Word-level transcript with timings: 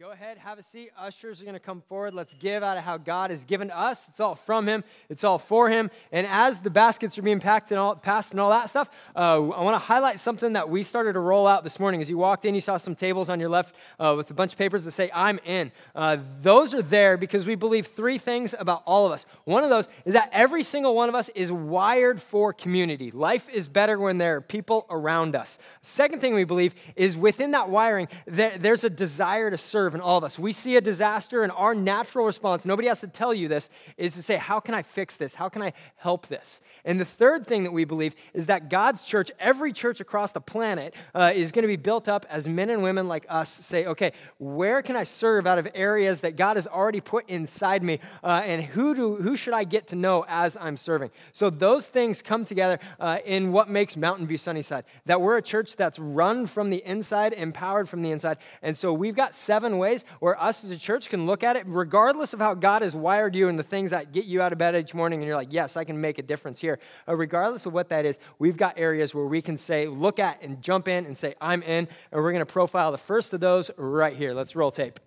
Go 0.00 0.12
ahead, 0.12 0.38
have 0.38 0.58
a 0.58 0.62
seat. 0.62 0.92
Ushers 0.98 1.42
are 1.42 1.44
going 1.44 1.52
to 1.52 1.60
come 1.60 1.82
forward. 1.82 2.14
Let's 2.14 2.32
give 2.32 2.62
out 2.62 2.78
of 2.78 2.84
how 2.84 2.96
God 2.96 3.28
has 3.28 3.44
given 3.44 3.70
us. 3.70 4.08
It's 4.08 4.18
all 4.18 4.34
from 4.34 4.66
Him, 4.66 4.82
it's 5.10 5.24
all 5.24 5.36
for 5.36 5.68
Him. 5.68 5.90
And 6.10 6.26
as 6.26 6.58
the 6.58 6.70
baskets 6.70 7.18
are 7.18 7.22
being 7.22 7.38
packed 7.38 7.70
and 7.70 7.78
all, 7.78 7.94
passed 7.96 8.30
and 8.30 8.40
all 8.40 8.48
that 8.48 8.70
stuff, 8.70 8.88
uh, 9.14 9.34
I 9.34 9.62
want 9.62 9.74
to 9.74 9.78
highlight 9.78 10.18
something 10.18 10.54
that 10.54 10.70
we 10.70 10.84
started 10.84 11.12
to 11.12 11.20
roll 11.20 11.46
out 11.46 11.64
this 11.64 11.78
morning. 11.78 12.00
As 12.00 12.08
you 12.08 12.16
walked 12.16 12.46
in, 12.46 12.54
you 12.54 12.62
saw 12.62 12.78
some 12.78 12.94
tables 12.94 13.28
on 13.28 13.40
your 13.40 13.50
left 13.50 13.74
uh, 13.98 14.14
with 14.16 14.30
a 14.30 14.32
bunch 14.32 14.52
of 14.52 14.58
papers 14.58 14.86
that 14.86 14.92
say, 14.92 15.10
I'm 15.12 15.38
in. 15.44 15.70
Uh, 15.94 16.16
those 16.40 16.72
are 16.72 16.80
there 16.80 17.18
because 17.18 17.46
we 17.46 17.54
believe 17.54 17.88
three 17.88 18.16
things 18.16 18.54
about 18.58 18.82
all 18.86 19.04
of 19.04 19.12
us. 19.12 19.26
One 19.44 19.64
of 19.64 19.68
those 19.68 19.86
is 20.06 20.14
that 20.14 20.30
every 20.32 20.62
single 20.62 20.94
one 20.94 21.10
of 21.10 21.14
us 21.14 21.28
is 21.34 21.52
wired 21.52 22.22
for 22.22 22.54
community. 22.54 23.10
Life 23.10 23.50
is 23.50 23.68
better 23.68 23.98
when 23.98 24.16
there 24.16 24.36
are 24.36 24.40
people 24.40 24.86
around 24.88 25.36
us. 25.36 25.58
Second 25.82 26.22
thing 26.22 26.34
we 26.34 26.44
believe 26.44 26.74
is 26.96 27.18
within 27.18 27.50
that 27.50 27.68
wiring, 27.68 28.08
there, 28.24 28.56
there's 28.56 28.84
a 28.84 28.90
desire 28.90 29.50
to 29.50 29.58
serve 29.58 29.89
serve 29.90 29.94
in 29.96 30.00
all 30.00 30.18
of 30.18 30.24
us. 30.24 30.38
We 30.38 30.52
see 30.52 30.76
a 30.76 30.80
disaster, 30.80 31.42
and 31.42 31.50
our 31.52 31.74
natural 31.74 32.24
response, 32.24 32.64
nobody 32.64 32.88
has 32.88 33.00
to 33.00 33.08
tell 33.08 33.34
you 33.34 33.48
this, 33.48 33.70
is 33.96 34.14
to 34.14 34.22
say, 34.22 34.36
How 34.36 34.60
can 34.60 34.74
I 34.74 34.82
fix 34.82 35.16
this? 35.16 35.34
How 35.34 35.48
can 35.48 35.62
I 35.62 35.72
help 35.96 36.28
this? 36.28 36.62
And 36.84 37.00
the 37.00 37.04
third 37.04 37.46
thing 37.46 37.64
that 37.64 37.72
we 37.72 37.84
believe 37.84 38.14
is 38.32 38.46
that 38.46 38.70
God's 38.70 39.04
church, 39.04 39.30
every 39.40 39.72
church 39.72 40.00
across 40.00 40.32
the 40.32 40.40
planet, 40.40 40.94
uh, 41.14 41.32
is 41.34 41.50
going 41.52 41.62
to 41.62 41.68
be 41.68 41.76
built 41.76 42.08
up 42.08 42.24
as 42.30 42.46
men 42.46 42.70
and 42.70 42.82
women 42.82 43.08
like 43.08 43.26
us 43.28 43.48
say, 43.48 43.86
Okay, 43.86 44.12
where 44.38 44.82
can 44.82 44.96
I 44.96 45.04
serve 45.04 45.46
out 45.46 45.58
of 45.58 45.66
areas 45.74 46.20
that 46.20 46.36
God 46.36 46.56
has 46.56 46.66
already 46.66 47.00
put 47.00 47.28
inside 47.28 47.82
me? 47.82 47.98
Uh, 48.22 48.42
and 48.44 48.62
who, 48.62 48.94
do, 48.94 49.16
who 49.16 49.36
should 49.36 49.54
I 49.54 49.64
get 49.64 49.88
to 49.88 49.96
know 49.96 50.24
as 50.28 50.56
I'm 50.60 50.76
serving? 50.76 51.10
So 51.32 51.50
those 51.50 51.88
things 51.88 52.22
come 52.22 52.44
together 52.44 52.78
uh, 53.00 53.18
in 53.24 53.50
what 53.50 53.68
makes 53.68 53.96
Mountain 53.96 54.26
View 54.26 54.38
Sunnyside. 54.38 54.84
That 55.06 55.20
we're 55.20 55.38
a 55.38 55.42
church 55.42 55.74
that's 55.76 55.98
run 55.98 56.46
from 56.46 56.70
the 56.70 56.82
inside, 56.86 57.32
empowered 57.32 57.88
from 57.88 58.02
the 58.02 58.12
inside. 58.12 58.38
And 58.62 58.76
so 58.76 58.92
we've 58.92 59.16
got 59.16 59.34
seven 59.34 59.78
ways 59.80 60.04
where 60.20 60.40
us 60.40 60.62
as 60.62 60.70
a 60.70 60.78
church 60.78 61.08
can 61.08 61.26
look 61.26 61.42
at 61.42 61.56
it, 61.56 61.64
regardless 61.66 62.32
of 62.32 62.38
how 62.38 62.54
God 62.54 62.82
has 62.82 62.94
wired 62.94 63.34
you 63.34 63.48
and 63.48 63.58
the 63.58 63.64
things 63.64 63.90
that 63.90 64.12
get 64.12 64.26
you 64.26 64.40
out 64.40 64.52
of 64.52 64.58
bed 64.58 64.76
each 64.76 64.94
morning, 64.94 65.18
and 65.18 65.26
you're 65.26 65.34
like, 65.34 65.52
yes, 65.52 65.76
I 65.76 65.82
can 65.82 66.00
make 66.00 66.18
a 66.18 66.22
difference 66.22 66.60
here. 66.60 66.78
Regardless 67.08 67.66
of 67.66 67.72
what 67.72 67.88
that 67.88 68.06
is, 68.06 68.20
we've 68.38 68.56
got 68.56 68.78
areas 68.78 69.12
where 69.12 69.26
we 69.26 69.42
can 69.42 69.56
say, 69.56 69.88
look 69.88 70.20
at 70.20 70.40
and 70.40 70.62
jump 70.62 70.86
in 70.86 71.06
and 71.06 71.18
say, 71.18 71.34
I'm 71.40 71.64
in. 71.64 71.88
And 72.12 72.22
we're 72.22 72.30
going 72.30 72.38
to 72.38 72.46
profile 72.46 72.92
the 72.92 72.98
first 72.98 73.34
of 73.34 73.40
those 73.40 73.70
right 73.76 74.14
here. 74.14 74.32
Let's 74.32 74.54
roll 74.54 74.70
tape. 74.70 75.00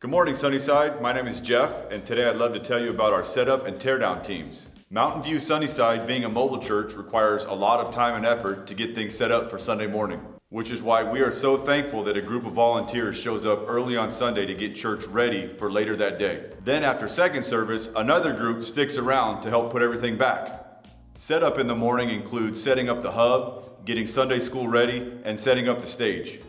Good 0.00 0.10
morning, 0.10 0.34
Sunnyside. 0.34 1.00
My 1.00 1.14
name 1.14 1.26
is 1.26 1.40
Jeff, 1.40 1.90
and 1.90 2.04
today 2.04 2.28
I'd 2.28 2.36
love 2.36 2.52
to 2.52 2.60
tell 2.60 2.78
you 2.78 2.90
about 2.90 3.14
our 3.14 3.24
setup 3.24 3.66
and 3.66 3.78
teardown 3.78 4.22
teams. 4.22 4.68
Mountain 4.90 5.22
View 5.22 5.40
Sunnyside, 5.40 6.06
being 6.06 6.24
a 6.24 6.28
mobile 6.28 6.58
church, 6.58 6.92
requires 6.92 7.44
a 7.44 7.52
lot 7.52 7.80
of 7.80 7.90
time 7.92 8.14
and 8.16 8.26
effort 8.26 8.66
to 8.66 8.74
get 8.74 8.94
things 8.94 9.12
set 9.12 9.32
up 9.32 9.50
for 9.50 9.58
Sunday 9.58 9.86
morning, 9.86 10.20
which 10.50 10.70
is 10.70 10.82
why 10.82 11.02
we 11.02 11.20
are 11.20 11.30
so 11.30 11.56
thankful 11.56 12.04
that 12.04 12.18
a 12.18 12.22
group 12.22 12.44
of 12.44 12.52
volunteers 12.52 13.18
shows 13.18 13.46
up 13.46 13.64
early 13.66 13.96
on 13.96 14.10
Sunday 14.10 14.44
to 14.44 14.54
get 14.54 14.76
church 14.76 15.06
ready 15.06 15.48
for 15.54 15.72
later 15.72 15.96
that 15.96 16.18
day. 16.18 16.50
Then, 16.62 16.84
after 16.84 17.08
second 17.08 17.44
service, 17.44 17.88
another 17.96 18.34
group 18.34 18.62
sticks 18.62 18.98
around 18.98 19.40
to 19.40 19.48
help 19.48 19.72
put 19.72 19.80
everything 19.80 20.18
back. 20.18 20.86
Setup 21.16 21.58
in 21.58 21.66
the 21.66 21.74
morning 21.74 22.10
includes 22.10 22.62
setting 22.62 22.90
up 22.90 23.02
the 23.02 23.10
hub, 23.10 23.86
getting 23.86 24.06
Sunday 24.06 24.38
school 24.38 24.68
ready, 24.68 25.18
and 25.24 25.40
setting 25.40 25.66
up 25.66 25.80
the 25.80 25.86
stage. 25.86 26.40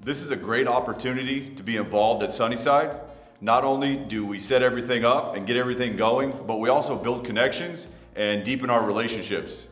This 0.00 0.20
is 0.20 0.32
a 0.32 0.36
great 0.36 0.66
opportunity 0.66 1.54
to 1.54 1.62
be 1.62 1.76
involved 1.76 2.24
at 2.24 2.32
Sunnyside. 2.32 2.98
Not 3.40 3.64
only 3.64 3.96
do 3.96 4.24
we 4.24 4.38
set 4.38 4.62
everything 4.62 5.04
up 5.04 5.36
and 5.36 5.46
get 5.46 5.56
everything 5.56 5.96
going, 5.96 6.32
but 6.46 6.60
we 6.60 6.68
also 6.68 6.96
build 6.96 7.24
connections 7.24 7.88
and 8.16 8.44
deepen 8.44 8.70
our 8.70 8.84
relationships. 8.84 9.66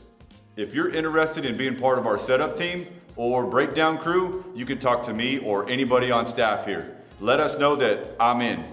If 0.56 0.74
you're 0.74 0.91
interested 0.91 1.44
in 1.44 1.56
being 1.56 1.77
part 1.77 1.98
of 1.98 2.06
our 2.06 2.19
setup 2.19 2.56
team 2.56 2.86
or 3.16 3.46
breakdown 3.46 3.98
crew, 3.98 4.44
you 4.54 4.66
can 4.66 4.78
talk 4.78 5.04
to 5.04 5.14
me 5.14 5.38
or 5.38 5.69
anybody 5.69 6.10
on 6.10 6.27
staff 6.27 6.66
here. 6.66 6.97
Let 7.20 7.41
us 7.41 7.56
know 7.56 7.76
that 7.76 8.16
I'm 8.20 8.41
in. 8.41 8.64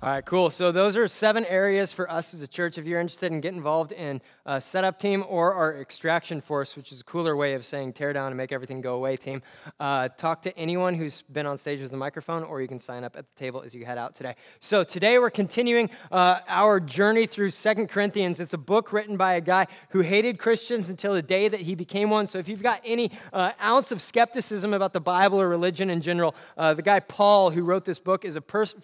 All 0.00 0.10
right, 0.10 0.24
cool. 0.24 0.48
So 0.50 0.70
those 0.70 0.96
are 0.96 1.08
seven 1.08 1.44
areas 1.46 1.92
for 1.92 2.08
us 2.08 2.32
as 2.32 2.40
a 2.40 2.46
church. 2.46 2.78
If 2.78 2.86
you're 2.86 3.00
interested 3.00 3.32
in 3.32 3.40
getting 3.40 3.56
involved 3.56 3.90
in 3.90 4.22
a 4.46 4.60
setup 4.60 4.96
team 5.00 5.24
or 5.26 5.54
our 5.54 5.80
extraction 5.80 6.40
force, 6.40 6.76
which 6.76 6.92
is 6.92 7.00
a 7.00 7.04
cooler 7.04 7.34
way 7.34 7.54
of 7.54 7.64
saying 7.64 7.94
tear 7.94 8.12
down 8.12 8.28
and 8.28 8.36
make 8.36 8.52
everything 8.52 8.80
go 8.80 8.94
away 8.94 9.16
team, 9.16 9.42
uh, 9.80 10.08
talk 10.10 10.40
to 10.42 10.56
anyone 10.56 10.94
who's 10.94 11.22
been 11.22 11.46
on 11.46 11.58
stage 11.58 11.80
with 11.80 11.92
a 11.92 11.96
microphone, 11.96 12.44
or 12.44 12.62
you 12.62 12.68
can 12.68 12.78
sign 12.78 13.02
up 13.02 13.16
at 13.16 13.24
the 13.26 13.34
table 13.36 13.60
as 13.60 13.74
you 13.74 13.84
head 13.84 13.98
out 13.98 14.14
today. 14.14 14.36
So 14.60 14.84
today 14.84 15.18
we're 15.18 15.30
continuing 15.30 15.90
uh, 16.12 16.42
our 16.46 16.78
journey 16.78 17.26
through 17.26 17.50
Second 17.50 17.88
Corinthians. 17.88 18.38
It's 18.38 18.54
a 18.54 18.58
book 18.58 18.92
written 18.92 19.16
by 19.16 19.32
a 19.34 19.40
guy 19.40 19.66
who 19.88 20.02
hated 20.02 20.38
Christians 20.38 20.90
until 20.90 21.12
the 21.12 21.22
day 21.22 21.48
that 21.48 21.62
he 21.62 21.74
became 21.74 22.08
one. 22.08 22.28
So 22.28 22.38
if 22.38 22.48
you've 22.48 22.62
got 22.62 22.80
any 22.84 23.10
uh, 23.32 23.50
ounce 23.60 23.90
of 23.90 24.00
skepticism 24.00 24.74
about 24.74 24.92
the 24.92 25.00
Bible 25.00 25.40
or 25.40 25.48
religion 25.48 25.90
in 25.90 26.00
general, 26.00 26.36
uh, 26.56 26.74
the 26.74 26.82
guy 26.82 27.00
Paul 27.00 27.50
who 27.50 27.64
wrote 27.64 27.84
this 27.84 27.98
book 27.98 28.24
is 28.24 28.36
a 28.36 28.40
person 28.40 28.80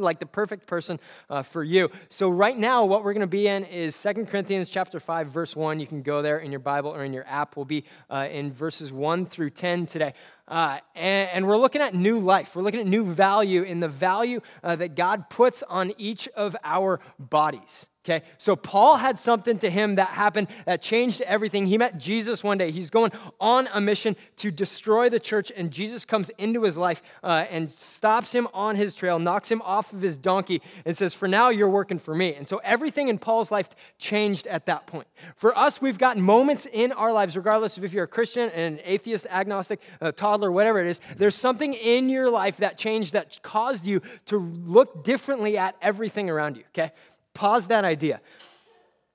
like 0.00 0.18
the 0.18 0.26
perfect 0.26 0.55
perfect 0.56 0.68
person 0.68 0.98
uh, 1.30 1.42
for 1.42 1.62
you. 1.62 1.90
So 2.08 2.28
right 2.28 2.56
now, 2.56 2.84
what 2.84 3.04
we're 3.04 3.12
going 3.12 3.20
to 3.20 3.26
be 3.26 3.48
in 3.48 3.64
is 3.64 3.94
Second 3.94 4.26
Corinthians 4.26 4.68
chapter 4.68 5.00
5, 5.00 5.28
verse 5.28 5.54
1. 5.54 5.80
You 5.80 5.86
can 5.86 6.02
go 6.02 6.22
there 6.22 6.38
in 6.38 6.50
your 6.50 6.60
Bible 6.60 6.90
or 6.90 7.04
in 7.04 7.12
your 7.12 7.26
app. 7.26 7.56
We'll 7.56 7.64
be 7.64 7.84
uh, 8.10 8.28
in 8.30 8.52
verses 8.52 8.92
1 8.92 9.26
through 9.26 9.50
10 9.50 9.86
today. 9.86 10.14
Uh, 10.48 10.78
and, 10.94 11.28
and, 11.32 11.48
we're 11.48 11.56
looking 11.56 11.82
at 11.82 11.92
new 11.94 12.20
life. 12.20 12.54
We're 12.54 12.62
looking 12.62 12.80
at 12.80 12.86
new 12.86 13.04
value 13.04 13.62
in 13.62 13.80
the 13.80 13.88
value 13.88 14.40
uh, 14.62 14.76
that 14.76 14.94
God 14.94 15.28
puts 15.28 15.64
on 15.64 15.92
each 15.98 16.28
of 16.36 16.54
our 16.62 17.00
bodies. 17.18 17.88
Okay, 18.08 18.24
so 18.38 18.54
Paul 18.54 18.98
had 18.98 19.18
something 19.18 19.58
to 19.58 19.68
him 19.68 19.96
that 19.96 20.10
happened 20.10 20.46
that 20.64 20.80
changed 20.80 21.22
everything. 21.22 21.66
He 21.66 21.76
met 21.76 21.98
Jesus 21.98 22.44
one 22.44 22.56
day. 22.56 22.70
He's 22.70 22.88
going 22.88 23.10
on 23.40 23.68
a 23.72 23.80
mission 23.80 24.14
to 24.36 24.52
destroy 24.52 25.08
the 25.08 25.18
church, 25.18 25.50
and 25.56 25.72
Jesus 25.72 26.04
comes 26.04 26.30
into 26.38 26.62
his 26.62 26.78
life 26.78 27.02
uh, 27.24 27.46
and 27.50 27.68
stops 27.68 28.32
him 28.32 28.46
on 28.54 28.76
his 28.76 28.94
trail, 28.94 29.18
knocks 29.18 29.50
him 29.50 29.60
off 29.62 29.92
of 29.92 30.02
his 30.02 30.16
donkey, 30.16 30.62
and 30.84 30.96
says, 30.96 31.14
For 31.14 31.26
now, 31.26 31.48
you're 31.48 31.68
working 31.68 31.98
for 31.98 32.14
me. 32.14 32.32
And 32.36 32.46
so 32.46 32.60
everything 32.62 33.08
in 33.08 33.18
Paul's 33.18 33.50
life 33.50 33.70
changed 33.98 34.46
at 34.46 34.66
that 34.66 34.86
point. 34.86 35.08
For 35.34 35.58
us, 35.58 35.82
we've 35.82 35.98
got 35.98 36.16
moments 36.16 36.64
in 36.72 36.92
our 36.92 37.12
lives, 37.12 37.36
regardless 37.36 37.76
of 37.76 37.82
if 37.82 37.92
you're 37.92 38.04
a 38.04 38.08
Christian, 38.08 38.50
an 38.50 38.78
atheist, 38.84 39.26
agnostic, 39.28 39.80
a 40.00 40.12
toddler, 40.12 40.52
whatever 40.52 40.80
it 40.80 40.86
is, 40.86 41.00
there's 41.16 41.34
something 41.34 41.74
in 41.74 42.08
your 42.08 42.30
life 42.30 42.58
that 42.58 42.78
changed 42.78 43.14
that 43.14 43.40
caused 43.42 43.84
you 43.84 44.00
to 44.26 44.38
look 44.38 45.02
differently 45.02 45.58
at 45.58 45.74
everything 45.82 46.30
around 46.30 46.56
you, 46.56 46.62
okay? 46.68 46.92
Pause 47.36 47.66
that 47.66 47.84
idea. 47.84 48.22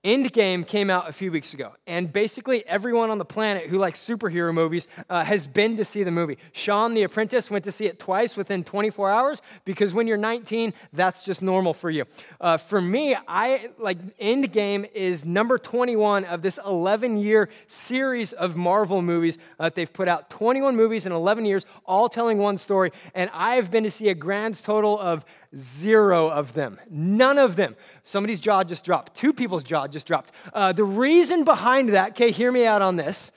Endgame 0.04 0.66
came 0.66 0.90
out 0.90 1.10
a 1.10 1.14
few 1.14 1.32
weeks 1.32 1.54
ago, 1.54 1.74
and 1.86 2.12
basically 2.12 2.66
everyone 2.68 3.12
on 3.12 3.20
the 3.20 3.26
planet 3.26 3.68
who 3.68 3.78
likes 3.78 4.00
superhero 4.00 4.52
movies 4.52 4.88
uh, 5.10 5.24
has 5.24 5.46
been 5.46 5.78
to 5.78 5.86
see 5.86 6.04
the 6.04 6.12
movie. 6.12 6.40
Sean, 6.54 6.94
the 6.94 7.04
apprentice, 7.04 7.52
went 7.52 7.64
to 7.66 7.72
see 7.72 7.86
it 7.86 8.00
twice 8.00 8.36
within 8.36 8.64
24 8.64 9.12
hours 9.12 9.42
because 9.66 9.94
when 9.94 10.08
you're 10.08 10.18
19, 10.18 10.74
that's 10.94 11.24
just 11.24 11.44
normal 11.44 11.74
for 11.74 11.92
you. 11.92 12.06
Uh, 12.40 12.58
for 12.58 12.82
me, 12.82 13.16
I 13.28 13.70
like 13.78 14.18
Endgame 14.18 14.90
is 14.92 15.24
number 15.24 15.60
21 15.60 16.26
of 16.26 16.42
this 16.42 16.60
11 16.66 17.18
year 17.18 17.50
series 17.68 18.34
of 18.34 18.56
Marvel 18.56 19.04
movies 19.04 19.38
that 19.60 19.76
they've 19.76 19.92
put 19.92 20.08
out. 20.08 20.32
21 20.32 20.76
movies 20.76 21.06
in 21.06 21.12
11 21.12 21.46
years, 21.46 21.68
all 21.86 22.10
telling 22.10 22.40
one 22.40 22.58
story, 22.58 22.92
and 23.14 23.30
I've 23.34 23.70
been 23.70 23.84
to 23.84 23.92
see 23.92 24.10
a 24.10 24.16
grand 24.16 24.64
total 24.64 25.00
of 25.00 25.26
Zero 25.56 26.30
of 26.30 26.54
them. 26.54 26.80
None 26.90 27.38
of 27.38 27.56
them. 27.56 27.76
Somebody's 28.04 28.40
jaw 28.40 28.64
just 28.64 28.86
dropped. 28.86 29.16
Two 29.16 29.34
people's 29.34 29.64
jaw 29.64 29.88
just 29.88 30.08
dropped. 30.08 30.32
Uh, 30.54 30.72
the 30.72 30.84
reason 30.84 31.44
behind 31.44 31.90
that, 31.90 32.12
okay, 32.12 32.32
hear 32.32 32.52
me 32.52 32.66
out 32.66 32.82
on 32.82 32.96
this, 32.96 33.32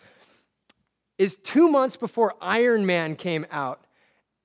is 1.18 1.36
two 1.36 1.68
months 1.68 1.96
before 1.96 2.34
Iron 2.40 2.86
Man 2.86 3.16
came 3.16 3.46
out, 3.50 3.83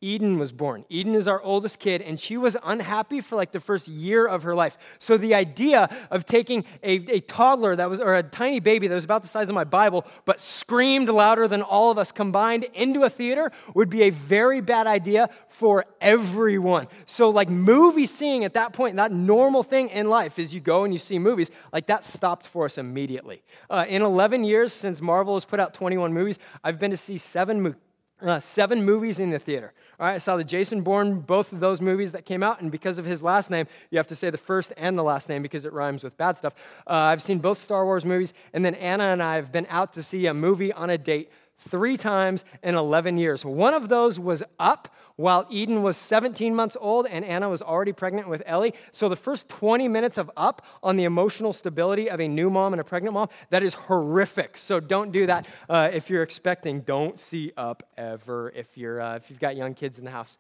Eden 0.02 0.40
was 0.40 0.54
born. 0.54 0.86
Eden 0.88 1.14
is 1.14 1.28
our 1.28 1.42
oldest 1.42 1.78
kid, 1.78 2.02
and 2.02 2.18
she 2.18 2.38
was 2.38 2.56
unhappy 2.64 3.20
for 3.20 3.36
like 3.36 3.52
the 3.52 3.60
first 3.60 3.90
year 3.90 4.26
of 4.26 4.44
her 4.44 4.56
life. 4.56 4.78
So 4.98 5.18
the 5.18 5.36
idea 5.36 5.90
of 6.10 6.26
taking 6.26 6.64
a, 6.82 6.94
a, 7.16 7.20
toddler 7.20 7.76
that 7.76 7.90
was, 7.90 8.00
or 8.00 8.16
a 8.16 8.24
tiny 8.24 8.62
baby 8.62 8.88
that 8.88 8.94
was 8.94 9.04
about 9.04 9.24
the 9.24 9.28
size 9.28 9.50
of 9.50 9.56
my 9.56 9.66
Bible, 9.66 10.06
but 10.24 10.40
screamed 10.40 11.10
louder 11.10 11.50
than 11.50 11.62
all 11.62 11.92
of 11.92 11.98
us 11.98 12.14
combined 12.14 12.64
into 12.74 13.04
a 13.04 13.10
theater 13.10 13.52
would 13.76 13.90
be 13.90 14.04
a 14.04 14.10
very 14.10 14.62
bad 14.62 14.88
idea 14.88 15.30
for 15.50 15.84
everyone. 16.00 16.88
So 17.06 17.30
like 17.30 17.50
movie 17.50 18.06
seeing 18.06 18.46
at 18.46 18.54
that 18.54 18.72
point, 18.72 18.96
that 18.96 19.12
normal 19.12 19.64
thing 19.64 19.90
in 19.90 20.08
life 20.08 20.40
is 20.40 20.54
you 20.54 20.62
go 20.62 20.86
and 20.86 20.94
you 20.94 21.00
see 21.00 21.20
movies, 21.20 21.52
like 21.74 21.88
that 21.88 22.06
stopped 22.06 22.48
for 22.48 22.64
us 22.64 22.78
immediately. 22.78 23.44
Uh, 23.70 23.86
in 23.90 24.02
11 24.02 24.46
years 24.46 24.72
since 24.72 25.02
Marvel 25.02 25.34
has 25.34 25.44
put 25.44 25.60
out 25.60 25.74
21 25.74 26.14
movies, 26.14 26.40
I've 26.64 26.80
been 26.80 26.92
to 26.92 26.98
see 26.98 27.18
seven 27.18 27.62
movies 27.62 27.82
uh, 28.22 28.40
seven 28.40 28.84
movies 28.84 29.20
in 29.20 29.30
the 29.30 29.40
theater. 29.40 29.74
All 30.00 30.08
right, 30.08 30.16
I 30.16 30.18
saw 30.18 30.38
the 30.38 30.44
Jason 30.44 30.82
Bourne, 30.82 31.20
both 31.20 31.52
of 31.52 31.60
those 31.60 31.82
movies 31.82 32.12
that 32.14 32.26
came 32.26 32.44
out, 32.44 32.62
and 32.62 32.72
because 32.72 33.00
of 33.00 33.06
his 33.06 33.22
last 33.22 33.50
name, 33.50 33.68
you 33.92 33.98
have 33.98 34.08
to 34.08 34.16
say 34.16 34.30
the 34.30 34.38
first 34.38 34.74
and 34.78 34.98
the 34.98 35.04
last 35.04 35.30
name 35.30 35.42
because 35.42 35.66
it 35.66 35.74
rhymes 35.74 36.04
with 36.04 36.18
bad 36.18 36.38
stuff. 36.38 36.54
Uh, 36.88 36.94
I've 36.94 37.22
seen 37.22 37.40
both 37.40 37.58
Star 37.58 37.86
Wars 37.86 38.06
movies, 38.06 38.34
and 38.54 38.64
then 38.64 38.76
Anna 38.76 39.06
and 39.06 39.22
I 39.22 39.36
have 39.36 39.52
been 39.52 39.68
out 39.70 39.94
to 39.94 40.04
see 40.04 40.26
a 40.28 40.34
movie 40.34 40.72
on 40.72 40.90
a 40.90 40.98
date 40.98 41.32
three 41.58 41.98
times 41.98 42.46
in 42.64 42.76
11 42.76 43.18
years. 43.18 43.44
One 43.44 43.74
of 43.74 43.90
those 43.90 44.20
was 44.20 44.44
up 44.60 44.94
while 45.20 45.46
Eden 45.50 45.84
was 45.84 45.98
17 45.98 46.56
months 46.56 46.78
old 46.80 47.06
and 47.06 47.26
Anna 47.26 47.50
was 47.50 47.62
already 47.62 47.92
pregnant 47.92 48.30
with 48.30 48.42
Ellie. 48.46 48.74
So 48.94 49.10
the 49.10 49.18
first 49.18 49.50
20 49.50 49.90
minutes 49.90 50.18
of 50.18 50.32
up 50.38 50.66
on 50.82 50.96
the 50.96 51.04
emotional 51.04 51.52
stability 51.52 52.10
of 52.10 52.22
a 52.22 52.28
new 52.30 52.50
mom 52.50 52.72
and 52.72 52.80
a 52.80 52.86
pregnant 52.86 53.16
mom, 53.16 53.28
that 53.50 53.62
is 53.62 53.74
horrific. 53.74 54.56
So 54.56 54.80
don't 54.80 55.12
do 55.12 55.26
that 55.26 55.46
uh, 55.68 55.90
if 55.92 56.10
you're 56.10 56.24
expecting. 56.24 56.80
Don't 56.80 57.20
see 57.20 57.52
up 57.58 57.84
ever 57.98 58.54
if, 58.56 58.78
you're, 58.78 59.02
uh, 59.02 59.18
if 59.18 59.30
you've 59.30 59.42
got 59.42 59.58
young 59.58 59.74
kids 59.74 60.00
in 60.00 60.06
the 60.06 60.12
house. 60.12 60.38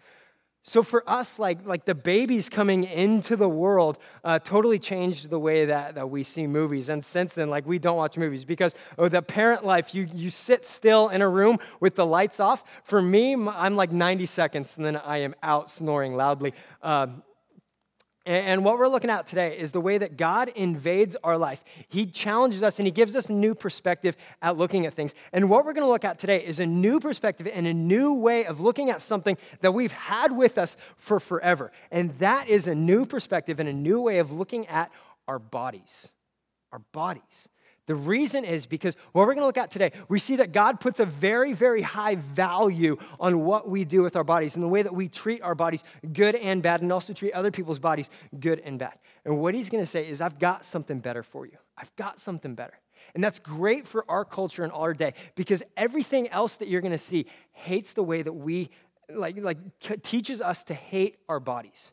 So 0.61 0.83
for 0.83 1.09
us, 1.09 1.39
like, 1.39 1.65
like 1.65 1.85
the 1.85 1.95
babies 1.95 2.50
coming 2.50 2.83
into 2.83 3.35
the 3.35 3.47
world 3.47 3.97
uh, 4.23 4.39
totally 4.39 4.77
changed 4.77 5.29
the 5.29 5.39
way 5.39 5.65
that, 5.65 5.95
that 5.95 6.09
we 6.09 6.23
see 6.23 6.47
movies. 6.47 6.89
And 6.89 7.03
since 7.03 7.35
then, 7.35 7.50
like 7.50 7.65
we 7.65 7.79
don't 7.79 7.95
watch 7.95 8.17
movies 8.17 8.44
because 8.44 8.75
oh, 8.97 9.07
the 9.07 9.21
parent 9.21 9.65
life, 9.65 9.95
you, 9.95 10.07
you 10.13 10.29
sit 10.29 10.65
still 10.65 11.09
in 11.09 11.21
a 11.21 11.29
room 11.29 11.59
with 11.79 11.95
the 11.95 12.06
lights 12.06 12.39
off. 12.39 12.63
For 12.83 13.01
me, 13.01 13.33
I'm 13.33 13.77
like 13.77 13.91
90 13.91 14.25
seconds 14.25 14.75
and 14.75 14.85
then 14.85 14.97
I 14.97 15.19
am 15.19 15.33
out 15.41 15.69
snoring 15.69 16.15
loudly. 16.15 16.53
Um, 16.83 17.23
and 18.30 18.64
what 18.64 18.78
we're 18.78 18.88
looking 18.88 19.10
at 19.10 19.26
today 19.26 19.58
is 19.58 19.72
the 19.72 19.81
way 19.81 19.98
that 19.98 20.16
God 20.16 20.50
invades 20.50 21.16
our 21.24 21.36
life. 21.36 21.64
He 21.88 22.06
challenges 22.06 22.62
us 22.62 22.78
and 22.80 22.86
He 22.86 22.92
gives 22.92 23.16
us 23.16 23.28
a 23.28 23.34
new 23.34 23.56
perspective 23.56 24.16
at 24.44 24.56
looking 24.56 24.86
at 24.86 24.94
things. 24.94 25.16
And 25.34 25.50
what 25.50 25.66
we're 25.66 25.74
going 25.74 25.86
to 25.86 25.90
look 25.90 26.06
at 26.06 26.20
today 26.20 26.46
is 26.46 26.60
a 26.60 26.66
new 26.68 27.00
perspective 27.00 27.48
and 27.52 27.66
a 27.66 27.74
new 27.74 28.14
way 28.14 28.46
of 28.46 28.60
looking 28.60 28.92
at 28.92 29.02
something 29.02 29.36
that 29.62 29.72
we've 29.72 29.92
had 29.92 30.31
with 30.31 30.60
us 30.60 30.78
for 30.98 31.20
forever. 31.20 31.72
And 31.90 32.12
that 32.20 32.48
is 32.48 32.68
a 32.68 32.76
new 32.76 33.08
perspective 33.08 33.60
and 33.60 33.68
a 33.68 33.74
new 33.74 34.00
way 34.00 34.20
of 34.20 34.31
looking 34.31 34.68
at 34.68 34.92
our 35.28 35.40
bodies. 35.40 36.12
Our 36.72 36.80
bodies. 36.92 37.50
The 37.89 37.95
reason 37.95 38.45
is 38.45 38.68
because 38.68 38.95
what 39.13 39.21
we're 39.25 39.33
going 39.33 39.39
to 39.41 39.47
look 39.47 39.57
at 39.57 39.71
today, 39.71 39.94
we 40.09 40.19
see 40.19 40.36
that 40.36 40.51
God 40.51 40.80
puts 40.80 41.00
a 41.00 41.06
very, 41.06 41.53
very 41.53 41.81
high 41.81 42.18
value 42.18 42.97
on 43.19 43.44
what 43.44 43.68
we 43.68 43.83
do 43.83 44.03
with 44.03 44.15
our 44.15 44.24
bodies 44.24 44.53
and 44.53 44.62
the 44.62 44.68
way 44.68 44.83
that 44.83 44.94
we 44.94 45.07
treat 45.07 45.41
our 45.41 45.56
bodies, 45.56 45.83
good 46.13 46.36
and 46.36 46.62
bad, 46.62 46.83
and 46.83 46.94
also 46.94 47.13
treat 47.13 47.31
other 47.33 47.50
people's 47.50 47.80
bodies, 47.80 48.12
good 48.39 48.59
and 48.59 48.77
bad. 48.77 48.94
And 49.25 49.39
what 49.39 49.56
he's 49.56 49.71
going 49.71 49.81
to 49.81 49.88
say 49.88 50.07
is, 50.07 50.21
I've 50.21 50.38
got 50.38 50.63
something 50.65 51.00
better 51.00 51.24
for 51.24 51.47
you. 51.47 51.57
I've 51.80 51.94
got 51.95 52.19
something 52.19 52.53
better. 52.53 52.77
And 53.15 53.24
that's 53.24 53.39
great 53.39 53.88
for 53.88 54.06
our 54.07 54.24
culture 54.24 54.63
and 54.63 54.71
our 54.71 54.94
day 54.94 55.15
because 55.33 55.63
everything 55.75 56.30
else 56.30 56.57
that 56.57 56.68
you're 56.68 56.81
going 56.81 56.92
to 56.92 57.00
see 57.00 57.25
hates 57.53 57.94
the 57.94 58.03
way 58.03 58.21
that 58.21 58.33
we, 58.33 58.69
like, 59.12 59.35
like 59.42 59.57
teaches 60.03 60.42
us 60.42 60.63
to 60.65 60.75
hate 60.75 61.18
our 61.27 61.39
bodies. 61.39 61.92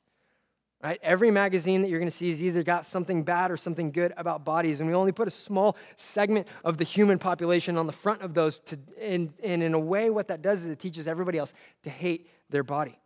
Right? 0.86 1.00
Every 1.02 1.32
magazine 1.32 1.82
that 1.82 1.88
you're 1.88 1.98
going 1.98 2.08
to 2.08 2.16
see 2.16 2.28
has 2.28 2.40
either 2.40 2.62
got 2.62 2.86
something 2.86 3.24
bad 3.24 3.50
or 3.50 3.56
something 3.56 3.90
good 3.90 4.14
about 4.16 4.44
bodies, 4.44 4.78
and 4.78 4.88
we 4.88 4.94
only 4.94 5.10
put 5.10 5.26
a 5.26 5.32
small 5.32 5.76
segment 5.96 6.46
of 6.62 6.78
the 6.78 6.84
human 6.84 7.18
population 7.18 7.76
on 7.76 7.88
the 7.88 7.92
front 7.92 8.22
of 8.22 8.34
those. 8.34 8.58
To, 8.58 8.78
and, 9.00 9.32
and 9.42 9.64
in 9.64 9.74
a 9.74 9.80
way, 9.80 10.10
what 10.10 10.28
that 10.28 10.42
does 10.42 10.60
is 10.60 10.66
it 10.68 10.78
teaches 10.78 11.08
everybody 11.08 11.38
else 11.38 11.54
to 11.82 11.90
hate 11.90 12.30
their 12.50 12.62
body. 12.62 13.00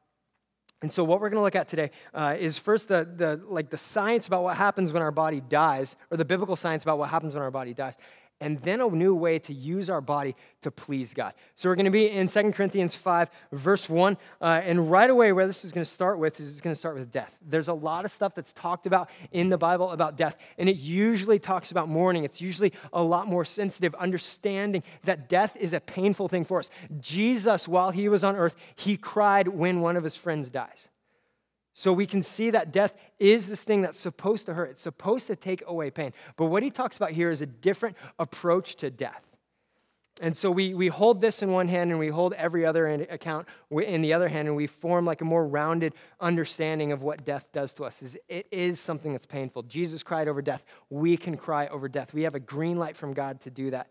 And 0.82 0.93
so, 0.93 1.05
what 1.05 1.23
we're 1.23 1.31
going 1.31 1.41
to 1.41 1.43
look 1.43 1.56
at 1.56 1.69
today 1.69 1.91
uh, 2.12 2.37
is 2.38 2.59
first 2.59 2.88
the, 2.88 3.09
the 3.17 3.41
like 3.49 3.71
the 3.71 3.79
science 3.79 4.27
about 4.27 4.43
what 4.43 4.59
happens 4.59 4.93
when 4.93 5.03
our 5.03 5.11
body 5.11 5.41
dies, 5.41 5.97
or 6.11 6.19
the 6.19 6.25
biblical 6.27 6.56
science 6.56 6.82
about 6.82 6.99
what 6.99 7.09
happens 7.09 7.32
when 7.32 7.43
our 7.43 7.50
body 7.50 7.73
dies, 7.73 7.94
and 8.40 8.58
then 8.62 8.81
a 8.81 8.88
new 8.88 9.14
way 9.14 9.38
to 9.38 9.52
use 9.52 9.90
our 9.90 10.00
body 10.00 10.34
to 10.62 10.70
please 10.70 11.14
God. 11.14 11.34
So 11.54 11.69
we're 11.69 11.75
going 11.75 11.84
to 11.84 11.90
be 11.90 12.10
in 12.10 12.26
2 12.26 12.52
Corinthians 12.52 12.94
5, 12.94 13.31
verse 13.52 13.88
1. 13.88 14.16
Uh, 14.40 14.60
and 14.64 14.90
right 14.90 15.10
away, 15.10 15.32
where 15.32 15.46
this 15.46 15.64
is 15.64 15.72
going 15.72 15.84
to 15.84 15.90
start 15.90 16.19
with 16.19 16.40
is 16.40 16.50
it's 16.50 16.60
going 16.60 16.75
to 16.75 16.78
start 16.78 16.96
with 16.96 17.10
death. 17.10 17.37
There's 17.42 17.69
a 17.69 17.75
lot 17.75 18.04
of 18.04 18.10
stuff 18.10 18.34
that's 18.34 18.52
talked 18.52 18.87
about 18.87 19.10
in 19.32 19.48
the 19.48 19.58
Bible 19.58 19.90
about 19.90 20.16
death, 20.16 20.37
and 20.58 20.69
it 20.69 20.76
usually 20.76 21.38
talks 21.38 21.70
about 21.70 21.88
mourning. 21.88 22.25
It's 22.25 22.40
usually 22.40 22.72
a 22.92 23.02
lot 23.02 23.26
more 23.26 23.44
sensitive, 23.44 23.94
understanding 23.96 24.82
that 25.04 25.28
death 25.28 25.56
is 25.56 25.72
a 25.72 25.81
painful 25.81 26.28
thing 26.28 26.44
for 26.44 26.58
us. 26.58 26.70
Jesus, 26.98 27.69
while 27.69 27.90
he 27.90 28.08
was 28.08 28.25
on 28.25 28.36
earth, 28.36 28.56
he 28.76 28.96
cried 28.96 29.48
when 29.48 29.81
one 29.81 29.96
of 29.96 30.04
his 30.04 30.16
friends 30.16 30.50
dies. 30.50 30.88
So 31.81 31.94
we 31.94 32.05
can 32.05 32.23
see 32.23 32.50
that 32.50 32.73
death 32.73 32.93
is 33.19 33.49
this 33.49 33.62
thing 33.62 33.81
that's 33.81 33.99
supposed 33.99 34.44
to 34.44 34.53
hurt. 34.53 34.69
It's 34.69 34.82
supposed 34.82 35.27
to 35.29 35.35
take 35.35 35.62
away 35.67 35.91
pain. 35.91 36.12
But 36.37 36.49
what 36.49 36.62
he 36.62 36.69
talks 36.69 36.99
about 36.99 37.12
here 37.12 37.31
is 37.31 37.41
a 37.41 37.47
different 37.47 37.97
approach 38.19 38.77
to 38.77 38.91
death. 38.91 39.23
And 40.21 40.37
so 40.37 40.50
we, 40.50 40.75
we 40.75 40.88
hold 40.88 41.23
this 41.23 41.43
in 41.43 41.53
one 41.53 41.69
hand 41.69 41.91
and 41.91 41.99
we 41.99 42.09
hold 42.09 42.35
every 42.35 42.67
other 42.67 42.87
account 42.87 43.49
in 43.71 44.03
the 44.03 44.12
other 44.12 44.29
hand, 44.29 44.47
and 44.47 44.59
we 44.59 44.67
form 44.67 45.06
like 45.06 45.23
a 45.23 45.25
more 45.25 45.47
rounded 45.47 45.94
understanding 46.21 46.93
of 46.93 47.03
what 47.03 47.25
death 47.25 47.47
does 47.50 47.73
to 47.73 47.85
us. 47.85 48.03
Is 48.03 48.19
it 48.29 48.47
is 48.50 48.79
something 48.79 49.12
that's 49.12 49.25
painful. 49.25 49.62
Jesus 49.62 50.03
cried 50.03 50.29
over 50.29 50.43
death. 50.43 50.67
We 50.91 51.17
can 51.17 51.35
cry 51.35 51.69
over 51.69 51.88
death. 51.88 52.12
We 52.12 52.25
have 52.25 52.35
a 52.35 52.41
green 52.41 52.77
light 52.77 52.94
from 52.94 53.15
God 53.15 53.41
to 53.41 53.50
do 53.50 53.71
that. 53.71 53.88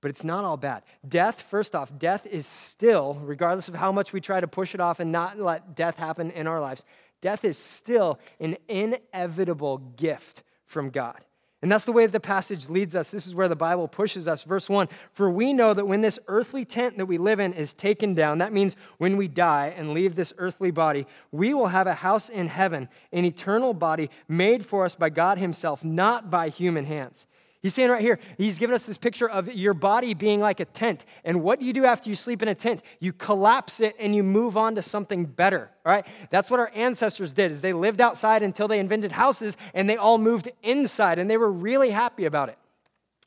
But 0.00 0.10
it's 0.10 0.24
not 0.24 0.44
all 0.44 0.56
bad. 0.56 0.82
Death, 1.06 1.42
first 1.42 1.74
off, 1.74 1.96
death 1.98 2.26
is 2.26 2.46
still, 2.46 3.14
regardless 3.22 3.68
of 3.68 3.74
how 3.74 3.92
much 3.92 4.12
we 4.12 4.20
try 4.20 4.40
to 4.40 4.48
push 4.48 4.74
it 4.74 4.80
off 4.80 5.00
and 5.00 5.12
not 5.12 5.38
let 5.38 5.74
death 5.76 5.96
happen 5.96 6.30
in 6.30 6.46
our 6.46 6.60
lives, 6.60 6.84
death 7.20 7.44
is 7.44 7.58
still 7.58 8.18
an 8.40 8.56
inevitable 8.68 9.78
gift 9.96 10.42
from 10.66 10.90
God. 10.90 11.22
And 11.62 11.70
that's 11.70 11.84
the 11.84 11.92
way 11.92 12.06
that 12.06 12.12
the 12.12 12.20
passage 12.20 12.70
leads 12.70 12.96
us. 12.96 13.10
This 13.10 13.26
is 13.26 13.34
where 13.34 13.48
the 13.48 13.56
Bible 13.56 13.86
pushes 13.86 14.26
us. 14.26 14.44
Verse 14.44 14.70
1 14.70 14.88
For 15.12 15.28
we 15.28 15.52
know 15.52 15.74
that 15.74 15.86
when 15.86 16.00
this 16.00 16.18
earthly 16.26 16.64
tent 16.64 16.96
that 16.96 17.04
we 17.04 17.18
live 17.18 17.38
in 17.38 17.52
is 17.52 17.74
taken 17.74 18.14
down, 18.14 18.38
that 18.38 18.54
means 18.54 18.76
when 18.96 19.18
we 19.18 19.28
die 19.28 19.74
and 19.76 19.92
leave 19.92 20.14
this 20.14 20.32
earthly 20.38 20.70
body, 20.70 21.06
we 21.32 21.52
will 21.52 21.66
have 21.66 21.86
a 21.86 21.94
house 21.94 22.30
in 22.30 22.48
heaven, 22.48 22.88
an 23.12 23.26
eternal 23.26 23.74
body 23.74 24.08
made 24.26 24.64
for 24.64 24.86
us 24.86 24.94
by 24.94 25.10
God 25.10 25.36
Himself, 25.36 25.84
not 25.84 26.30
by 26.30 26.48
human 26.48 26.86
hands. 26.86 27.26
He's 27.62 27.74
saying 27.74 27.90
right 27.90 28.00
here, 28.00 28.18
he's 28.38 28.58
giving 28.58 28.74
us 28.74 28.84
this 28.84 28.96
picture 28.96 29.28
of 29.28 29.52
your 29.52 29.74
body 29.74 30.14
being 30.14 30.40
like 30.40 30.60
a 30.60 30.64
tent. 30.64 31.04
And 31.24 31.42
what 31.42 31.60
do 31.60 31.66
you 31.66 31.74
do 31.74 31.84
after 31.84 32.08
you 32.08 32.16
sleep 32.16 32.40
in 32.40 32.48
a 32.48 32.54
tent? 32.54 32.82
You 33.00 33.12
collapse 33.12 33.80
it 33.80 33.96
and 33.98 34.14
you 34.14 34.22
move 34.22 34.56
on 34.56 34.76
to 34.76 34.82
something 34.82 35.26
better, 35.26 35.70
right? 35.84 36.06
That's 36.30 36.50
what 36.50 36.58
our 36.58 36.72
ancestors 36.74 37.34
did 37.34 37.50
is 37.50 37.60
they 37.60 37.74
lived 37.74 38.00
outside 38.00 38.42
until 38.42 38.66
they 38.66 38.78
invented 38.78 39.12
houses 39.12 39.58
and 39.74 39.90
they 39.90 39.96
all 39.96 40.16
moved 40.16 40.48
inside 40.62 41.18
and 41.18 41.30
they 41.30 41.36
were 41.36 41.52
really 41.52 41.90
happy 41.90 42.24
about 42.24 42.48
it. 42.48 42.56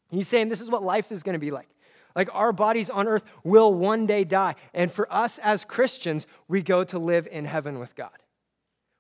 He's 0.09 0.27
saying 0.27 0.49
this 0.49 0.61
is 0.61 0.71
what 0.71 0.81
life 0.81 1.11
is 1.11 1.21
going 1.21 1.33
to 1.33 1.39
be 1.39 1.51
like. 1.51 1.67
Like 2.15 2.29
our 2.33 2.53
bodies 2.53 2.89
on 2.89 3.07
earth 3.07 3.23
will 3.43 3.71
one 3.71 4.07
day 4.07 4.23
die. 4.23 4.55
And 4.73 4.91
for 4.91 5.11
us 5.13 5.37
as 5.39 5.63
Christians, 5.63 6.25
we 6.47 6.63
go 6.63 6.83
to 6.85 6.97
live 6.97 7.27
in 7.31 7.45
heaven 7.45 7.77
with 7.77 7.95
God. 7.95 8.11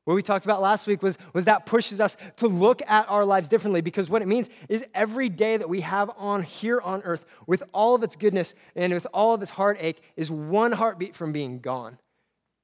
What 0.05 0.15
we 0.15 0.21
talked 0.21 0.43
about 0.43 0.61
last 0.61 0.85
week 0.85 1.01
was, 1.01 1.17
was 1.33 1.45
that 1.45 1.65
pushes 1.65 2.01
us 2.01 2.17
to 2.37 2.47
look 2.47 2.81
at 2.87 3.09
our 3.09 3.23
lives 3.23 3.47
differently 3.47 3.79
because 3.79 4.09
what 4.09 4.21
it 4.21 4.27
means 4.27 4.49
is 4.67 4.85
every 4.93 5.29
day 5.29 5.55
that 5.55 5.69
we 5.69 5.81
have 5.81 6.11
on 6.17 6.43
here 6.43 6.81
on 6.81 7.01
earth, 7.03 7.25
with 7.47 7.63
all 7.71 7.95
of 7.95 8.03
its 8.03 8.17
goodness 8.17 8.53
and 8.75 8.93
with 8.93 9.07
all 9.13 9.33
of 9.33 9.41
its 9.41 9.51
heartache, 9.51 10.01
is 10.17 10.29
one 10.29 10.73
heartbeat 10.73 11.15
from 11.15 11.31
being 11.31 11.59
gone 11.59 11.97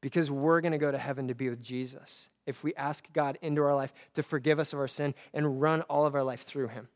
because 0.01 0.29
we're 0.29 0.59
going 0.59 0.73
to 0.73 0.77
go 0.77 0.91
to 0.91 0.97
heaven 0.97 1.29
to 1.29 1.33
be 1.33 1.49
with 1.49 1.61
Jesus 1.61 2.29
if 2.45 2.63
we 2.63 2.73
ask 2.75 3.05
God 3.13 3.37
into 3.41 3.61
our 3.61 3.75
life 3.75 3.93
to 4.15 4.23
forgive 4.23 4.59
us 4.59 4.73
of 4.73 4.79
our 4.79 4.87
sin 4.87 5.13
and 5.33 5.61
run 5.61 5.81
all 5.83 6.05
of 6.05 6.15
our 6.15 6.23
life 6.23 6.43
through 6.43 6.67
Him. 6.67 6.89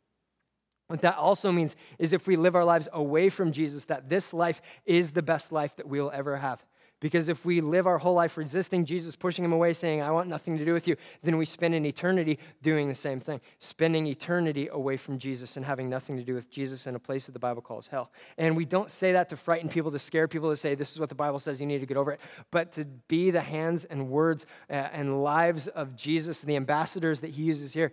What 0.88 1.01
that 1.01 1.18
also 1.18 1.51
means 1.51 1.75
is 1.98 2.12
if 2.12 2.28
we 2.28 2.36
live 2.36 2.56
our 2.56 2.66
lives 2.66 2.90
away 2.92 3.30
from 3.30 3.52
Jesus, 3.52 3.85
that 3.85 4.09
this 4.09 4.33
life 4.33 4.62
is 4.85 5.12
the 5.12 5.21
best 5.21 5.52
life 5.52 5.76
that 5.78 5.88
we 5.88 6.02
will 6.02 6.12
ever 6.14 6.38
have. 6.38 6.64
Because 7.04 7.28
if 7.28 7.44
we 7.44 7.60
live 7.60 7.86
our 7.86 7.98
whole 7.98 8.14
life 8.14 8.38
resisting 8.38 8.86
Jesus, 8.86 9.14
pushing 9.14 9.44
him 9.44 9.52
away, 9.52 9.74
saying, 9.74 10.02
I 10.02 10.12
want 10.12 10.30
nothing 10.30 10.57
to 10.57 10.64
do 10.64 10.72
with 10.72 10.88
you, 10.88 10.95
then 11.22 11.36
we 11.36 11.44
spend 11.44 11.76
an 11.76 11.86
eternity 11.86 12.40
doing 12.62 12.88
the 12.88 12.95
same 12.95 13.19
thing, 13.19 13.42
spending 13.60 14.07
eternity 14.07 14.69
away 14.72 14.95
from 14.95 15.18
Jesus 15.18 15.57
and 15.57 15.66
having 15.66 15.90
nothing 15.90 16.16
to 16.16 16.24
do 16.24 16.33
with 16.33 16.50
Jesus 16.50 16.88
in 16.88 16.95
a 16.95 17.00
place 17.00 17.26
that 17.26 17.33
the 17.33 17.40
Bible 17.40 17.62
calls 17.62 17.88
hell. 17.88 18.10
And 18.38 18.56
we 18.56 18.64
don't 18.64 18.90
say 18.90 19.12
that 19.12 19.28
to 19.30 19.36
frighten 19.36 19.68
people, 19.68 19.92
to 19.92 20.00
scare 20.00 20.30
people, 20.30 20.50
to 20.50 20.56
say, 20.56 20.76
this 20.76 20.94
is 20.94 21.00
what 21.02 21.10
the 21.10 21.16
Bible 21.16 21.40
says, 21.40 21.60
you 21.60 21.68
need 21.68 21.81
to 21.81 21.86
get 21.86 21.98
over 21.98 22.14
it, 22.14 22.22
but 22.52 22.72
to 22.72 22.86
be 23.10 23.31
the 23.31 23.42
hands 23.42 23.83
and 23.83 24.07
words 24.07 24.45
uh, 24.69 24.74
and 24.94 25.22
lives 25.22 25.68
of 25.68 25.98
Jesus, 25.98 26.40
the 26.40 26.56
ambassadors 26.56 27.19
that 27.19 27.31
he 27.31 27.44
uses 27.44 27.74
here 27.74 27.92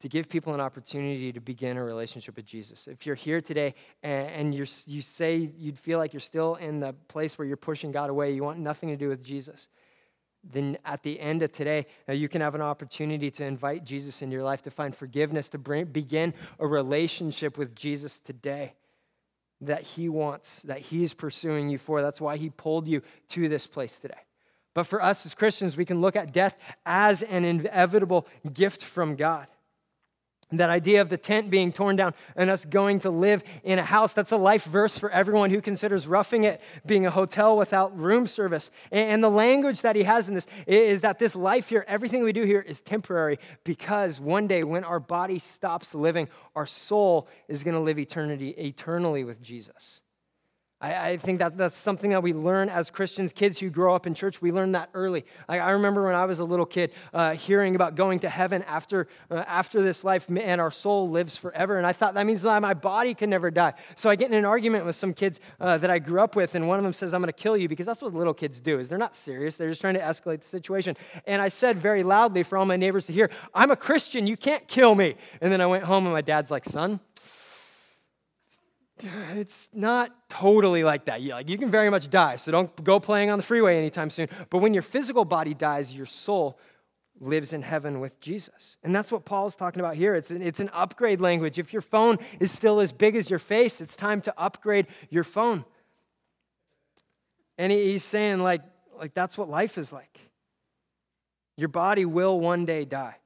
to 0.00 0.08
give 0.08 0.28
people 0.28 0.52
an 0.52 0.60
opportunity 0.60 1.32
to 1.32 1.40
begin 1.40 1.76
a 1.76 1.84
relationship 1.84 2.36
with 2.36 2.46
Jesus. 2.46 2.88
If 2.88 3.06
you're 3.06 3.14
here 3.14 3.40
today 3.40 3.74
and 4.02 4.54
you're, 4.54 4.66
you 4.86 5.00
say 5.00 5.50
you'd 5.56 5.78
feel 5.78 5.98
like 5.98 6.12
you're 6.12 6.20
still 6.20 6.56
in 6.56 6.80
the 6.80 6.92
place 7.08 7.38
where 7.38 7.46
you're 7.46 7.56
pushing 7.56 7.92
God 7.92 8.10
away, 8.10 8.32
you 8.32 8.42
want 8.42 8.58
nothing 8.58 8.88
to 8.90 8.96
do 8.96 9.08
with 9.08 9.24
Jesus, 9.24 9.68
then 10.52 10.76
at 10.84 11.02
the 11.02 11.18
end 11.18 11.42
of 11.42 11.52
today, 11.52 11.86
uh, 12.08 12.12
you 12.12 12.28
can 12.28 12.40
have 12.42 12.54
an 12.54 12.60
opportunity 12.60 13.30
to 13.30 13.44
invite 13.44 13.84
Jesus 13.84 14.20
in 14.20 14.30
your 14.30 14.42
life, 14.42 14.62
to 14.62 14.70
find 14.70 14.94
forgiveness, 14.94 15.48
to 15.50 15.58
bring, 15.58 15.86
begin 15.86 16.34
a 16.58 16.66
relationship 16.66 17.56
with 17.56 17.74
Jesus 17.74 18.18
today 18.18 18.74
that 19.62 19.82
He 19.82 20.08
wants, 20.08 20.62
that 20.62 20.80
He's 20.80 21.14
pursuing 21.14 21.70
you 21.70 21.78
for. 21.78 22.02
That's 22.02 22.20
why 22.20 22.36
He 22.36 22.50
pulled 22.50 22.86
you 22.88 23.02
to 23.28 23.48
this 23.48 23.66
place 23.66 23.98
today. 23.98 24.20
But 24.74 24.84
for 24.84 25.02
us 25.02 25.24
as 25.24 25.34
Christians, 25.34 25.76
we 25.76 25.84
can 25.84 26.00
look 26.00 26.16
at 26.16 26.32
death 26.32 26.58
as 26.84 27.22
an 27.22 27.44
inevitable 27.44 28.26
gift 28.52 28.84
from 28.84 29.16
God. 29.16 29.46
That 30.52 30.70
idea 30.70 31.00
of 31.00 31.08
the 31.08 31.16
tent 31.16 31.50
being 31.50 31.72
torn 31.72 31.96
down 31.96 32.14
and 32.36 32.50
us 32.50 32.64
going 32.64 33.00
to 33.00 33.10
live 33.10 33.42
in 33.62 33.78
a 33.78 33.84
house, 33.84 34.12
that's 34.12 34.32
a 34.32 34.36
life 34.36 34.64
verse 34.64 34.98
for 34.98 35.10
everyone 35.10 35.50
who 35.50 35.60
considers 35.60 36.06
roughing 36.06 36.44
it 36.44 36.60
being 36.86 37.06
a 37.06 37.10
hotel 37.10 37.56
without 37.56 37.98
room 37.98 38.26
service. 38.26 38.70
And 38.92 39.22
the 39.22 39.30
language 39.30 39.80
that 39.80 39.96
he 39.96 40.04
has 40.04 40.28
in 40.28 40.34
this 40.34 40.46
is 40.66 41.00
that 41.00 41.18
this 41.18 41.34
life 41.34 41.68
here, 41.68 41.84
everything 41.88 42.22
we 42.22 42.32
do 42.32 42.44
here 42.44 42.60
is 42.60 42.80
temporary 42.80 43.38
because 43.64 44.20
one 44.20 44.46
day 44.46 44.64
when 44.64 44.84
our 44.84 45.00
body 45.00 45.38
stops 45.38 45.94
living, 45.94 46.28
our 46.54 46.66
soul 46.66 47.28
is 47.48 47.62
going 47.62 47.74
to 47.74 47.80
live 47.80 47.98
eternity 47.98 48.50
eternally 48.50 49.24
with 49.24 49.42
Jesus. 49.42 50.02
I, 50.84 51.10
I, 51.12 51.16
think 51.16 51.38
that 51.38 51.56
that's 51.56 51.78
something 51.78 52.10
that 52.10 52.22
we 52.22 52.34
learn 52.34 52.68
as 52.68 52.90
Christians, 52.90 53.32
kids 53.32 53.58
who 53.58 53.70
grow 53.70 53.94
up 53.94 54.06
in 54.06 54.12
church, 54.12 54.42
we 54.42 54.52
learn 54.52 54.72
that 54.72 54.90
early. 54.92 55.24
I, 55.48 55.58
I 55.58 55.70
remember 55.70 56.04
when 56.04 56.14
I 56.14 56.26
was 56.26 56.40
a 56.40 56.44
little 56.44 56.66
kid 56.66 56.92
uh, 57.14 57.32
hearing 57.32 57.74
about 57.74 57.94
going 57.94 58.18
to 58.20 58.28
heaven 58.28 58.62
after, 58.64 59.08
uh, 59.30 59.44
after 59.46 59.80
this 59.80 60.04
life 60.04 60.26
and 60.28 60.60
our 60.60 60.70
soul 60.70 61.08
lives 61.08 61.38
forever. 61.38 61.78
And 61.78 61.86
I 61.86 61.94
thought 61.94 62.12
that 62.14 62.26
means 62.26 62.42
that 62.42 62.60
my 62.60 62.74
body 62.74 63.14
can 63.14 63.30
never 63.30 63.50
die. 63.50 63.72
So 63.94 64.10
I 64.10 64.16
get 64.16 64.30
in 64.30 64.36
an 64.36 64.44
argument 64.44 64.84
with 64.84 64.94
some 64.94 65.14
kids 65.14 65.40
uh, 65.58 65.78
that 65.78 65.90
I 65.90 65.98
grew 65.98 66.20
up 66.20 66.36
with, 66.36 66.54
and 66.54 66.68
one 66.68 66.78
of 66.78 66.84
them 66.84 66.92
says, 66.92 67.14
I'm 67.14 67.22
going 67.22 67.32
to 67.32 67.42
kill 67.42 67.56
you 67.56 67.66
because 67.66 67.86
that's 67.86 68.02
what 68.02 68.12
little 68.12 68.34
kids 68.34 68.60
do, 68.60 68.78
is 68.78 68.90
they're 68.90 68.98
not 68.98 69.16
serious. 69.16 69.56
They're 69.56 69.70
just 69.70 69.80
trying 69.80 69.94
to 69.94 70.00
escalate 70.00 70.40
the 70.40 70.48
situation. 70.48 70.98
And 71.26 71.40
I 71.40 71.48
said 71.48 71.78
very 71.78 72.02
loudly 72.02 72.42
for 72.42 72.58
all 72.58 72.66
my 72.66 72.76
neighbors 72.76 73.06
to 73.06 73.14
hear, 73.14 73.30
I'm 73.54 73.70
a 73.70 73.76
Christian. 73.76 74.26
You 74.26 74.36
can't 74.36 74.68
kill 74.68 74.94
me. 74.94 75.14
And 75.40 75.50
then 75.50 75.62
I 75.62 75.66
went 75.66 75.84
home, 75.84 76.04
and 76.04 76.12
my 76.12 76.20
dad's 76.20 76.50
like, 76.50 76.66
son, 76.66 77.00
it's 79.34 79.70
not 79.72 80.28
totally 80.28 80.84
like 80.84 81.06
that. 81.06 81.22
You, 81.22 81.32
like, 81.32 81.48
you 81.48 81.58
can 81.58 81.70
very 81.70 81.90
much 81.90 82.10
die, 82.10 82.36
so 82.36 82.52
don't 82.52 82.84
go 82.84 83.00
playing 83.00 83.30
on 83.30 83.38
the 83.38 83.44
freeway 83.44 83.78
anytime 83.78 84.10
soon. 84.10 84.28
But 84.50 84.58
when 84.58 84.74
your 84.74 84.82
physical 84.82 85.24
body 85.24 85.54
dies, 85.54 85.94
your 85.94 86.06
soul 86.06 86.58
lives 87.20 87.52
in 87.52 87.62
heaven 87.62 88.00
with 88.00 88.18
Jesus. 88.20 88.76
And 88.82 88.94
that's 88.94 89.12
what 89.12 89.24
Paul's 89.24 89.56
talking 89.56 89.80
about 89.80 89.94
here. 89.94 90.14
It's 90.14 90.30
an, 90.30 90.42
it's 90.42 90.60
an 90.60 90.70
upgrade 90.72 91.20
language. 91.20 91.58
If 91.58 91.72
your 91.72 91.82
phone 91.82 92.18
is 92.40 92.50
still 92.50 92.80
as 92.80 92.92
big 92.92 93.16
as 93.16 93.30
your 93.30 93.38
face, 93.38 93.80
it's 93.80 93.96
time 93.96 94.20
to 94.22 94.34
upgrade 94.36 94.86
your 95.10 95.24
phone. 95.24 95.64
And 97.56 97.70
he's 97.70 98.02
saying, 98.02 98.40
like, 98.40 98.62
like 98.98 99.14
that's 99.14 99.38
what 99.38 99.48
life 99.48 99.78
is 99.78 99.92
like. 99.92 100.20
Your 101.56 101.68
body 101.68 102.04
will 102.04 102.40
one 102.40 102.64
day 102.64 102.84
die, 102.84 103.16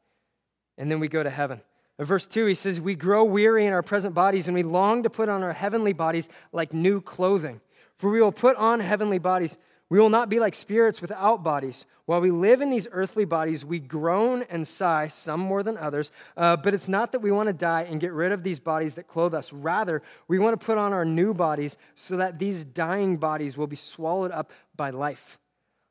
and 0.76 0.90
then 0.90 1.00
we 1.00 1.08
go 1.08 1.22
to 1.22 1.30
heaven. 1.30 1.62
In 1.98 2.04
verse 2.04 2.26
2, 2.26 2.46
he 2.46 2.54
says, 2.54 2.80
We 2.80 2.94
grow 2.94 3.24
weary 3.24 3.66
in 3.66 3.72
our 3.72 3.82
present 3.82 4.14
bodies, 4.14 4.46
and 4.46 4.54
we 4.54 4.62
long 4.62 5.02
to 5.02 5.10
put 5.10 5.28
on 5.28 5.42
our 5.42 5.52
heavenly 5.52 5.92
bodies 5.92 6.28
like 6.52 6.72
new 6.72 7.00
clothing. 7.00 7.60
For 7.96 8.10
we 8.10 8.20
will 8.20 8.32
put 8.32 8.56
on 8.56 8.80
heavenly 8.80 9.18
bodies. 9.18 9.58
We 9.90 9.98
will 9.98 10.10
not 10.10 10.28
be 10.28 10.38
like 10.38 10.54
spirits 10.54 11.00
without 11.00 11.42
bodies. 11.42 11.86
While 12.04 12.20
we 12.20 12.30
live 12.30 12.60
in 12.60 12.70
these 12.70 12.86
earthly 12.92 13.24
bodies, 13.24 13.64
we 13.64 13.80
groan 13.80 14.44
and 14.50 14.66
sigh, 14.66 15.08
some 15.08 15.40
more 15.40 15.62
than 15.62 15.76
others. 15.76 16.12
Uh, 16.36 16.56
but 16.56 16.74
it's 16.74 16.88
not 16.88 17.10
that 17.12 17.20
we 17.20 17.30
want 17.30 17.48
to 17.48 17.52
die 17.52 17.82
and 17.82 18.00
get 18.00 18.12
rid 18.12 18.30
of 18.30 18.42
these 18.42 18.60
bodies 18.60 18.94
that 18.94 19.08
clothe 19.08 19.34
us. 19.34 19.52
Rather, 19.52 20.02
we 20.28 20.38
want 20.38 20.58
to 20.58 20.64
put 20.64 20.78
on 20.78 20.92
our 20.92 21.04
new 21.04 21.34
bodies 21.34 21.76
so 21.94 22.16
that 22.18 22.38
these 22.38 22.64
dying 22.64 23.16
bodies 23.16 23.56
will 23.56 23.66
be 23.66 23.76
swallowed 23.76 24.30
up 24.30 24.52
by 24.76 24.90
life. 24.90 25.38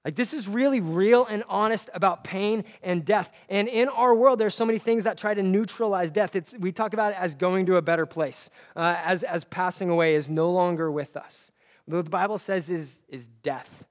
Like, 0.08 0.16
this 0.16 0.34
is 0.34 0.48
really 0.48 0.80
real 0.80 1.26
and 1.26 1.44
honest 1.50 1.90
about 1.94 2.24
pain 2.24 2.64
and 2.82 3.04
death. 3.04 3.30
And 3.50 3.68
in 3.68 3.90
our 3.90 4.16
world, 4.16 4.40
there's 4.40 4.56
so 4.56 4.64
many 4.64 4.80
things 4.80 5.04
that 5.04 5.18
try 5.18 5.34
to 5.34 5.44
neutralize 5.44 6.12
death. 6.12 6.34
It's, 6.34 6.56
we 6.58 6.72
talk 6.72 6.94
about 6.94 7.12
it 7.12 7.20
as 7.20 7.36
going 7.36 7.66
to 7.66 7.76
a 7.76 7.82
better 7.82 8.06
place, 8.06 8.50
uh, 8.78 8.96
as, 9.04 9.24
as 9.24 9.44
passing 9.44 9.90
away 9.90 10.16
is 10.16 10.30
no 10.30 10.50
longer 10.50 10.90
with 10.90 11.18
us. 11.18 11.52
What 11.88 12.06
the 12.06 12.10
Bible 12.10 12.38
says 12.38 12.70
is, 12.70 13.04
is 13.10 13.28
death. 13.44 13.84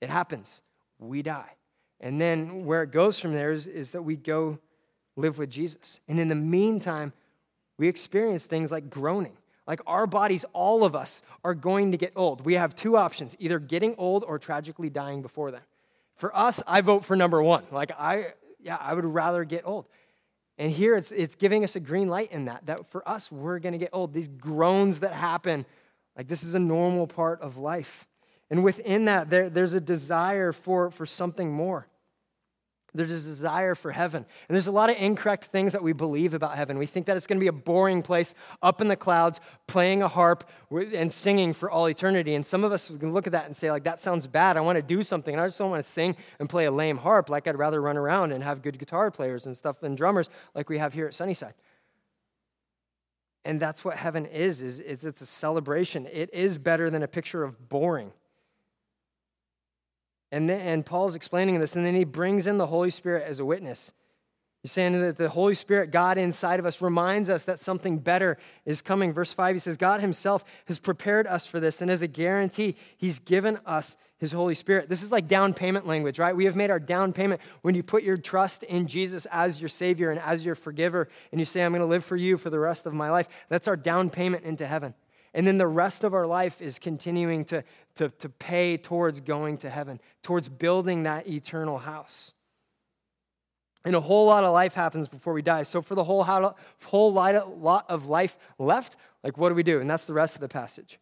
It 0.00 0.10
happens. 0.10 0.60
We 0.98 1.22
die. 1.22 1.52
And 2.00 2.20
then 2.20 2.64
where 2.64 2.82
it 2.82 2.90
goes 2.90 3.20
from 3.20 3.32
there 3.32 3.52
is, 3.52 3.68
is 3.68 3.92
that 3.92 4.02
we 4.02 4.16
go 4.16 4.58
live 5.16 5.38
with 5.38 5.50
Jesus. 5.50 6.00
And 6.08 6.18
in 6.18 6.26
the 6.26 6.34
meantime, 6.34 7.12
we 7.78 7.86
experience 7.86 8.44
things 8.44 8.72
like 8.72 8.90
groaning. 8.90 9.36
Like 9.70 9.82
our 9.86 10.08
bodies, 10.08 10.44
all 10.52 10.82
of 10.82 10.96
us 10.96 11.22
are 11.44 11.54
going 11.54 11.92
to 11.92 11.96
get 11.96 12.12
old. 12.16 12.44
We 12.44 12.54
have 12.54 12.74
two 12.74 12.96
options 12.96 13.36
either 13.38 13.60
getting 13.60 13.94
old 13.98 14.24
or 14.24 14.36
tragically 14.36 14.90
dying 14.90 15.22
before 15.22 15.52
then. 15.52 15.60
For 16.16 16.36
us, 16.36 16.60
I 16.66 16.80
vote 16.80 17.04
for 17.04 17.14
number 17.14 17.40
one. 17.40 17.62
Like, 17.70 17.92
I, 17.96 18.32
yeah, 18.60 18.78
I 18.80 18.94
would 18.94 19.04
rather 19.04 19.44
get 19.44 19.62
old. 19.64 19.86
And 20.58 20.72
here 20.72 20.96
it's, 20.96 21.12
it's 21.12 21.36
giving 21.36 21.62
us 21.62 21.76
a 21.76 21.80
green 21.80 22.08
light 22.08 22.32
in 22.32 22.46
that, 22.46 22.66
that 22.66 22.90
for 22.90 23.08
us, 23.08 23.30
we're 23.30 23.60
going 23.60 23.74
to 23.74 23.78
get 23.78 23.90
old. 23.92 24.12
These 24.12 24.26
groans 24.26 24.98
that 25.00 25.12
happen, 25.12 25.64
like, 26.16 26.26
this 26.26 26.42
is 26.42 26.54
a 26.54 26.58
normal 26.58 27.06
part 27.06 27.40
of 27.40 27.56
life. 27.56 28.08
And 28.50 28.64
within 28.64 29.04
that, 29.04 29.30
there, 29.30 29.48
there's 29.48 29.74
a 29.74 29.80
desire 29.80 30.52
for, 30.52 30.90
for 30.90 31.06
something 31.06 31.52
more. 31.52 31.86
There's 32.94 33.10
a 33.10 33.14
desire 33.14 33.74
for 33.74 33.92
heaven. 33.92 34.24
And 34.48 34.54
there's 34.54 34.66
a 34.66 34.72
lot 34.72 34.90
of 34.90 34.96
incorrect 34.96 35.46
things 35.46 35.72
that 35.72 35.82
we 35.82 35.92
believe 35.92 36.34
about 36.34 36.56
heaven. 36.56 36.78
We 36.78 36.86
think 36.86 37.06
that 37.06 37.16
it's 37.16 37.26
going 37.26 37.38
to 37.38 37.40
be 37.40 37.48
a 37.48 37.52
boring 37.52 38.02
place 38.02 38.34
up 38.62 38.80
in 38.80 38.88
the 38.88 38.96
clouds, 38.96 39.40
playing 39.66 40.02
a 40.02 40.08
harp 40.08 40.48
and 40.70 41.12
singing 41.12 41.52
for 41.52 41.70
all 41.70 41.88
eternity. 41.88 42.34
And 42.34 42.44
some 42.44 42.64
of 42.64 42.72
us 42.72 42.88
can 42.88 43.12
look 43.12 43.26
at 43.26 43.32
that 43.32 43.46
and 43.46 43.56
say, 43.56 43.70
like, 43.70 43.84
that 43.84 44.00
sounds 44.00 44.26
bad. 44.26 44.56
I 44.56 44.60
want 44.60 44.76
to 44.76 44.82
do 44.82 45.02
something. 45.02 45.34
And 45.34 45.40
I 45.40 45.46
just 45.46 45.58
don't 45.58 45.70
want 45.70 45.82
to 45.84 45.88
sing 45.88 46.16
and 46.38 46.48
play 46.48 46.64
a 46.64 46.70
lame 46.72 46.96
harp. 46.96 47.28
Like, 47.30 47.46
I'd 47.46 47.56
rather 47.56 47.80
run 47.80 47.96
around 47.96 48.32
and 48.32 48.42
have 48.42 48.62
good 48.62 48.78
guitar 48.78 49.10
players 49.10 49.46
and 49.46 49.56
stuff 49.56 49.82
and 49.82 49.96
drummers 49.96 50.28
like 50.54 50.68
we 50.68 50.78
have 50.78 50.92
here 50.92 51.06
at 51.06 51.14
Sunnyside. 51.14 51.54
And 53.44 53.58
that's 53.58 53.84
what 53.84 53.96
heaven 53.96 54.26
is, 54.26 54.62
is, 54.62 54.80
is 54.80 55.04
it's 55.04 55.22
a 55.22 55.26
celebration. 55.26 56.06
It 56.12 56.28
is 56.32 56.58
better 56.58 56.90
than 56.90 57.02
a 57.02 57.08
picture 57.08 57.42
of 57.42 57.68
boring. 57.68 58.12
And, 60.32 60.48
then, 60.48 60.60
and 60.60 60.86
Paul's 60.86 61.16
explaining 61.16 61.58
this, 61.60 61.76
and 61.76 61.84
then 61.84 61.94
he 61.94 62.04
brings 62.04 62.46
in 62.46 62.58
the 62.58 62.66
Holy 62.66 62.90
Spirit 62.90 63.26
as 63.26 63.40
a 63.40 63.44
witness. 63.44 63.92
He's 64.62 64.72
saying 64.72 65.00
that 65.00 65.16
the 65.16 65.30
Holy 65.30 65.54
Spirit, 65.54 65.90
God 65.90 66.18
inside 66.18 66.60
of 66.60 66.66
us, 66.66 66.82
reminds 66.82 67.30
us 67.30 67.44
that 67.44 67.58
something 67.58 67.98
better 67.98 68.36
is 68.66 68.82
coming. 68.82 69.12
Verse 69.12 69.32
5, 69.32 69.54
he 69.54 69.58
says, 69.58 69.78
God 69.78 70.00
himself 70.00 70.44
has 70.66 70.78
prepared 70.78 71.26
us 71.26 71.46
for 71.46 71.60
this, 71.60 71.80
and 71.80 71.90
as 71.90 72.02
a 72.02 72.06
guarantee, 72.06 72.76
he's 72.98 73.18
given 73.18 73.58
us 73.64 73.96
his 74.18 74.32
Holy 74.32 74.54
Spirit. 74.54 74.90
This 74.90 75.02
is 75.02 75.10
like 75.10 75.26
down 75.26 75.54
payment 75.54 75.86
language, 75.86 76.18
right? 76.18 76.36
We 76.36 76.44
have 76.44 76.56
made 76.56 76.70
our 76.70 76.78
down 76.78 77.14
payment 77.14 77.40
when 77.62 77.74
you 77.74 77.82
put 77.82 78.02
your 78.02 78.18
trust 78.18 78.62
in 78.64 78.86
Jesus 78.86 79.26
as 79.30 79.62
your 79.62 79.70
Savior 79.70 80.10
and 80.10 80.20
as 80.20 80.44
your 80.44 80.54
forgiver, 80.54 81.08
and 81.32 81.40
you 81.40 81.46
say, 81.46 81.62
I'm 81.62 81.72
going 81.72 81.80
to 81.80 81.86
live 81.86 82.04
for 82.04 82.16
you 82.16 82.36
for 82.36 82.50
the 82.50 82.58
rest 82.58 82.84
of 82.84 82.92
my 82.92 83.10
life. 83.10 83.28
That's 83.48 83.66
our 83.66 83.76
down 83.76 84.10
payment 84.10 84.44
into 84.44 84.66
heaven. 84.66 84.92
And 85.32 85.46
then 85.46 85.58
the 85.58 85.66
rest 85.66 86.02
of 86.02 86.12
our 86.12 86.26
life 86.26 86.60
is 86.60 86.78
continuing 86.78 87.44
to, 87.46 87.62
to, 87.96 88.08
to 88.08 88.28
pay 88.28 88.76
towards 88.76 89.20
going 89.20 89.58
to 89.58 89.70
heaven, 89.70 90.00
towards 90.22 90.48
building 90.48 91.04
that 91.04 91.28
eternal 91.28 91.78
house. 91.78 92.32
And 93.84 93.94
a 93.94 94.00
whole 94.00 94.26
lot 94.26 94.44
of 94.44 94.52
life 94.52 94.74
happens 94.74 95.08
before 95.08 95.32
we 95.32 95.42
die. 95.42 95.62
So, 95.62 95.80
for 95.80 95.94
the 95.94 96.04
whole, 96.04 96.24
whole 96.84 97.12
lot 97.12 97.34
of 97.88 98.06
life 98.06 98.36
left, 98.58 98.96
like 99.22 99.38
what 99.38 99.48
do 99.48 99.54
we 99.54 99.62
do? 99.62 99.80
And 99.80 99.88
that's 99.88 100.04
the 100.04 100.12
rest 100.12 100.34
of 100.34 100.40
the 100.40 100.48
passage. 100.48 100.98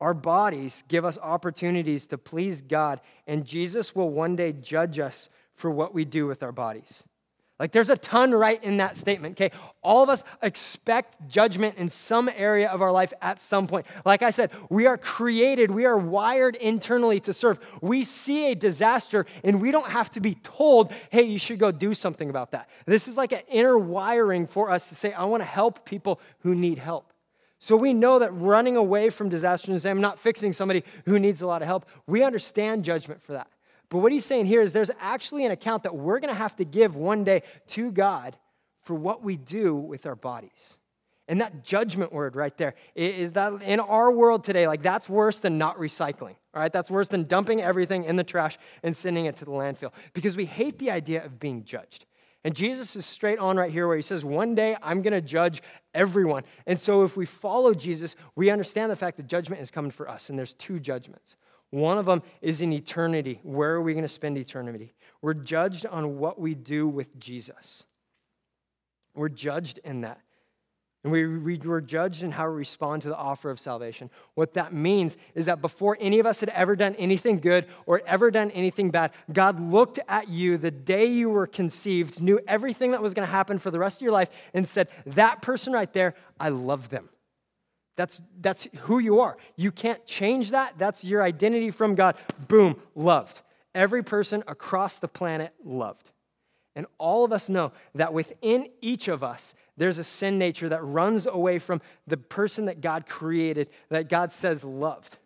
Our 0.00 0.14
bodies 0.14 0.82
give 0.88 1.04
us 1.04 1.18
opportunities 1.18 2.06
to 2.06 2.18
please 2.18 2.60
God, 2.60 3.00
and 3.26 3.46
Jesus 3.46 3.94
will 3.94 4.10
one 4.10 4.36
day 4.36 4.52
judge 4.52 4.98
us 4.98 5.28
for 5.54 5.70
what 5.70 5.94
we 5.94 6.04
do 6.04 6.26
with 6.26 6.42
our 6.42 6.52
bodies. 6.52 7.04
Like 7.58 7.72
there's 7.72 7.88
a 7.88 7.96
ton 7.96 8.32
right 8.32 8.62
in 8.62 8.76
that 8.78 8.96
statement, 8.96 9.32
okay? 9.32 9.56
All 9.82 10.02
of 10.02 10.10
us 10.10 10.24
expect 10.42 11.26
judgment 11.26 11.76
in 11.78 11.88
some 11.88 12.28
area 12.28 12.68
of 12.68 12.82
our 12.82 12.92
life 12.92 13.14
at 13.22 13.40
some 13.40 13.66
point. 13.66 13.86
Like 14.04 14.22
I 14.22 14.28
said, 14.30 14.50
we 14.68 14.86
are 14.86 14.98
created, 14.98 15.70
we 15.70 15.86
are 15.86 15.96
wired 15.96 16.56
internally 16.56 17.18
to 17.20 17.32
serve. 17.32 17.58
We 17.80 18.04
see 18.04 18.50
a 18.52 18.54
disaster 18.54 19.24
and 19.42 19.60
we 19.62 19.70
don't 19.70 19.88
have 19.88 20.10
to 20.10 20.20
be 20.20 20.34
told, 20.34 20.92
hey, 21.10 21.22
you 21.22 21.38
should 21.38 21.58
go 21.58 21.72
do 21.72 21.94
something 21.94 22.28
about 22.28 22.50
that. 22.50 22.68
This 22.84 23.08
is 23.08 23.16
like 23.16 23.32
an 23.32 23.42
inner 23.48 23.78
wiring 23.78 24.46
for 24.46 24.70
us 24.70 24.90
to 24.90 24.94
say, 24.94 25.14
I 25.14 25.24
want 25.24 25.40
to 25.40 25.46
help 25.46 25.86
people 25.86 26.20
who 26.40 26.54
need 26.54 26.78
help. 26.78 27.12
So 27.58 27.74
we 27.74 27.94
know 27.94 28.18
that 28.18 28.34
running 28.34 28.76
away 28.76 29.08
from 29.08 29.30
disaster 29.30 29.72
and 29.72 29.80
saying, 29.80 29.96
I'm 29.96 30.02
not 30.02 30.20
fixing 30.20 30.52
somebody 30.52 30.84
who 31.06 31.18
needs 31.18 31.40
a 31.40 31.46
lot 31.46 31.62
of 31.62 31.68
help, 31.68 31.86
we 32.06 32.22
understand 32.22 32.84
judgment 32.84 33.22
for 33.22 33.32
that. 33.32 33.48
But 33.88 33.98
what 33.98 34.12
he's 34.12 34.24
saying 34.24 34.46
here 34.46 34.62
is 34.62 34.72
there's 34.72 34.90
actually 35.00 35.44
an 35.44 35.52
account 35.52 35.84
that 35.84 35.94
we're 35.94 36.18
going 36.18 36.32
to 36.32 36.38
have 36.38 36.56
to 36.56 36.64
give 36.64 36.96
one 36.96 37.24
day 37.24 37.42
to 37.68 37.92
God 37.92 38.36
for 38.82 38.94
what 38.94 39.22
we 39.22 39.36
do 39.36 39.76
with 39.76 40.06
our 40.06 40.16
bodies. 40.16 40.78
And 41.28 41.40
that 41.40 41.64
judgment 41.64 42.12
word 42.12 42.36
right 42.36 42.56
there 42.56 42.74
is 42.94 43.32
that 43.32 43.62
in 43.64 43.80
our 43.80 44.12
world 44.12 44.44
today, 44.44 44.68
like 44.68 44.82
that's 44.82 45.08
worse 45.08 45.40
than 45.40 45.58
not 45.58 45.76
recycling. 45.78 46.36
All 46.54 46.62
right, 46.62 46.72
that's 46.72 46.90
worse 46.90 47.08
than 47.08 47.24
dumping 47.24 47.60
everything 47.60 48.04
in 48.04 48.16
the 48.16 48.24
trash 48.24 48.58
and 48.82 48.96
sending 48.96 49.26
it 49.26 49.36
to 49.36 49.44
the 49.44 49.50
landfill 49.50 49.92
because 50.12 50.36
we 50.36 50.46
hate 50.46 50.78
the 50.78 50.90
idea 50.90 51.24
of 51.24 51.40
being 51.40 51.64
judged. 51.64 52.06
And 52.44 52.54
Jesus 52.54 52.94
is 52.94 53.04
straight 53.04 53.40
on 53.40 53.56
right 53.56 53.72
here 53.72 53.88
where 53.88 53.96
he 53.96 54.02
says, 54.02 54.24
One 54.24 54.54
day 54.54 54.76
I'm 54.80 55.02
going 55.02 55.12
to 55.12 55.20
judge 55.20 55.62
everyone. 55.92 56.44
And 56.64 56.80
so 56.80 57.02
if 57.02 57.16
we 57.16 57.26
follow 57.26 57.74
Jesus, 57.74 58.14
we 58.36 58.50
understand 58.50 58.92
the 58.92 58.96
fact 58.96 59.16
that 59.16 59.26
judgment 59.26 59.60
is 59.60 59.72
coming 59.72 59.90
for 59.90 60.08
us, 60.08 60.30
and 60.30 60.38
there's 60.38 60.54
two 60.54 60.78
judgments. 60.78 61.34
One 61.70 61.98
of 61.98 62.06
them 62.06 62.22
is 62.40 62.60
in 62.60 62.72
eternity. 62.72 63.40
Where 63.42 63.74
are 63.74 63.82
we 63.82 63.92
going 63.92 64.04
to 64.04 64.08
spend 64.08 64.38
eternity? 64.38 64.94
We're 65.20 65.34
judged 65.34 65.86
on 65.86 66.18
what 66.18 66.40
we 66.40 66.54
do 66.54 66.86
with 66.86 67.18
Jesus. 67.18 67.84
We're 69.14 69.28
judged 69.28 69.80
in 69.84 70.02
that. 70.02 70.20
And 71.06 71.12
we, 71.12 71.24
we 71.24 71.56
were 71.58 71.80
judged 71.80 72.24
in 72.24 72.32
how 72.32 72.48
we 72.48 72.56
respond 72.56 73.02
to 73.02 73.08
the 73.08 73.16
offer 73.16 73.48
of 73.48 73.60
salvation. 73.60 74.10
What 74.34 74.54
that 74.54 74.72
means 74.72 75.16
is 75.36 75.46
that 75.46 75.60
before 75.60 75.96
any 76.00 76.18
of 76.18 76.26
us 76.26 76.40
had 76.40 76.48
ever 76.48 76.74
done 76.74 76.96
anything 76.96 77.38
good 77.38 77.66
or 77.86 78.02
ever 78.06 78.28
done 78.32 78.50
anything 78.50 78.90
bad, 78.90 79.12
God 79.32 79.60
looked 79.60 80.00
at 80.08 80.28
you 80.28 80.58
the 80.58 80.72
day 80.72 81.06
you 81.06 81.30
were 81.30 81.46
conceived, 81.46 82.20
knew 82.20 82.40
everything 82.48 82.90
that 82.90 83.02
was 83.02 83.14
going 83.14 83.24
to 83.24 83.30
happen 83.30 83.58
for 83.58 83.70
the 83.70 83.78
rest 83.78 83.98
of 83.98 84.02
your 84.02 84.10
life, 84.10 84.30
and 84.52 84.68
said, 84.68 84.88
That 85.06 85.42
person 85.42 85.72
right 85.72 85.92
there, 85.92 86.14
I 86.40 86.48
love 86.48 86.88
them. 86.88 87.08
That's, 87.96 88.22
that's 88.40 88.68
who 88.80 88.98
you 88.98 89.20
are. 89.20 89.36
You 89.56 89.72
can't 89.72 90.04
change 90.06 90.50
that. 90.50 90.74
That's 90.78 91.04
your 91.04 91.22
identity 91.22 91.70
from 91.70 91.94
God. 91.94 92.16
Boom, 92.46 92.76
loved. 92.94 93.42
Every 93.74 94.02
person 94.02 94.44
across 94.46 94.98
the 94.98 95.08
planet 95.08 95.52
loved. 95.64 96.10
And 96.74 96.86
all 96.98 97.24
of 97.24 97.32
us 97.32 97.48
know 97.48 97.72
that 97.94 98.12
within 98.12 98.68
each 98.82 99.08
of 99.08 99.24
us, 99.24 99.54
there's 99.78 99.98
a 99.98 100.04
sin 100.04 100.38
nature 100.38 100.68
that 100.68 100.82
runs 100.84 101.26
away 101.26 101.58
from 101.58 101.80
the 102.06 102.18
person 102.18 102.66
that 102.66 102.82
God 102.82 103.06
created, 103.06 103.70
that 103.88 104.10
God 104.10 104.30
says 104.30 104.64
loved. 104.64 105.16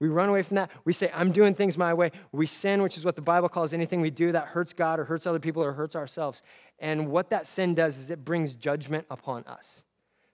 We 0.00 0.08
run 0.08 0.28
away 0.28 0.42
from 0.42 0.56
that. 0.56 0.70
We 0.84 0.92
say, 0.92 1.10
I'm 1.14 1.30
doing 1.30 1.54
things 1.54 1.76
my 1.76 1.92
way. 1.94 2.10
We 2.32 2.46
sin, 2.46 2.82
which 2.82 2.96
is 2.96 3.04
what 3.04 3.16
the 3.16 3.22
Bible 3.22 3.48
calls 3.48 3.72
anything 3.72 4.00
we 4.00 4.10
do 4.10 4.32
that 4.32 4.46
hurts 4.46 4.72
God 4.72 4.98
or 4.98 5.04
hurts 5.04 5.26
other 5.26 5.38
people 5.38 5.62
or 5.62 5.72
hurts 5.72 5.94
ourselves. 5.94 6.42
And 6.78 7.08
what 7.08 7.30
that 7.30 7.46
sin 7.46 7.74
does 7.74 7.98
is 7.98 8.10
it 8.10 8.24
brings 8.24 8.54
judgment 8.54 9.06
upon 9.10 9.44
us. 9.44 9.84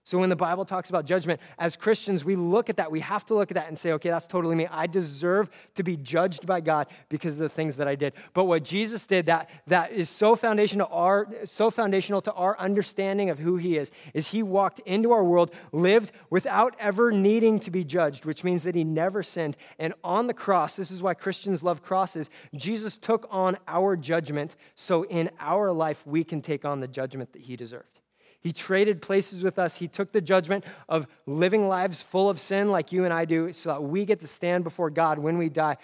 So 0.06 0.18
when 0.18 0.28
the 0.28 0.36
Bible 0.36 0.64
talks 0.64 0.88
about 0.88 1.04
judgment, 1.04 1.40
as 1.58 1.75
Christians, 1.75 2.25
we 2.25 2.36
look 2.36 2.70
at 2.70 2.76
that. 2.76 2.92
We 2.92 3.00
have 3.00 3.25
to 3.25 3.34
look 3.34 3.50
at 3.50 3.56
that 3.56 3.66
and 3.66 3.76
say, 3.76 3.90
okay, 3.94 4.08
that's 4.08 4.28
totally 4.28 4.54
me. 4.54 4.68
I 4.70 4.86
deserve 4.86 5.50
to 5.75 5.82
be 5.82 5.96
judged 5.96 6.46
by 6.46 6.60
God 6.60 6.86
because 7.08 7.32
of 7.32 7.40
the 7.40 7.48
things 7.48 7.75
that 7.75 7.88
I 7.88 7.96
did. 7.96 8.12
But 8.32 8.44
what 8.44 8.62
Jesus 8.62 9.04
did 9.04 9.26
that, 9.26 9.50
that 9.66 9.90
is 9.90 10.08
so 10.08 10.36
foundational, 10.36 10.86
our, 10.92 11.26
so 11.42 11.72
foundational 11.72 12.20
to 12.20 12.32
our 12.34 12.56
understanding 12.60 13.30
of 13.30 13.40
who 13.40 13.56
he 13.56 13.78
is, 13.78 13.90
is 14.14 14.28
he 14.28 14.44
walked 14.44 14.78
into 14.86 15.10
our 15.10 15.25
world, 15.25 15.50
lived 15.72 16.12
without 16.30 16.76
ever 16.78 17.10
needing 17.10 17.58
to 17.58 17.72
be 17.72 17.82
judged, 17.82 18.26
which 18.26 18.44
means 18.44 18.62
that 18.62 18.76
he 18.76 18.84
never 18.84 19.25
sinned. 19.25 19.56
And 19.76 19.92
on 20.04 20.28
the 20.28 20.34
cross, 20.34 20.76
this 20.76 20.92
is 20.92 21.02
why 21.02 21.14
Christians 21.14 21.64
love 21.64 21.82
crosses, 21.82 22.30
Jesus 22.54 22.96
took 22.96 23.26
on 23.28 23.58
our 23.66 23.96
judgment 23.96 24.54
so 24.76 25.04
in 25.06 25.30
our 25.40 25.72
life 25.72 26.06
we 26.06 26.22
can 26.22 26.42
take 26.42 26.64
on 26.64 26.78
the 26.78 26.86
judgment 26.86 27.32
that 27.32 27.42
he 27.42 27.56
deserved. 27.56 27.98
He 28.46 28.52
traded 28.52 29.02
places 29.02 29.42
with 29.42 29.58
us. 29.58 29.74
He 29.74 29.88
took 29.88 30.12
the 30.12 30.20
judgment 30.20 30.64
of 30.88 31.08
living 31.26 31.66
lives 31.66 32.00
full 32.00 32.30
of 32.30 32.40
sin 32.40 32.70
like 32.70 32.92
you 32.92 33.04
and 33.04 33.12
I 33.12 33.24
do 33.24 33.52
so 33.52 33.70
that 33.70 33.82
we 33.82 34.04
get 34.04 34.20
to 34.20 34.28
stand 34.28 34.62
before 34.62 34.88
God 34.88 35.18
when 35.18 35.36
we 35.36 35.48
die 35.48 35.78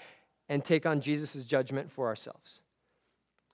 and 0.48 0.64
take 0.64 0.86
on 0.86 1.00
Jesus' 1.00 1.44
judgment 1.44 1.90
for 1.90 2.06
ourselves. 2.06 2.60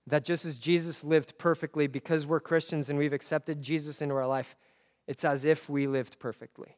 That 0.09 0.27
just 0.27 0.45
as 0.45 0.59
Jesus 0.59 1.05
lived 1.05 1.39
perfectly 1.39 1.87
because 1.87 2.27
we're 2.27 2.39
Christians 2.39 2.91
and 2.91 2.99
we've 2.99 3.15
accepted 3.15 3.63
Jesus 3.63 4.03
into 4.03 4.15
our 4.15 4.27
life, 4.27 4.55
it's 5.07 5.25
as 5.25 5.47
if 5.47 5.71
we 5.71 5.87
lived 5.87 6.19
perfectly. 6.19 6.77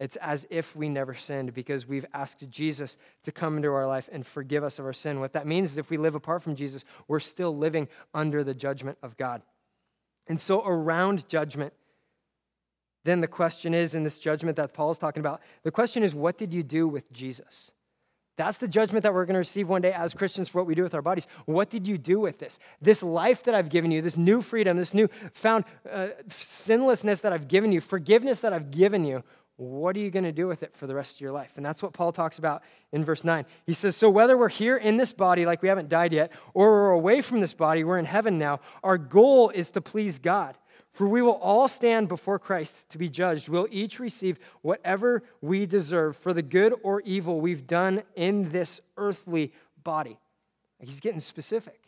It's 0.00 0.16
as 0.16 0.46
if 0.48 0.74
we 0.74 0.88
never 0.88 1.12
sinned 1.12 1.52
because 1.52 1.86
we've 1.86 2.06
asked 2.14 2.48
Jesus 2.48 2.96
to 3.24 3.32
come 3.32 3.58
into 3.58 3.68
our 3.68 3.86
life 3.86 4.08
and 4.10 4.26
forgive 4.26 4.64
us 4.64 4.78
of 4.78 4.86
our 4.86 4.94
sin. 4.94 5.20
What 5.20 5.34
that 5.34 5.46
means 5.46 5.72
is 5.72 5.76
if 5.76 5.90
we 5.90 5.98
live 5.98 6.14
apart 6.14 6.42
from 6.42 6.56
Jesus, 6.56 6.86
we're 7.06 7.20
still 7.20 7.54
living 7.54 7.88
under 8.14 8.42
the 8.42 8.54
judgment 8.54 8.96
of 9.02 9.18
God. 9.18 9.42
And 10.26 10.40
so, 10.40 10.64
around 10.64 11.28
judgment, 11.28 11.72
then 13.04 13.20
the 13.20 13.28
question 13.28 13.74
is 13.74 13.94
in 13.94 14.02
this 14.02 14.18
judgment 14.18 14.56
that 14.56 14.72
Paul's 14.72 14.98
talking 14.98 15.20
about, 15.20 15.42
the 15.62 15.70
question 15.70 16.02
is, 16.02 16.14
what 16.14 16.38
did 16.38 16.54
you 16.54 16.62
do 16.62 16.88
with 16.88 17.12
Jesus? 17.12 17.70
That's 18.36 18.58
the 18.58 18.66
judgment 18.66 19.04
that 19.04 19.14
we're 19.14 19.26
going 19.26 19.34
to 19.34 19.38
receive 19.38 19.68
one 19.68 19.82
day 19.82 19.92
as 19.92 20.12
Christians 20.12 20.48
for 20.48 20.58
what 20.58 20.66
we 20.66 20.74
do 20.74 20.82
with 20.82 20.94
our 20.94 21.02
bodies. 21.02 21.28
What 21.44 21.70
did 21.70 21.86
you 21.86 21.96
do 21.98 22.18
with 22.18 22.38
this? 22.38 22.58
This 22.80 23.02
life 23.02 23.44
that 23.44 23.54
I've 23.54 23.68
given 23.68 23.92
you, 23.92 24.02
this 24.02 24.16
new 24.16 24.42
freedom, 24.42 24.76
this 24.76 24.92
new 24.92 25.08
found 25.34 25.64
uh, 25.90 26.08
sinlessness 26.28 27.20
that 27.20 27.32
I've 27.32 27.46
given 27.46 27.70
you, 27.70 27.80
forgiveness 27.80 28.40
that 28.40 28.52
I've 28.52 28.72
given 28.72 29.04
you, 29.04 29.22
what 29.56 29.94
are 29.96 30.00
you 30.00 30.10
going 30.10 30.24
to 30.24 30.32
do 30.32 30.48
with 30.48 30.62
it 30.62 30.74
for 30.74 30.86
the 30.86 30.94
rest 30.94 31.16
of 31.16 31.20
your 31.20 31.30
life? 31.30 31.52
And 31.56 31.64
that's 31.64 31.82
what 31.82 31.92
Paul 31.92 32.10
talks 32.10 32.38
about 32.38 32.62
in 32.92 33.04
verse 33.04 33.22
9. 33.22 33.44
He 33.66 33.74
says, 33.74 33.96
So 33.96 34.10
whether 34.10 34.36
we're 34.36 34.48
here 34.48 34.76
in 34.76 34.96
this 34.96 35.12
body, 35.12 35.46
like 35.46 35.62
we 35.62 35.68
haven't 35.68 35.88
died 35.88 36.12
yet, 36.12 36.32
or 36.54 36.70
we're 36.70 36.90
away 36.90 37.20
from 37.20 37.40
this 37.40 37.54
body, 37.54 37.84
we're 37.84 37.98
in 37.98 38.04
heaven 38.04 38.36
now, 38.36 38.60
our 38.82 38.98
goal 38.98 39.50
is 39.50 39.70
to 39.70 39.80
please 39.80 40.18
God. 40.18 40.56
For 40.92 41.08
we 41.08 41.22
will 41.22 41.32
all 41.32 41.66
stand 41.66 42.08
before 42.08 42.38
Christ 42.38 42.88
to 42.90 42.98
be 42.98 43.08
judged. 43.08 43.48
We'll 43.48 43.66
each 43.70 43.98
receive 43.98 44.38
whatever 44.62 45.24
we 45.40 45.66
deserve 45.66 46.16
for 46.16 46.32
the 46.32 46.42
good 46.42 46.72
or 46.84 47.00
evil 47.00 47.40
we've 47.40 47.66
done 47.66 48.04
in 48.14 48.48
this 48.50 48.80
earthly 48.96 49.52
body. 49.82 50.18
He's 50.80 51.00
getting 51.00 51.20
specific. 51.20 51.80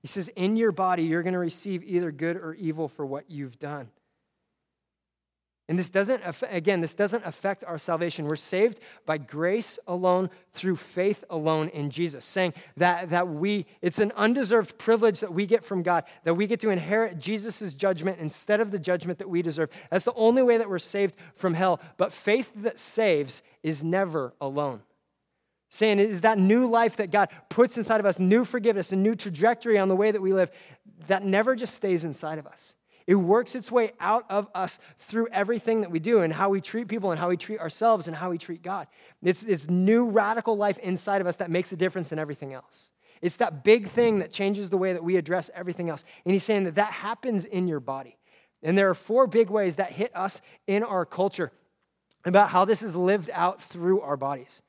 He 0.00 0.08
says, 0.08 0.28
In 0.30 0.56
your 0.56 0.72
body, 0.72 1.04
you're 1.04 1.22
going 1.22 1.34
to 1.34 1.38
receive 1.38 1.84
either 1.84 2.10
good 2.10 2.36
or 2.36 2.54
evil 2.54 2.88
for 2.88 3.06
what 3.06 3.30
you've 3.30 3.58
done. 3.58 3.90
And 5.68 5.78
this 5.78 5.90
doesn't, 5.90 6.22
again, 6.48 6.80
this 6.80 6.94
doesn't 6.94 7.26
affect 7.26 7.62
our 7.62 7.76
salvation. 7.76 8.24
We're 8.24 8.36
saved 8.36 8.80
by 9.04 9.18
grace 9.18 9.78
alone, 9.86 10.30
through 10.52 10.76
faith 10.76 11.24
alone 11.28 11.68
in 11.68 11.90
Jesus, 11.90 12.24
saying 12.24 12.54
that, 12.78 13.10
that 13.10 13.28
we, 13.28 13.66
it's 13.82 13.98
an 13.98 14.10
undeserved 14.16 14.78
privilege 14.78 15.20
that 15.20 15.32
we 15.32 15.44
get 15.44 15.62
from 15.62 15.82
God, 15.82 16.04
that 16.24 16.34
we 16.34 16.46
get 16.46 16.60
to 16.60 16.70
inherit 16.70 17.18
Jesus' 17.18 17.74
judgment 17.74 18.18
instead 18.18 18.60
of 18.60 18.70
the 18.70 18.78
judgment 18.78 19.18
that 19.18 19.28
we 19.28 19.42
deserve. 19.42 19.68
That's 19.90 20.06
the 20.06 20.14
only 20.14 20.42
way 20.42 20.56
that 20.56 20.70
we're 20.70 20.78
saved 20.78 21.16
from 21.34 21.52
hell. 21.52 21.80
But 21.98 22.14
faith 22.14 22.50
that 22.56 22.78
saves 22.78 23.42
is 23.62 23.84
never 23.84 24.32
alone. 24.40 24.80
Saying 25.68 25.98
is 25.98 26.22
that 26.22 26.38
new 26.38 26.66
life 26.66 26.96
that 26.96 27.10
God 27.10 27.28
puts 27.50 27.76
inside 27.76 28.00
of 28.00 28.06
us, 28.06 28.18
new 28.18 28.46
forgiveness, 28.46 28.92
a 28.92 28.96
new 28.96 29.14
trajectory 29.14 29.78
on 29.78 29.88
the 29.88 29.96
way 29.96 30.10
that 30.10 30.22
we 30.22 30.32
live, 30.32 30.50
that 31.08 31.26
never 31.26 31.54
just 31.54 31.74
stays 31.74 32.04
inside 32.04 32.38
of 32.38 32.46
us. 32.46 32.74
It 33.08 33.14
works 33.14 33.54
its 33.54 33.72
way 33.72 33.92
out 34.00 34.26
of 34.28 34.48
us 34.54 34.78
through 34.98 35.28
everything 35.32 35.80
that 35.80 35.90
we 35.90 35.98
do 35.98 36.20
and 36.20 36.30
how 36.30 36.50
we 36.50 36.60
treat 36.60 36.88
people 36.88 37.10
and 37.10 37.18
how 37.18 37.30
we 37.30 37.38
treat 37.38 37.58
ourselves 37.58 38.06
and 38.06 38.14
how 38.14 38.28
we 38.28 38.36
treat 38.36 38.62
God. 38.62 38.86
It's 39.22 39.40
this 39.40 39.66
new 39.66 40.10
radical 40.10 40.58
life 40.58 40.76
inside 40.80 41.22
of 41.22 41.26
us 41.26 41.36
that 41.36 41.50
makes 41.50 41.72
a 41.72 41.76
difference 41.76 42.12
in 42.12 42.18
everything 42.18 42.52
else. 42.52 42.92
It's 43.22 43.36
that 43.36 43.64
big 43.64 43.88
thing 43.88 44.18
that 44.18 44.30
changes 44.30 44.68
the 44.68 44.76
way 44.76 44.92
that 44.92 45.02
we 45.02 45.16
address 45.16 45.50
everything 45.54 45.88
else. 45.88 46.04
And 46.26 46.34
he's 46.34 46.44
saying 46.44 46.64
that 46.64 46.74
that 46.74 46.92
happens 46.92 47.46
in 47.46 47.66
your 47.66 47.80
body. 47.80 48.18
And 48.62 48.76
there 48.76 48.90
are 48.90 48.94
four 48.94 49.26
big 49.26 49.48
ways 49.48 49.76
that 49.76 49.90
hit 49.90 50.14
us 50.14 50.42
in 50.66 50.82
our 50.82 51.06
culture 51.06 51.50
about 52.26 52.50
how 52.50 52.66
this 52.66 52.82
is 52.82 52.94
lived 52.94 53.30
out 53.32 53.62
through 53.62 54.02
our 54.02 54.18
bodies. 54.18 54.60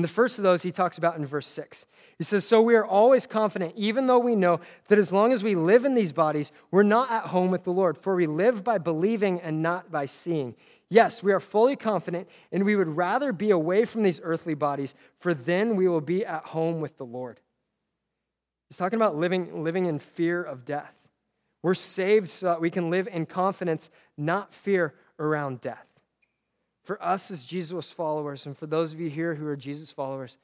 And 0.00 0.04
the 0.04 0.08
first 0.08 0.38
of 0.38 0.44
those 0.44 0.62
he 0.62 0.72
talks 0.72 0.96
about 0.96 1.18
in 1.18 1.26
verse 1.26 1.46
6. 1.46 1.84
He 2.16 2.24
says, 2.24 2.46
So 2.46 2.62
we 2.62 2.74
are 2.74 2.86
always 2.86 3.26
confident, 3.26 3.74
even 3.76 4.06
though 4.06 4.18
we 4.18 4.34
know 4.34 4.60
that 4.88 4.98
as 4.98 5.12
long 5.12 5.30
as 5.30 5.44
we 5.44 5.54
live 5.54 5.84
in 5.84 5.94
these 5.94 6.10
bodies, 6.10 6.52
we're 6.70 6.84
not 6.84 7.10
at 7.10 7.24
home 7.24 7.50
with 7.50 7.64
the 7.64 7.70
Lord, 7.70 7.98
for 7.98 8.16
we 8.16 8.26
live 8.26 8.64
by 8.64 8.78
believing 8.78 9.42
and 9.42 9.60
not 9.60 9.92
by 9.92 10.06
seeing. 10.06 10.56
Yes, 10.88 11.22
we 11.22 11.34
are 11.34 11.38
fully 11.38 11.76
confident, 11.76 12.30
and 12.50 12.64
we 12.64 12.76
would 12.76 12.96
rather 12.96 13.30
be 13.30 13.50
away 13.50 13.84
from 13.84 14.02
these 14.02 14.22
earthly 14.24 14.54
bodies, 14.54 14.94
for 15.18 15.34
then 15.34 15.76
we 15.76 15.86
will 15.86 16.00
be 16.00 16.24
at 16.24 16.44
home 16.44 16.80
with 16.80 16.96
the 16.96 17.04
Lord. 17.04 17.38
He's 18.70 18.78
talking 18.78 18.96
about 18.96 19.16
living, 19.16 19.62
living 19.62 19.84
in 19.84 19.98
fear 19.98 20.42
of 20.42 20.64
death. 20.64 20.94
We're 21.62 21.74
saved 21.74 22.30
so 22.30 22.46
that 22.46 22.62
we 22.62 22.70
can 22.70 22.88
live 22.88 23.06
in 23.06 23.26
confidence, 23.26 23.90
not 24.16 24.54
fear 24.54 24.94
around 25.18 25.60
death. 25.60 25.89
For 26.90 27.00
us 27.00 27.30
as 27.30 27.44
Jesus 27.44 27.92
followers, 27.92 28.46
and 28.46 28.58
for 28.58 28.66
those 28.66 28.92
of 28.92 28.98
you 28.98 29.08
here 29.08 29.36
who 29.36 29.46
are 29.46 29.54
Jesus 29.54 29.92
followers, 29.92 30.38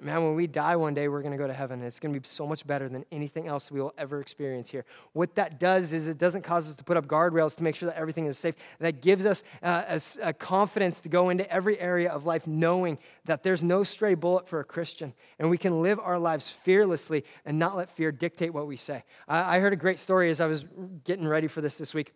Man, 0.00 0.24
when 0.24 0.34
we 0.34 0.46
die 0.46 0.76
one 0.76 0.94
day, 0.94 1.08
we're 1.08 1.20
going 1.20 1.32
to 1.32 1.38
go 1.38 1.46
to 1.46 1.52
heaven. 1.52 1.80
And 1.80 1.86
it's 1.86 2.00
going 2.00 2.14
to 2.14 2.18
be 2.18 2.26
so 2.26 2.46
much 2.46 2.66
better 2.66 2.88
than 2.88 3.04
anything 3.12 3.48
else 3.48 3.70
we 3.70 3.82
will 3.82 3.92
ever 3.98 4.22
experience 4.22 4.70
here. 4.70 4.86
What 5.12 5.34
that 5.34 5.60
does 5.60 5.92
is 5.92 6.08
it 6.08 6.16
doesn't 6.16 6.40
cause 6.40 6.70
us 6.70 6.74
to 6.76 6.84
put 6.84 6.96
up 6.96 7.06
guardrails 7.06 7.54
to 7.56 7.62
make 7.62 7.76
sure 7.76 7.90
that 7.90 7.98
everything 7.98 8.24
is 8.24 8.38
safe. 8.38 8.54
That 8.78 9.02
gives 9.02 9.26
us 9.26 9.42
uh, 9.62 9.82
a, 9.86 10.28
a, 10.28 10.32
confidence 10.32 11.00
to 11.00 11.10
go 11.10 11.28
into 11.28 11.48
every 11.52 11.78
area 11.78 12.10
of 12.10 12.24
life 12.24 12.46
knowing 12.46 12.96
that 13.26 13.42
there's 13.42 13.62
no 13.62 13.82
stray 13.82 14.14
bullet 14.14 14.48
for 14.48 14.60
a 14.60 14.64
Christian. 14.64 15.12
And 15.38 15.50
we 15.50 15.58
can 15.58 15.82
live 15.82 16.00
our 16.00 16.18
lives 16.18 16.48
fearlessly 16.48 17.26
and 17.44 17.58
not 17.58 17.76
let 17.76 17.90
fear 17.90 18.10
dictate 18.10 18.54
what 18.54 18.66
we 18.66 18.78
say. 18.78 19.04
I, 19.28 19.56
I 19.56 19.58
heard 19.58 19.74
a 19.74 19.76
great 19.76 19.98
story 19.98 20.30
as 20.30 20.40
I 20.40 20.46
was 20.46 20.64
getting 21.04 21.28
ready 21.28 21.46
for 21.46 21.60
this 21.60 21.76
this 21.76 21.92
week. 21.92 22.14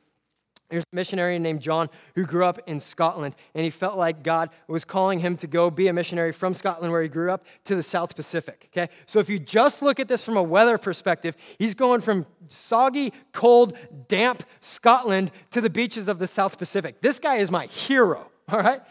There's 0.68 0.84
a 0.92 0.94
missionary 0.94 1.38
named 1.38 1.60
John 1.60 1.88
who 2.14 2.26
grew 2.26 2.44
up 2.44 2.60
in 2.66 2.78
Scotland, 2.78 3.34
and 3.54 3.64
he 3.64 3.70
felt 3.70 3.96
like 3.96 4.22
God 4.22 4.50
was 4.66 4.84
calling 4.84 5.18
him 5.18 5.36
to 5.38 5.46
go 5.46 5.70
be 5.70 5.88
a 5.88 5.92
missionary 5.92 6.32
from 6.32 6.52
Scotland, 6.52 6.92
where 6.92 7.02
he 7.02 7.08
grew 7.08 7.30
up, 7.30 7.46
to 7.64 7.74
the 7.74 7.82
South 7.82 8.14
Pacific. 8.14 8.68
Okay? 8.72 8.92
So 9.06 9.18
if 9.18 9.30
you 9.30 9.38
just 9.38 9.80
look 9.80 9.98
at 9.98 10.08
this 10.08 10.22
from 10.22 10.36
a 10.36 10.42
weather 10.42 10.76
perspective, 10.76 11.36
he's 11.58 11.74
going 11.74 12.00
from 12.00 12.26
soggy, 12.48 13.14
cold, 13.32 13.76
damp 14.08 14.44
Scotland 14.60 15.30
to 15.52 15.60
the 15.62 15.70
beaches 15.70 16.06
of 16.06 16.18
the 16.18 16.26
South 16.26 16.58
Pacific. 16.58 17.00
This 17.00 17.18
guy 17.18 17.36
is 17.36 17.50
my 17.50 17.66
hero, 17.66 18.30
all 18.52 18.60
right? 18.60 18.82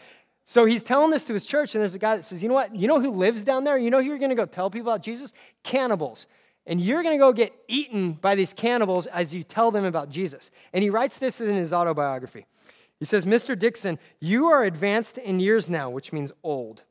So 0.44 0.64
he's 0.64 0.82
telling 0.82 1.10
this 1.10 1.24
to 1.26 1.34
his 1.34 1.44
church, 1.44 1.74
and 1.74 1.82
there's 1.82 1.94
a 1.94 1.98
guy 1.98 2.16
that 2.16 2.22
says, 2.22 2.42
You 2.42 2.48
know 2.48 2.54
what? 2.54 2.74
You 2.74 2.88
know 2.88 3.00
who 3.00 3.10
lives 3.10 3.44
down 3.44 3.64
there? 3.64 3.76
You 3.76 3.90
know 3.90 4.00
who 4.00 4.08
you're 4.08 4.18
going 4.18 4.30
to 4.30 4.34
go 4.34 4.46
tell 4.46 4.70
people 4.70 4.90
about 4.90 5.02
Jesus? 5.02 5.32
Cannibals 5.62 6.26
and 6.68 6.80
you're 6.80 7.02
going 7.02 7.14
to 7.14 7.18
go 7.18 7.32
get 7.32 7.52
eaten 7.66 8.12
by 8.12 8.34
these 8.34 8.52
cannibals 8.52 9.06
as 9.06 9.34
you 9.34 9.42
tell 9.42 9.70
them 9.70 9.86
about 9.86 10.10
Jesus. 10.10 10.50
And 10.72 10.84
he 10.84 10.90
writes 10.90 11.18
this 11.18 11.40
in 11.40 11.56
his 11.56 11.72
autobiography. 11.72 12.46
He 12.98 13.06
says, 13.06 13.24
Mr. 13.24 13.58
Dixon, 13.58 13.98
you 14.20 14.46
are 14.46 14.62
advanced 14.62 15.16
in 15.16 15.40
years 15.40 15.70
now, 15.70 15.88
which 15.88 16.12
means 16.12 16.30
old. 16.42 16.82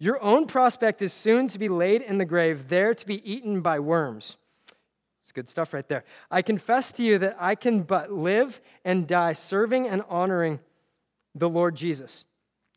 Your 0.00 0.20
own 0.20 0.46
prospect 0.46 1.00
is 1.00 1.12
soon 1.12 1.46
to 1.48 1.58
be 1.58 1.68
laid 1.68 2.02
in 2.02 2.18
the 2.18 2.24
grave, 2.24 2.68
there 2.68 2.92
to 2.92 3.06
be 3.06 3.30
eaten 3.30 3.60
by 3.60 3.78
worms. 3.78 4.36
It's 5.20 5.30
good 5.30 5.48
stuff 5.48 5.72
right 5.72 5.86
there. 5.86 6.04
I 6.30 6.42
confess 6.42 6.90
to 6.92 7.04
you 7.04 7.18
that 7.18 7.36
I 7.38 7.54
can 7.54 7.82
but 7.82 8.10
live 8.10 8.60
and 8.84 9.06
die 9.06 9.34
serving 9.34 9.86
and 9.86 10.02
honoring 10.08 10.58
the 11.36 11.48
Lord 11.48 11.76
Jesus. 11.76 12.24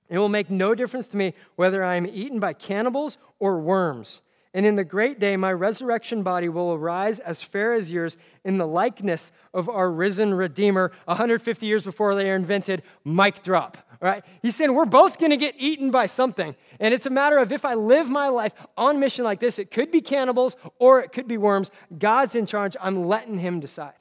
It 0.10 0.20
will 0.20 0.30
make 0.30 0.52
no 0.52 0.76
difference 0.76 1.08
to 1.08 1.18
me 1.18 1.34
whether 1.56 1.84
I 1.84 1.96
am 1.96 2.06
eaten 2.06 2.40
by 2.40 2.54
cannibals 2.54 3.18
or 3.40 3.60
worms. 3.60 4.22
And 4.54 4.66
in 4.68 4.76
the 4.76 4.84
great 4.84 5.20
day, 5.20 5.36
my 5.36 5.52
resurrection 5.52 6.22
body 6.22 6.48
will 6.48 6.74
arise 6.74 7.20
as 7.20 7.42
fair 7.42 7.74
as 7.74 7.92
yours 7.92 8.18
in 8.44 8.60
the 8.60 8.68
likeness 8.68 9.32
of 9.52 9.68
our 9.68 9.92
risen 9.92 10.34
Redeemer 10.34 10.92
150 11.06 11.66
years 11.66 11.84
before 11.84 12.14
they 12.14 12.30
are 12.30 12.36
invented. 12.36 12.84
Mic 13.04 13.42
drop. 13.42 13.78
Right? 14.00 14.24
He's 14.42 14.56
saying 14.56 14.74
we're 14.74 14.86
both 14.86 15.18
going 15.18 15.32
to 15.32 15.38
get 15.38 15.56
eaten 15.58 15.90
by 15.90 16.06
something. 16.06 16.56
And 16.80 16.94
it's 16.94 17.06
a 17.06 17.10
matter 17.10 17.38
of 17.38 17.52
if 17.52 17.64
I 17.66 17.74
live 17.74 18.10
my 18.10 18.28
life 18.28 18.54
on 18.78 19.00
mission 19.00 19.24
like 19.24 19.40
this, 19.40 19.58
it 19.58 19.72
could 19.72 19.92
be 19.92 20.02
cannibals 20.02 20.58
or 20.78 21.00
it 21.00 21.14
could 21.14 21.28
be 21.28 21.38
worms. 21.38 21.72
God's 21.98 22.36
in 22.36 22.46
charge. 22.46 22.76
I'm 22.82 23.08
letting 23.08 23.40
him 23.40 23.60
decide. 23.60 23.94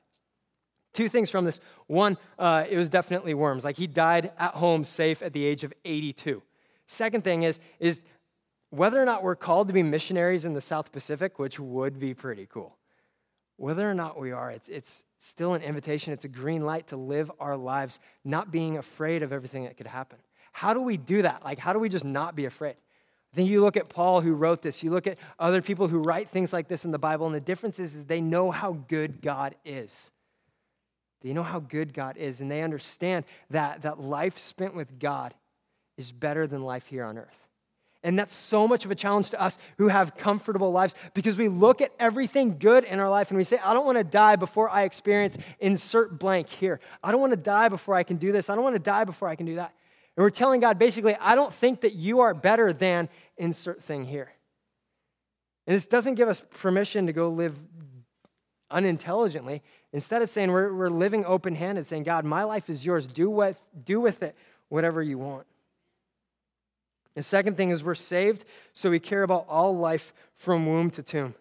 Two 0.93 1.09
things 1.09 1.31
from 1.31 1.45
this. 1.45 1.61
One, 1.87 2.19
uh, 2.39 2.65
it 2.69 2.77
was 2.77 2.89
definitely 2.89 3.33
worms. 3.33 3.65
Like 3.65 3.77
he 3.77 3.87
died 3.87 4.33
at 4.39 4.55
home 4.55 4.85
safe 4.85 5.23
at 5.23 5.33
the 5.33 5.45
age 5.45 5.65
of 5.65 5.73
82. 5.85 6.43
Second 6.87 7.25
thing 7.25 7.45
is, 7.45 7.59
is 7.81 8.03
whether 8.73 9.01
or 9.01 9.05
not 9.05 9.23
we're 9.23 9.37
called 9.37 9.69
to 9.69 9.75
be 9.75 9.83
missionaries 9.83 10.47
in 10.47 10.55
the 10.55 10.61
South 10.61 10.93
Pacific, 10.93 11.39
which 11.39 11.61
would 11.61 11.99
be 11.99 12.15
pretty 12.15 12.47
cool, 12.51 12.79
whether 13.59 13.89
or 13.89 13.93
not 13.93 14.19
we 14.19 14.33
are, 14.33 14.51
it's, 14.51 14.71
it's 14.71 15.05
still 15.19 15.53
an 15.53 15.61
invitation. 15.61 16.15
It's 16.15 16.25
a 16.25 16.29
green 16.29 16.65
light 16.65 16.87
to 16.87 16.97
live 16.97 17.31
our 17.39 17.55
lives 17.55 18.01
not 18.25 18.51
being 18.51 18.79
afraid 18.79 19.23
of 19.23 19.31
everything 19.31 19.65
that 19.65 19.77
could 19.77 19.87
happen. 19.87 20.17
How 20.53 20.73
do 20.73 20.81
we 20.81 20.97
do 20.97 21.21
that? 21.21 21.45
Like, 21.45 21.59
how 21.59 21.75
do 21.75 21.79
we 21.79 21.91
just 21.91 22.07
not 22.07 22.35
be 22.35 22.47
afraid? 22.47 22.77
I 23.33 23.37
think 23.37 23.51
you 23.51 23.61
look 23.61 23.77
at 23.77 23.91
Paul 23.91 24.23
who 24.23 24.33
wrote 24.33 24.63
this, 24.63 24.83
you 24.83 24.91
look 24.91 25.07
at 25.07 25.19
other 25.39 25.61
people 25.61 25.87
who 25.87 25.99
write 25.99 26.31
things 26.31 26.51
like 26.51 26.67
this 26.67 26.87
in 26.87 26.93
the 26.93 26.99
Bible, 26.99 27.27
and 27.27 27.35
the 27.35 27.41
difference 27.41 27.79
is, 27.79 27.95
is 27.95 28.05
they 28.07 28.23
know 28.23 28.51
how 28.51 28.73
good 28.89 29.21
God 29.21 29.55
is. 29.67 30.11
They 31.21 31.35
know 31.35 31.43
how 31.43 31.61
good 31.61 31.93
God 31.93 32.17
is, 32.17 32.41
and 32.41 32.51
they 32.51 32.63
understand 32.63 33.27
that, 33.51 33.83
that 33.83 34.01
life 34.01 34.39
spent 34.39 34.75
with 34.75 34.99
God 34.99 35.35
is 35.99 36.11
better 36.11 36.47
than 36.47 36.63
life 36.63 36.87
here 36.87 37.05
on 37.05 37.19
earth. 37.19 37.37
And 38.05 38.19
that's 38.19 38.35
so 38.35 38.67
much 38.67 38.85
of 38.85 38.91
a 38.91 38.95
challenge 38.97 39.31
to 39.31 39.41
us 39.41 39.59
who 39.79 39.89
have 39.89 40.17
comfortable 40.17 40.73
lives 40.73 40.95
because 41.15 41.37
we 41.37 41.49
look 41.49 41.81
at 41.81 41.93
everything 42.01 42.59
good 42.59 42.85
in 42.85 42.99
our 42.99 43.09
life 43.09 43.31
and 43.31 43.39
we 43.39 43.45
say, 43.45 43.59
I 43.63 43.75
don't 43.75 43.87
want 43.87 43.99
to 43.99 44.05
die 44.05 44.37
before 44.37 44.69
I 44.69 44.83
experience 44.83 45.39
insert 45.61 46.19
blank 46.19 46.49
here. 46.49 46.81
I 47.03 47.13
don't 47.13 47.21
want 47.21 47.33
to 47.33 47.37
die 47.37 47.69
before 47.69 47.95
I 47.95 48.03
can 48.03 48.17
do 48.17 48.33
this. 48.33 48.51
I 48.51 48.57
don't 48.57 48.65
want 48.65 48.75
to 48.75 48.81
die 48.81 49.05
before 49.05 49.29
I 49.29 49.37
can 49.37 49.47
do 49.47 49.55
that. 49.57 49.73
And 50.17 50.25
we're 50.25 50.31
telling 50.31 50.61
God 50.61 50.79
basically, 50.79 51.15
I 51.15 51.37
don't 51.37 51.53
think 51.53 51.83
that 51.83 51.95
you 51.95 52.21
are 52.21 52.35
better 52.35 52.73
than 52.73 53.09
insert 53.37 53.83
thing 53.83 54.05
here. 54.05 54.33
And 55.67 55.77
this 55.77 55.87
doesn't 55.87 56.17
give 56.17 56.29
us 56.29 56.43
permission 56.59 57.07
to 57.07 57.13
go 57.13 57.29
live 57.29 57.57
unintelligently. 58.69 59.63
Instead, 59.93 60.23
it's 60.23 60.33
saying 60.33 60.51
we're, 60.51 60.75
we're 60.75 60.91
living 60.91 61.25
open 61.25 61.55
handed, 61.55 61.87
saying, 61.87 62.03
God, 62.03 62.25
my 62.25 62.43
life 62.43 62.69
is 62.69 62.85
yours. 62.85 63.07
Do, 63.07 63.31
what, 63.31 63.57
do 63.85 64.01
with 64.01 64.23
it 64.25 64.35
whatever 64.71 65.03
you 65.03 65.19
want. 65.19 65.47
The 67.15 67.23
second 67.23 67.57
thing 67.57 67.71
is 67.71 67.85
we're 67.85 67.95
saved, 67.95 68.45
so 68.73 68.91
we 68.91 68.99
care 68.99 69.23
about 69.23 69.47
all 69.49 69.77
life 69.77 70.15
from 70.35 70.67
womb 70.67 70.91
to 70.91 71.03
tomb. 71.03 71.35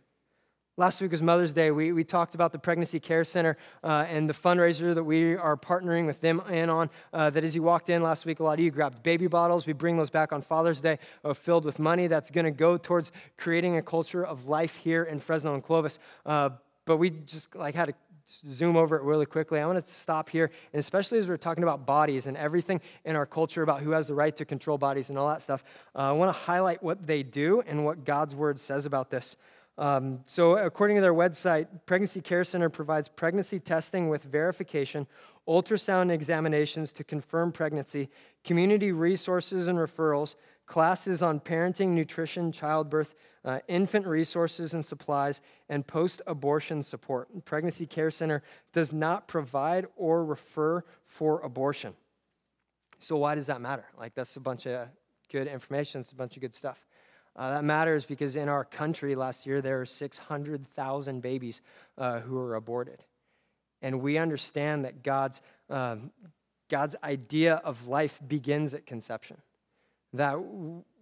Last 0.77 1.01
week 1.01 1.11
was 1.11 1.21
Mother's 1.21 1.53
Day. 1.53 1.69
We, 1.69 1.91
we 1.91 2.03
talked 2.03 2.33
about 2.33 2.51
the 2.51 2.57
Pregnancy 2.57 2.99
Care 2.99 3.23
Center 3.23 3.57
uh, 3.83 4.05
and 4.09 4.27
the 4.27 4.33
fundraiser 4.33 4.95
that 4.95 5.03
we 5.03 5.35
are 5.35 5.55
partnering 5.55 6.07
with 6.07 6.21
them 6.21 6.41
in 6.49 6.69
on. 6.69 6.89
Uh, 7.13 7.29
that 7.29 7.43
as 7.43 7.53
you 7.53 7.61
walked 7.61 7.89
in 7.89 8.01
last 8.01 8.25
week, 8.25 8.39
a 8.39 8.43
lot 8.43 8.53
of 8.53 8.61
you 8.61 8.71
grabbed 8.71 9.03
baby 9.03 9.27
bottles. 9.27 9.67
We 9.67 9.73
bring 9.73 9.97
those 9.97 10.09
back 10.09 10.33
on 10.33 10.41
Father's 10.41 10.81
Day 10.81 10.97
uh, 11.23 11.33
filled 11.33 11.65
with 11.65 11.77
money 11.77 12.07
that's 12.07 12.31
going 12.31 12.45
to 12.45 12.51
go 12.51 12.77
towards 12.77 13.11
creating 13.37 13.77
a 13.77 13.81
culture 13.81 14.25
of 14.25 14.47
life 14.47 14.75
here 14.77 15.03
in 15.03 15.19
Fresno 15.19 15.53
and 15.53 15.63
Clovis. 15.63 15.99
Uh, 16.25 16.51
but 16.85 16.97
we 16.97 17.11
just 17.11 17.53
like 17.55 17.75
had 17.75 17.89
to 17.89 17.93
zoom 18.47 18.75
over 18.77 18.95
it 18.95 19.03
really 19.03 19.25
quickly. 19.25 19.59
I 19.59 19.65
want 19.65 19.83
to 19.83 19.91
stop 19.91 20.29
here, 20.29 20.51
and 20.73 20.79
especially 20.79 21.17
as 21.17 21.27
we're 21.27 21.37
talking 21.37 21.63
about 21.63 21.85
bodies 21.85 22.27
and 22.27 22.37
everything 22.37 22.81
in 23.05 23.15
our 23.15 23.25
culture 23.25 23.63
about 23.63 23.81
who 23.81 23.91
has 23.91 24.07
the 24.07 24.13
right 24.13 24.35
to 24.37 24.45
control 24.45 24.77
bodies 24.77 25.09
and 25.09 25.17
all 25.17 25.29
that 25.29 25.41
stuff, 25.41 25.63
uh, 25.95 25.99
I 25.99 26.11
want 26.11 26.29
to 26.29 26.39
highlight 26.39 26.81
what 26.81 27.05
they 27.05 27.23
do 27.23 27.61
and 27.67 27.85
what 27.85 28.05
God's 28.05 28.35
word 28.35 28.59
says 28.59 28.85
about 28.85 29.09
this. 29.09 29.35
Um, 29.77 30.19
so, 30.25 30.57
according 30.57 30.97
to 30.97 31.01
their 31.01 31.13
website, 31.13 31.67
Pregnancy 31.85 32.21
Care 32.21 32.43
Center 32.43 32.69
provides 32.69 33.07
pregnancy 33.07 33.59
testing 33.59 34.09
with 34.09 34.23
verification, 34.23 35.07
ultrasound 35.47 36.11
examinations 36.11 36.91
to 36.91 37.03
confirm 37.03 37.51
pregnancy, 37.51 38.09
community 38.43 38.91
resources 38.91 39.67
and 39.67 39.79
referrals, 39.79 40.35
classes 40.71 41.21
on 41.21 41.37
parenting, 41.37 41.89
nutrition, 41.89 42.49
childbirth, 42.49 43.13
uh, 43.43 43.59
infant 43.67 44.07
resources 44.07 44.73
and 44.73 44.85
supplies, 44.85 45.41
and 45.67 45.85
post 45.85 46.21
abortion 46.27 46.81
support. 46.81 47.27
Pregnancy 47.43 47.85
Care 47.85 48.09
Center 48.09 48.41
does 48.71 48.93
not 48.93 49.27
provide 49.27 49.85
or 49.97 50.23
refer 50.23 50.81
for 51.03 51.41
abortion. 51.41 51.93
So, 52.99 53.17
why 53.17 53.35
does 53.35 53.47
that 53.47 53.59
matter? 53.59 53.83
Like, 53.99 54.15
that's 54.15 54.37
a 54.37 54.39
bunch 54.39 54.65
of 54.65 54.87
good 55.29 55.47
information, 55.47 55.99
it's 55.99 56.13
a 56.13 56.15
bunch 56.15 56.37
of 56.37 56.41
good 56.41 56.53
stuff. 56.53 56.85
Uh, 57.35 57.51
that 57.51 57.65
matters 57.65 58.05
because 58.05 58.37
in 58.37 58.47
our 58.47 58.63
country 58.63 59.13
last 59.13 59.45
year, 59.45 59.61
there 59.61 59.77
were 59.77 59.85
600,000 59.85 61.21
babies 61.21 61.61
uh, 61.97 62.21
who 62.21 62.35
were 62.35 62.55
aborted. 62.55 63.03
And 63.81 64.01
we 64.01 64.17
understand 64.17 64.85
that 64.85 65.03
God's, 65.03 65.41
um, 65.69 66.11
God's 66.69 66.95
idea 67.03 67.55
of 67.55 67.87
life 67.87 68.21
begins 68.25 68.73
at 68.73 68.85
conception. 68.85 69.37
That 70.13 70.35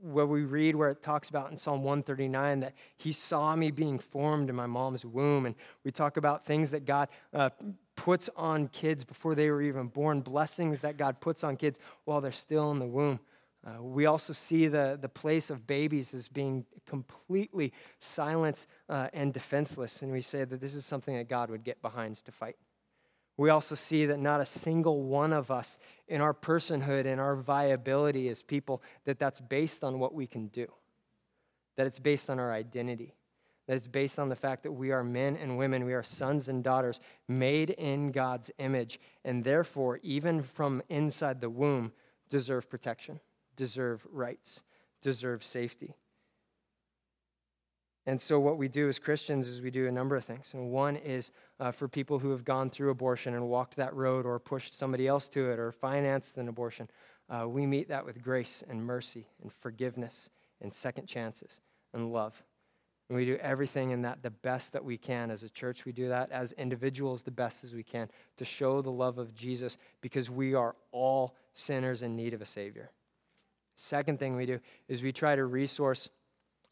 where 0.02 0.26
we 0.26 0.43
read 0.43 0.76
where 0.76 0.89
it 0.89 1.02
talks 1.02 1.30
about 1.30 1.52
in 1.52 1.58
Psalm 1.58 1.84
139 1.84 2.62
that 2.62 2.74
he 2.98 3.12
saw 3.12 3.56
me 3.56 3.72
being 3.72 4.00
formed 4.00 4.50
in 4.50 4.56
my 4.56 4.65
mom's 4.65 5.06
womb. 5.06 5.45
And 5.45 5.56
we 5.84 5.91
talk 5.91 6.17
about 6.17 6.45
things 6.45 6.72
that 6.72 6.86
God 6.86 7.10
uh, 7.34 7.50
puts 7.95 8.30
on 8.38 8.67
kids 8.69 9.04
before 9.04 9.36
they 9.36 9.50
were 9.50 9.62
even 9.62 9.88
born, 9.88 10.22
blessings 10.22 10.82
that 10.82 10.98
God 10.98 11.19
puts 11.19 11.43
on 11.43 11.58
kids 11.58 11.80
while 12.06 12.22
they're 12.22 12.32
still 12.32 12.72
in 12.72 12.80
the 12.80 12.88
womb. 12.88 13.19
Uh, 13.65 13.84
we 13.84 14.06
also 14.06 14.32
see 14.32 14.67
the, 14.67 14.98
the 15.02 15.10
place 15.10 15.50
of 15.50 15.67
babies 15.67 16.13
as 16.13 16.30
being 16.30 16.65
completely 16.86 17.74
silent 18.00 18.67
uh, 18.88 19.10
and 19.12 19.34
defenseless. 19.34 20.02
And 20.02 20.12
we 20.12 20.22
say 20.22 20.45
that 20.45 20.62
this 20.62 20.74
is 20.74 20.86
something 20.86 21.17
that 21.17 21.28
God 21.28 21.50
would 21.50 21.63
get 21.63 21.82
behind 21.82 22.24
to 22.24 22.32
fight. 22.32 22.56
We 23.39 23.52
also 23.52 23.73
see 23.73 24.06
that 24.08 24.19
not 24.19 24.41
a 24.41 24.45
single 24.45 25.02
one 25.02 25.32
of 25.32 25.49
us 25.49 25.80
in 26.10 26.19
our 26.19 26.34
personhood 26.34 27.06
and 27.06 27.21
our 27.21 27.38
viability 27.38 28.28
as 28.28 28.43
people, 28.43 28.84
that 29.06 29.17
that's 29.17 29.39
based 29.39 29.82
on 29.82 29.97
what 29.97 30.13
we 30.13 30.28
can 30.28 30.47
do, 30.47 30.67
that 31.78 31.88
it's 31.88 31.99
based 31.99 32.30
on 32.30 32.38
our 32.38 32.52
identity, 32.52 33.15
that 33.65 33.78
it's 33.78 33.88
based 33.88 34.19
on 34.19 34.28
the 34.28 34.36
fact 34.36 34.63
that 34.63 34.73
we 34.73 34.91
are 34.91 35.06
men 35.06 35.38
and 35.38 35.58
women, 35.58 35.86
we 35.86 35.93
are 35.93 36.04
sons 36.04 36.49
and 36.49 36.65
daughters 36.65 36.99
made 37.30 37.69
in 37.69 38.12
God's 38.12 38.52
image, 38.58 38.99
and 39.23 39.41
therefore, 39.41 40.02
even 40.04 40.41
from 40.41 40.82
inside 40.89 41.39
the 41.39 41.49
womb, 41.49 41.93
deserve 42.28 42.69
protection, 42.69 43.21
deserve 43.56 44.06
rights, 44.12 44.63
deserve 45.02 45.45
safety. 45.45 45.95
And 48.10 48.19
so, 48.19 48.39
what 48.39 48.58
we 48.58 48.67
do 48.67 48.89
as 48.89 48.98
Christians 48.98 49.48
is 49.48 49.62
we 49.62 49.69
do 49.69 49.88
a 49.88 49.91
number 49.91 50.15
of 50.15 50.26
things. 50.26 50.56
And 50.56 50.72
one 50.72 50.95
is 50.95 51.30
uh, 51.60 51.72
for 51.72 51.88
people 51.88 52.17
who 52.17 52.32
have 52.32 52.43
gone 52.43 52.72
through 52.72 52.89
abortion 52.89 53.36
and 53.36 53.48
walked 53.48 53.76
that 53.76 53.93
road 53.93 54.26
or 54.26 54.39
pushed 54.39 54.74
somebody 54.74 55.08
else 55.08 55.28
to 55.28 55.52
it 55.52 55.60
or 55.60 55.72
financed 55.72 56.39
an 56.39 56.48
abortion, 56.48 56.89
uh, 57.30 57.48
we 57.48 57.67
meet 57.67 57.88
that 57.89 58.04
with 58.04 58.19
grace 58.19 58.63
and 58.67 58.84
mercy 58.84 59.28
and 59.43 59.54
forgiveness 59.54 60.32
and 60.60 60.74
second 60.74 61.06
chances 61.06 61.62
and 61.93 62.12
love. 62.12 62.41
And 63.10 63.15
we 63.15 63.26
do 63.26 63.38
everything 63.43 63.91
in 63.91 64.02
that 64.02 64.24
the 64.24 64.32
best 64.32 64.74
that 64.74 64.84
we 64.84 64.98
can 64.98 65.30
as 65.30 65.43
a 65.43 65.50
church. 65.50 65.86
We 65.86 65.91
do 65.91 66.10
that 66.10 66.32
as 66.32 66.52
individuals 66.54 67.22
the 67.22 67.30
best 67.30 67.63
as 67.63 67.76
we 67.76 67.84
can 67.84 68.10
to 68.38 68.43
show 68.43 68.82
the 68.82 68.89
love 68.89 69.19
of 69.19 69.36
Jesus 69.36 69.78
because 70.02 70.32
we 70.32 70.56
are 70.56 70.76
all 70.91 71.36
sinners 71.54 72.02
in 72.02 72.15
need 72.15 72.34
of 72.34 72.41
a 72.41 72.45
Savior. 72.45 72.89
Second 73.76 74.17
thing 74.17 74.36
we 74.36 74.48
do 74.48 74.60
is 74.88 75.04
we 75.04 75.12
try 75.12 75.36
to 75.36 75.45
resource 75.45 76.10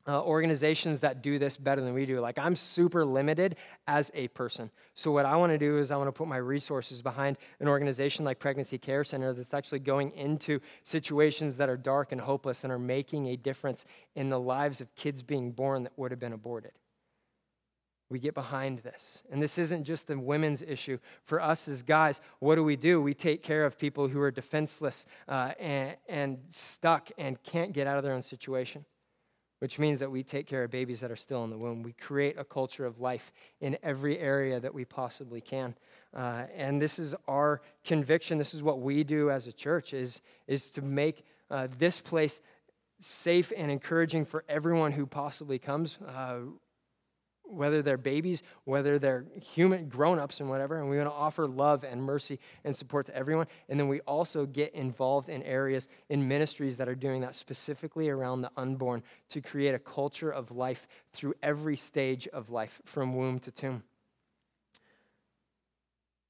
uh, 0.07 0.21
organizations 0.23 1.01
that 1.01 1.21
do 1.21 1.37
this 1.37 1.57
better 1.57 1.81
than 1.81 1.93
we 1.93 2.05
do. 2.05 2.19
Like, 2.19 2.37
I'm 2.37 2.55
super 2.55 3.03
limited 3.03 3.57
as 3.87 4.09
a 4.13 4.29
person. 4.29 4.71
So, 4.93 5.11
what 5.11 5.25
I 5.25 5.35
want 5.35 5.51
to 5.51 5.57
do 5.57 5.77
is, 5.77 5.91
I 5.91 5.97
want 5.97 6.07
to 6.07 6.13
put 6.13 6.27
my 6.27 6.37
resources 6.37 7.01
behind 7.01 7.37
an 7.59 7.67
organization 7.67 8.23
like 8.23 8.39
Pregnancy 8.39 8.77
Care 8.77 9.03
Center 9.03 9.33
that's 9.33 9.53
actually 9.53 9.79
going 9.79 10.11
into 10.13 10.61
situations 10.83 11.57
that 11.57 11.67
are 11.67 11.77
dark 11.77 12.13
and 12.13 12.21
hopeless 12.21 12.63
and 12.63 12.71
are 12.71 12.79
making 12.79 13.27
a 13.27 13.35
difference 13.35 13.85
in 14.15 14.29
the 14.29 14.39
lives 14.39 14.79
of 14.79 14.95
kids 14.95 15.23
being 15.23 15.51
born 15.51 15.83
that 15.83 15.93
would 15.97 16.11
have 16.11 16.19
been 16.19 16.33
aborted. 16.33 16.71
We 18.09 18.19
get 18.19 18.33
behind 18.33 18.79
this. 18.79 19.23
And 19.29 19.43
this 19.43 19.57
isn't 19.57 19.83
just 19.83 20.09
a 20.09 20.17
women's 20.17 20.61
issue. 20.61 20.97
For 21.25 21.41
us 21.41 21.67
as 21.67 21.83
guys, 21.83 22.21
what 22.39 22.55
do 22.55 22.63
we 22.63 22.77
do? 22.77 23.01
We 23.01 23.13
take 23.13 23.43
care 23.43 23.65
of 23.65 23.77
people 23.77 24.07
who 24.07 24.21
are 24.21 24.31
defenseless 24.31 25.05
uh, 25.27 25.51
and, 25.59 25.97
and 26.07 26.37
stuck 26.47 27.09
and 27.17 27.41
can't 27.43 27.73
get 27.73 27.85
out 27.85 27.97
of 27.97 28.05
their 28.05 28.13
own 28.13 28.21
situation 28.21 28.85
which 29.59 29.79
means 29.79 29.99
that 29.99 30.11
we 30.11 30.23
take 30.23 30.47
care 30.47 30.63
of 30.63 30.71
babies 30.71 30.99
that 30.99 31.11
are 31.11 31.15
still 31.15 31.43
in 31.43 31.49
the 31.49 31.57
womb. 31.57 31.83
We 31.83 31.93
create 31.93 32.37
a 32.37 32.43
culture 32.43 32.85
of 32.85 32.99
life 32.99 33.31
in 33.61 33.77
every 33.81 34.19
area 34.19 34.59
that 34.59 34.73
we 34.73 34.85
possibly 34.85 35.41
can. 35.41 35.75
Uh, 36.15 36.43
and 36.55 36.81
this 36.81 36.99
is 36.99 37.15
our 37.27 37.61
conviction. 37.83 38.37
This 38.37 38.53
is 38.53 38.63
what 38.63 38.81
we 38.81 39.03
do 39.03 39.29
as 39.31 39.47
a 39.47 39.51
church 39.51 39.93
is, 39.93 40.21
is 40.47 40.71
to 40.71 40.81
make 40.81 41.23
uh, 41.49 41.67
this 41.77 41.99
place 41.99 42.41
safe 42.99 43.51
and 43.55 43.71
encouraging 43.71 44.25
for 44.25 44.43
everyone 44.49 44.91
who 44.91 45.05
possibly 45.05 45.59
comes. 45.59 45.97
Uh, 46.05 46.39
whether 47.49 47.81
they're 47.81 47.97
babies, 47.97 48.43
whether 48.65 48.99
they're 48.99 49.25
human 49.41 49.87
grown-ups 49.87 50.39
and 50.39 50.49
whatever, 50.49 50.79
and 50.79 50.89
we 50.89 50.97
want 50.97 51.09
to 51.09 51.13
offer 51.13 51.47
love 51.47 51.83
and 51.83 52.01
mercy 52.01 52.39
and 52.63 52.75
support 52.75 53.05
to 53.05 53.15
everyone. 53.15 53.47
And 53.69 53.79
then 53.79 53.87
we 53.87 54.01
also 54.01 54.45
get 54.45 54.73
involved 54.73 55.29
in 55.29 55.43
areas 55.43 55.87
in 56.09 56.27
ministries 56.27 56.77
that 56.77 56.87
are 56.87 56.95
doing 56.95 57.21
that 57.21 57.35
specifically 57.35 58.09
around 58.09 58.41
the 58.41 58.51
unborn 58.57 59.03
to 59.29 59.41
create 59.41 59.75
a 59.75 59.79
culture 59.79 60.31
of 60.31 60.51
life 60.51 60.87
through 61.13 61.33
every 61.41 61.75
stage 61.75 62.27
of 62.27 62.49
life, 62.49 62.81
from 62.85 63.15
womb 63.15 63.39
to 63.39 63.51
tomb. 63.51 63.83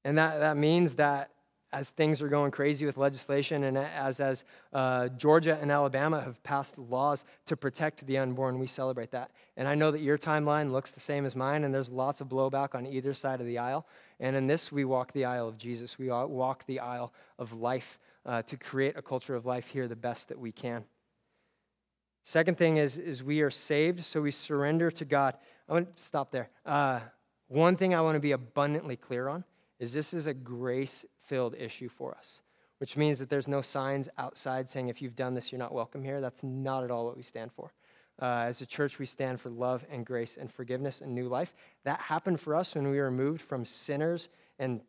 And 0.04 0.16
that, 0.16 0.40
that 0.40 0.56
means 0.56 0.94
that 0.94 1.30
as 1.72 1.90
things 1.90 2.22
are 2.22 2.28
going 2.28 2.50
crazy 2.50 2.86
with 2.86 2.96
legislation 2.96 3.64
and 3.64 3.76
as, 3.76 4.20
as 4.20 4.44
uh, 4.72 5.08
Georgia 5.08 5.58
and 5.60 5.70
Alabama 5.70 6.20
have 6.20 6.42
passed 6.42 6.78
laws 6.78 7.24
to 7.46 7.56
protect 7.56 8.06
the 8.06 8.16
unborn, 8.16 8.58
we 8.58 8.66
celebrate 8.66 9.10
that. 9.10 9.30
And 9.56 9.68
I 9.68 9.74
know 9.74 9.90
that 9.90 10.00
your 10.00 10.16
timeline 10.16 10.72
looks 10.72 10.92
the 10.92 11.00
same 11.00 11.26
as 11.26 11.36
mine, 11.36 11.64
and 11.64 11.74
there's 11.74 11.90
lots 11.90 12.20
of 12.20 12.28
blowback 12.28 12.74
on 12.74 12.86
either 12.86 13.12
side 13.12 13.40
of 13.40 13.46
the 13.46 13.58
aisle. 13.58 13.86
And 14.18 14.34
in 14.34 14.46
this, 14.46 14.72
we 14.72 14.84
walk 14.84 15.12
the 15.12 15.26
aisle 15.26 15.48
of 15.48 15.58
Jesus. 15.58 15.98
We 15.98 16.08
walk 16.08 16.64
the 16.66 16.80
aisle 16.80 17.12
of 17.38 17.52
life 17.52 17.98
uh, 18.24 18.42
to 18.42 18.56
create 18.56 18.96
a 18.96 19.02
culture 19.02 19.34
of 19.34 19.44
life 19.44 19.68
here 19.68 19.88
the 19.88 19.96
best 19.96 20.28
that 20.28 20.38
we 20.38 20.52
can. 20.52 20.84
Second 22.24 22.58
thing 22.58 22.78
is, 22.78 22.98
is 22.98 23.22
we 23.22 23.40
are 23.42 23.50
saved, 23.50 24.04
so 24.04 24.20
we 24.22 24.30
surrender 24.30 24.90
to 24.90 25.04
God. 25.04 25.34
I 25.68 25.72
want 25.72 25.96
to 25.96 26.02
stop 26.02 26.30
there. 26.30 26.50
Uh, 26.64 27.00
one 27.48 27.76
thing 27.76 27.94
I 27.94 28.00
want 28.00 28.16
to 28.16 28.20
be 28.20 28.32
abundantly 28.32 28.96
clear 28.96 29.28
on 29.28 29.44
is 29.78 29.92
this 29.92 30.12
is 30.12 30.26
a 30.26 30.34
grace 30.34 31.06
filled 31.28 31.54
issue 31.56 31.88
for 31.88 32.16
us, 32.16 32.40
which 32.78 32.96
means 32.96 33.18
that 33.18 33.28
there's 33.28 33.48
no 33.48 33.60
signs 33.60 34.08
outside 34.18 34.68
saying 34.68 34.88
if 34.88 35.00
you've 35.00 35.16
done 35.16 35.34
this, 35.34 35.52
you're 35.52 35.58
not 35.58 35.72
welcome 35.72 36.02
here. 36.02 36.20
That's 36.20 36.42
not 36.42 36.84
at 36.84 36.90
all 36.90 37.04
what 37.06 37.16
we 37.16 37.22
stand 37.22 37.52
for. 37.52 37.72
Uh, 38.20 38.46
as 38.46 38.60
a 38.60 38.66
church, 38.66 38.98
we 38.98 39.06
stand 39.06 39.40
for 39.40 39.50
love 39.50 39.84
and 39.90 40.04
grace 40.04 40.38
and 40.38 40.50
forgiveness 40.50 41.00
and 41.00 41.14
new 41.14 41.28
life. 41.28 41.54
That 41.84 42.00
happened 42.00 42.40
for 42.40 42.56
us 42.56 42.74
when 42.74 42.90
we 42.90 42.98
were 42.98 43.12
moved 43.12 43.42
from 43.42 43.64
sinners 43.64 44.28
and 44.58 44.80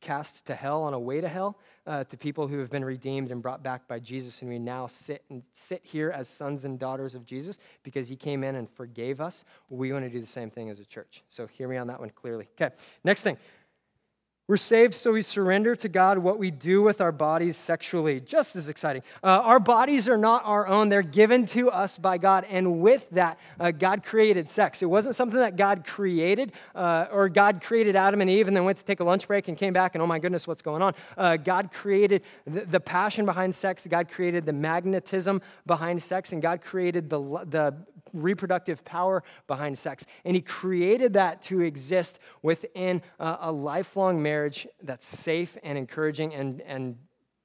cast 0.00 0.46
to 0.46 0.54
hell 0.54 0.82
on 0.82 0.94
a 0.94 0.98
way 0.98 1.20
to 1.20 1.28
hell 1.28 1.58
uh, 1.86 2.04
to 2.04 2.16
people 2.16 2.48
who 2.48 2.58
have 2.58 2.70
been 2.70 2.84
redeemed 2.84 3.30
and 3.30 3.42
brought 3.42 3.62
back 3.62 3.86
by 3.86 3.98
Jesus. 3.98 4.40
And 4.40 4.50
we 4.50 4.58
now 4.58 4.86
sit 4.86 5.24
and 5.30 5.42
sit 5.52 5.82
here 5.84 6.10
as 6.10 6.28
sons 6.28 6.64
and 6.64 6.78
daughters 6.78 7.14
of 7.14 7.24
Jesus 7.24 7.58
because 7.82 8.08
he 8.08 8.16
came 8.16 8.42
in 8.42 8.56
and 8.56 8.70
forgave 8.70 9.20
us. 9.20 9.44
We 9.68 9.92
want 9.92 10.04
to 10.04 10.10
do 10.10 10.20
the 10.20 10.26
same 10.26 10.50
thing 10.50 10.70
as 10.70 10.80
a 10.80 10.84
church. 10.84 11.22
So 11.28 11.46
hear 11.46 11.68
me 11.68 11.76
on 11.76 11.86
that 11.88 12.00
one 12.00 12.10
clearly. 12.10 12.48
Okay, 12.60 12.74
next 13.04 13.22
thing. 13.22 13.36
We're 14.50 14.56
saved 14.56 14.94
so 14.94 15.12
we 15.12 15.22
surrender 15.22 15.76
to 15.76 15.88
God 15.88 16.18
what 16.18 16.36
we 16.36 16.50
do 16.50 16.82
with 16.82 17.00
our 17.00 17.12
bodies 17.12 17.56
sexually. 17.56 18.18
Just 18.18 18.56
as 18.56 18.68
exciting. 18.68 19.04
Uh, 19.22 19.42
our 19.44 19.60
bodies 19.60 20.08
are 20.08 20.16
not 20.16 20.42
our 20.44 20.66
own, 20.66 20.88
they're 20.88 21.02
given 21.02 21.46
to 21.46 21.70
us 21.70 21.96
by 21.96 22.18
God. 22.18 22.44
And 22.50 22.80
with 22.80 23.08
that, 23.10 23.38
uh, 23.60 23.70
God 23.70 24.02
created 24.02 24.50
sex. 24.50 24.82
It 24.82 24.86
wasn't 24.86 25.14
something 25.14 25.38
that 25.38 25.54
God 25.54 25.86
created, 25.86 26.50
uh, 26.74 27.06
or 27.12 27.28
God 27.28 27.62
created 27.62 27.94
Adam 27.94 28.20
and 28.20 28.28
Eve 28.28 28.48
and 28.48 28.56
then 28.56 28.64
went 28.64 28.78
to 28.78 28.84
take 28.84 28.98
a 28.98 29.04
lunch 29.04 29.28
break 29.28 29.46
and 29.46 29.56
came 29.56 29.72
back 29.72 29.94
and, 29.94 30.02
oh 30.02 30.06
my 30.08 30.18
goodness, 30.18 30.48
what's 30.48 30.62
going 30.62 30.82
on? 30.82 30.94
Uh, 31.16 31.36
God 31.36 31.70
created 31.70 32.24
the, 32.44 32.62
the, 32.64 32.80
passion 32.80 33.24
behind 33.26 33.54
sex, 33.54 33.86
God 33.88 34.08
created 34.08 34.46
the 34.46 34.52
magnetism 34.52 35.42
behind 35.64 36.02
sex, 36.02 36.32
and 36.32 36.42
God 36.42 36.60
created 36.60 37.08
the, 37.08 37.20
the 37.48 37.76
reproductive 38.12 38.84
power 38.84 39.22
behind 39.46 39.78
sex. 39.78 40.06
And 40.24 40.34
he 40.34 40.42
created 40.42 41.14
that 41.14 41.42
to 41.42 41.60
exist 41.60 42.18
within 42.42 43.02
a, 43.18 43.38
a 43.42 43.52
lifelong 43.52 44.22
marriage 44.22 44.66
that's 44.82 45.06
safe 45.06 45.56
and 45.62 45.76
encouraging 45.76 46.34
and, 46.34 46.60
and 46.62 46.96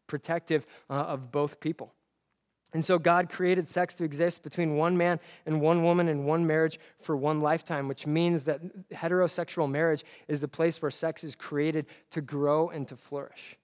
protective 0.08 0.66
uh, 0.90 0.94
of 0.94 1.32
both 1.32 1.60
people. 1.60 1.94
And 2.74 2.84
so 2.84 3.00
God 3.00 3.30
created 3.30 3.70
sex 3.70 3.94
to 3.96 4.04
exist 4.04 4.44
between 4.44 4.76
one 4.76 4.98
man 4.98 5.22
and 5.46 5.62
one 5.62 5.82
woman 5.82 6.10
in 6.10 6.26
one 6.26 6.46
marriage 6.46 6.78
for 7.00 7.16
one 7.16 7.40
lifetime, 7.40 7.88
which 7.88 8.06
means 8.06 8.44
that 8.44 8.90
heterosexual 8.92 9.72
marriage 9.72 10.04
is 10.28 10.42
the 10.42 10.50
place 10.50 10.82
where 10.82 10.92
sex 10.92 11.24
is 11.24 11.36
created 11.36 11.86
to 12.12 12.20
grow 12.20 12.68
and 12.68 12.86
to 12.90 12.98
flourish. 12.98 13.58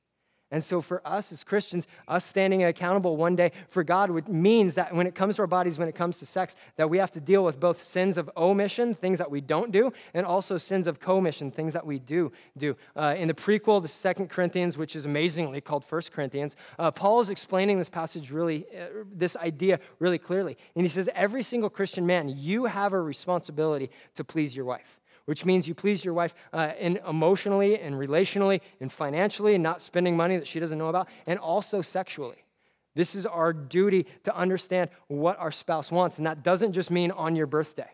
And 0.51 0.61
so, 0.61 0.81
for 0.81 1.01
us 1.07 1.31
as 1.31 1.45
Christians, 1.45 1.87
us 2.09 2.25
standing 2.25 2.65
accountable 2.65 3.15
one 3.15 3.37
day 3.37 3.53
for 3.69 3.83
God 3.83 4.27
means 4.27 4.75
that 4.75 4.93
when 4.93 5.07
it 5.07 5.15
comes 5.15 5.37
to 5.37 5.43
our 5.43 5.47
bodies, 5.47 5.79
when 5.79 5.87
it 5.87 5.95
comes 5.95 6.19
to 6.19 6.25
sex, 6.25 6.57
that 6.75 6.89
we 6.89 6.97
have 6.97 7.11
to 7.11 7.21
deal 7.21 7.45
with 7.45 7.57
both 7.57 7.79
sins 7.79 8.17
of 8.17 8.29
omission, 8.35 8.93
things 8.93 9.17
that 9.17 9.31
we 9.31 9.39
don't 9.39 9.71
do, 9.71 9.93
and 10.13 10.25
also 10.25 10.57
sins 10.57 10.87
of 10.87 10.99
commission, 10.99 11.51
things 11.51 11.71
that 11.71 11.85
we 11.85 11.99
do 11.99 12.33
do. 12.57 12.75
Uh, 12.97 13.15
in 13.17 13.29
the 13.29 13.33
prequel 13.33 13.81
the 13.81 13.87
Second 13.87 14.29
Corinthians, 14.29 14.77
which 14.77 14.95
is 14.95 15.05
amazingly 15.05 15.61
called 15.61 15.85
First 15.85 16.11
Corinthians, 16.11 16.57
uh, 16.77 16.91
Paul 16.91 17.21
is 17.21 17.29
explaining 17.29 17.79
this 17.79 17.89
passage 17.89 18.29
really, 18.29 18.65
uh, 18.77 19.05
this 19.13 19.37
idea 19.37 19.79
really 19.99 20.19
clearly. 20.19 20.57
And 20.75 20.83
he 20.83 20.89
says, 20.89 21.09
Every 21.15 21.43
single 21.43 21.69
Christian 21.69 22.05
man, 22.05 22.27
you 22.27 22.65
have 22.65 22.91
a 22.91 23.01
responsibility 23.01 23.89
to 24.15 24.23
please 24.25 24.53
your 24.55 24.65
wife 24.65 25.00
which 25.25 25.45
means 25.45 25.67
you 25.67 25.73
please 25.73 26.03
your 26.03 26.13
wife 26.13 26.33
uh, 26.53 26.71
in 26.79 26.99
emotionally 27.07 27.79
and 27.79 27.95
relationally 27.95 28.61
and 28.79 28.91
financially 28.91 29.53
and 29.55 29.63
not 29.63 29.81
spending 29.81 30.15
money 30.15 30.37
that 30.37 30.47
she 30.47 30.59
doesn't 30.59 30.77
know 30.77 30.87
about, 30.87 31.07
and 31.25 31.39
also 31.39 31.81
sexually. 31.81 32.43
This 32.93 33.15
is 33.15 33.25
our 33.25 33.53
duty 33.53 34.05
to 34.23 34.35
understand 34.35 34.89
what 35.07 35.39
our 35.39 35.51
spouse 35.51 35.91
wants, 35.91 36.17
and 36.17 36.27
that 36.27 36.43
doesn't 36.43 36.73
just 36.73 36.91
mean 36.91 37.11
on 37.11 37.35
your 37.35 37.47
birthday. 37.47 37.89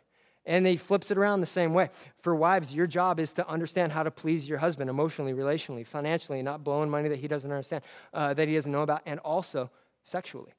And 0.46 0.66
he 0.66 0.78
flips 0.78 1.12
it 1.12 1.18
around 1.18 1.42
the 1.42 1.46
same 1.46 1.74
way. 1.74 1.90
For 2.22 2.34
wives, 2.34 2.74
your 2.74 2.88
job 2.88 3.20
is 3.20 3.34
to 3.34 3.48
understand 3.48 3.92
how 3.92 4.04
to 4.04 4.12
please 4.12 4.48
your 4.48 4.60
husband 4.60 4.90
emotionally, 4.90 5.34
relationally, 5.34 5.86
financially, 5.86 6.42
not 6.42 6.63
blowing 6.63 6.90
money 6.90 7.10
that 7.10 7.20
he 7.20 7.28
doesn't 7.28 7.52
understand, 7.52 7.84
uh, 8.13 8.34
that 8.34 8.48
he 8.48 8.56
doesn't 8.56 8.72
know 8.72 8.82
about, 8.82 9.02
and 9.06 9.20
also 9.20 9.70
sexually 10.04 10.54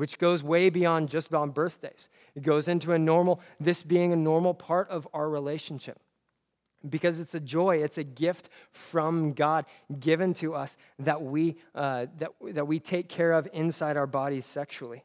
which 0.00 0.16
goes 0.16 0.42
way 0.42 0.70
beyond 0.70 1.10
just 1.10 1.34
on 1.34 1.50
birthdays. 1.50 2.08
It 2.34 2.42
goes 2.42 2.68
into 2.68 2.92
a 2.92 2.98
normal, 2.98 3.38
this 3.60 3.82
being 3.82 4.14
a 4.14 4.16
normal 4.16 4.54
part 4.54 4.88
of 4.88 5.06
our 5.12 5.28
relationship. 5.28 6.00
Because 6.88 7.20
it's 7.20 7.34
a 7.34 7.40
joy, 7.40 7.82
it's 7.82 7.98
a 7.98 8.02
gift 8.02 8.48
from 8.72 9.34
God 9.34 9.66
given 9.98 10.32
to 10.34 10.54
us 10.54 10.78
that 11.00 11.20
we, 11.20 11.58
uh, 11.74 12.06
that, 12.16 12.30
that 12.40 12.66
we 12.66 12.80
take 12.80 13.10
care 13.10 13.32
of 13.32 13.46
inside 13.52 13.98
our 13.98 14.06
bodies 14.06 14.46
sexually. 14.46 15.04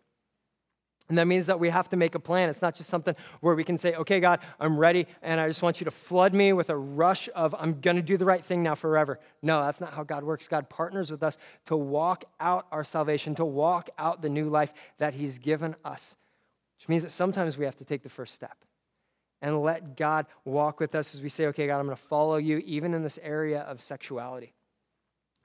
And 1.08 1.18
that 1.20 1.28
means 1.28 1.46
that 1.46 1.60
we 1.60 1.70
have 1.70 1.88
to 1.90 1.98
make 1.98 2.16
a 2.16 2.20
plan. 2.20 2.50
It's 2.50 2.64
not 2.64 2.74
just 2.74 2.90
something 2.90 3.16
where 3.42 3.54
we 3.54 3.64
can 3.64 3.78
say, 3.78 3.94
okay, 3.94 4.20
God, 4.20 4.40
I'm 4.60 4.76
ready, 4.76 5.06
and 5.22 5.40
I 5.40 5.48
just 5.48 5.62
want 5.62 5.80
you 5.80 5.86
to 5.86 5.92
flood 5.92 6.34
me 6.34 6.52
with 6.52 6.72
a 6.72 6.78
rush 6.78 7.30
of, 7.36 7.54
I'm 7.60 7.80
going 7.80 7.96
to 7.96 8.02
do 8.02 8.18
the 8.18 8.26
right 8.26 8.44
thing 8.44 8.64
now 8.64 8.74
forever. 8.74 9.20
No, 9.44 9.64
that's 9.64 9.80
not 9.80 9.94
how 9.94 10.04
God 10.04 10.24
works. 10.24 10.48
God 10.48 10.68
partners 10.68 11.12
with 11.12 11.22
us 11.22 11.38
to 11.66 11.78
walk 11.78 12.26
out 12.40 12.66
our 12.72 12.84
salvation, 12.84 13.36
to 13.36 13.46
walk 13.46 13.90
out 14.00 14.24
the 14.24 14.30
new 14.30 14.50
life 14.50 14.74
that 14.98 15.14
He's 15.14 15.38
given 15.38 15.76
us, 15.86 16.16
which 16.80 16.90
means 16.90 17.04
that 17.04 17.12
sometimes 17.12 17.56
we 17.56 17.66
have 17.66 17.76
to 17.76 17.86
take 17.86 18.02
the 18.02 18.10
first 18.10 18.34
step 18.34 18.58
and 19.44 19.62
let 19.62 19.96
God 19.96 20.26
walk 20.44 20.80
with 20.80 20.96
us 20.96 21.14
as 21.14 21.22
we 21.22 21.30
say, 21.30 21.46
okay, 21.48 21.68
God, 21.68 21.78
I'm 21.78 21.86
going 21.86 21.96
to 21.96 22.02
follow 22.02 22.38
you, 22.38 22.58
even 22.66 22.96
in 22.96 23.04
this 23.04 23.20
area 23.22 23.62
of 23.62 23.80
sexuality. 23.80 24.55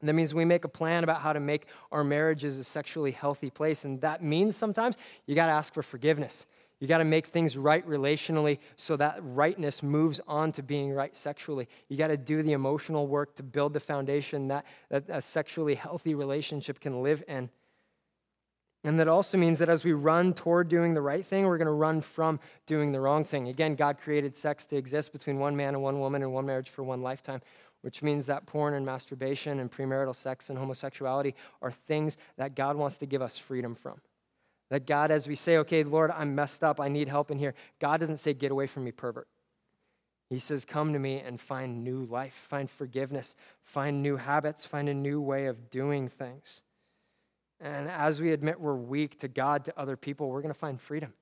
And 0.01 0.09
that 0.09 0.15
means 0.15 0.35
we 0.35 0.45
make 0.45 0.65
a 0.65 0.69
plan 0.69 1.05
about 1.05 1.21
how 1.21 1.33
to 1.33 1.41
make 1.41 1.67
our 1.93 2.03
marriages 2.03 2.59
a 2.59 2.65
sexually 2.65 3.11
healthy 3.11 3.51
place. 3.51 3.85
And 3.85 4.01
that 4.01 4.23
means 4.23 4.57
sometimes 4.57 4.97
you 5.27 5.35
got 5.35 5.47
to 5.47 5.53
ask 5.53 5.75
for 5.75 5.83
forgiveness. 5.83 6.47
You 6.81 6.89
got 6.89 6.99
to 6.99 7.05
make 7.05 7.27
things 7.27 7.59
right 7.59 7.87
relationally 7.87 8.59
so 8.77 8.97
that 8.97 9.19
rightness 9.21 9.83
moves 9.83 10.19
on 10.27 10.51
to 10.53 10.63
being 10.63 10.93
right 10.93 11.15
sexually. 11.15 11.69
You 11.89 11.99
got 11.99 12.09
to 12.09 12.17
do 12.17 12.43
the 12.43 12.53
emotional 12.53 13.07
work 13.07 13.37
to 13.37 13.43
build 13.43 13.75
the 13.75 13.81
foundation 13.81 14.49
that, 14.49 14.65
that 14.89 15.05
a 15.11 15.21
sexually 15.21 15.75
healthy 15.75 16.15
relationship 16.15 16.81
can 16.81 17.03
live 17.03 17.23
in. 17.29 17.51
And 18.83 18.99
that 18.99 19.09
also 19.09 19.37
means 19.37 19.59
that 19.59 19.69
as 19.69 19.85
we 19.85 19.93
run 19.93 20.33
toward 20.33 20.69
doing 20.69 20.95
the 20.95 21.03
right 21.03 21.25
thing, 21.25 21.45
we're 21.45 21.59
going 21.59 21.67
to 21.67 21.73
run 21.73 22.01
from 22.01 22.41
doing 22.65 22.93
the 22.93 23.01
wrong 23.01 23.25
thing. 23.25 23.49
Again, 23.49 23.75
God 23.75 23.99
created 23.99 24.35
sex 24.35 24.65
to 24.67 24.77
exist 24.77 25.13
between 25.13 25.39
one 25.39 25.55
man 25.55 25.75
and 25.75 25.83
one 25.83 26.01
woman 26.01 26.23
in 26.23 26.33
one 26.33 26.47
marriage 26.47 26.71
for 26.71 26.83
one 26.83 27.03
lifetime 27.03 27.43
which 27.83 28.03
means 28.03 28.27
that 28.27 28.47
porn 28.47 28.75
and 28.75 28.85
masturbation 28.85 29.61
and 29.61 29.71
premarital 29.71 30.15
sex 30.15 30.51
and 30.51 30.59
homosexuality 30.59 31.35
are 31.63 31.71
things 31.71 32.17
that 32.37 32.55
God 32.55 32.77
wants 32.77 32.97
to 32.99 33.07
give 33.07 33.23
us 33.23 33.39
freedom 33.39 33.75
from. 33.75 34.01
That 34.71 34.87
God, 34.87 35.11
as 35.11 35.27
we 35.27 35.35
say, 35.35 35.59
okay, 35.59 35.83
Lord, 35.83 36.11
I'm 36.11 36.35
messed 36.35 36.63
up, 36.63 36.81
I 36.81 36.89
need 36.89 37.09
help 37.09 37.31
in 37.31 37.39
here, 37.39 37.55
God 37.81 38.01
doesn't 38.01 38.19
say, 38.19 38.35
get 38.35 38.53
away 38.53 38.67
from 38.67 38.85
me, 38.85 38.93
pervert. 38.93 39.27
He 40.29 40.39
says, 40.39 40.65
come 40.65 40.93
to 40.93 40.99
me 40.99 41.19
and 41.19 41.41
find 41.41 41.83
new 41.83 42.05
life, 42.05 42.47
find 42.49 42.71
forgiveness, 42.71 43.35
find 43.63 44.01
new 44.01 44.17
habits, 44.17 44.65
find 44.65 44.89
a 44.89 44.95
new 44.95 45.21
way 45.21 45.47
of 45.47 45.71
doing 45.71 46.09
things. 46.09 46.63
And 47.61 47.89
as 47.89 48.21
we 48.21 48.33
admit 48.33 48.61
we're 48.61 48.77
weak 48.77 49.19
to 49.19 49.29
God, 49.29 49.65
to 49.65 49.79
other 49.79 49.97
people, 49.97 50.31
we're 50.31 50.41
going 50.41 50.55
to 50.55 50.59
find 50.59 50.81
freedom. 50.81 51.13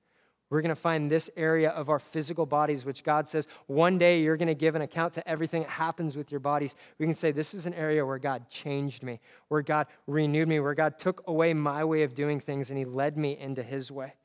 We're 0.49 0.61
going 0.61 0.69
to 0.69 0.75
find 0.75 1.11
this 1.11 1.29
area 1.37 1.69
of 1.69 1.89
our 1.89 1.99
physical 1.99 2.45
bodies, 2.45 2.83
which 2.83 3.03
God 3.03 3.27
says 3.27 3.47
one 3.67 3.97
day 3.99 4.21
you're 4.21 4.37
going 4.37 4.47
to 4.47 4.55
give 4.55 4.75
an 4.75 4.81
account 4.81 5.13
to 5.13 5.27
everything 5.27 5.61
that 5.61 5.69
happens 5.69 6.17
with 6.17 6.31
your 6.31 6.39
bodies. 6.39 6.75
We 6.97 7.05
can 7.05 7.13
say, 7.13 7.31
This 7.31 7.53
is 7.53 7.67
an 7.67 7.73
area 7.75 8.05
where 8.05 8.17
God 8.17 8.49
changed 8.49 9.03
me, 9.03 9.19
where 9.49 9.61
God 9.61 9.87
renewed 10.07 10.47
me, 10.47 10.59
where 10.59 10.73
God 10.73 10.97
took 10.97 11.23
away 11.27 11.53
my 11.53 11.83
way 11.83 12.01
of 12.01 12.15
doing 12.15 12.39
things 12.39 12.69
and 12.71 12.79
He 12.79 12.85
led 12.85 13.17
me 13.17 13.37
into 13.37 13.61
His 13.61 13.91
way. 13.91 14.15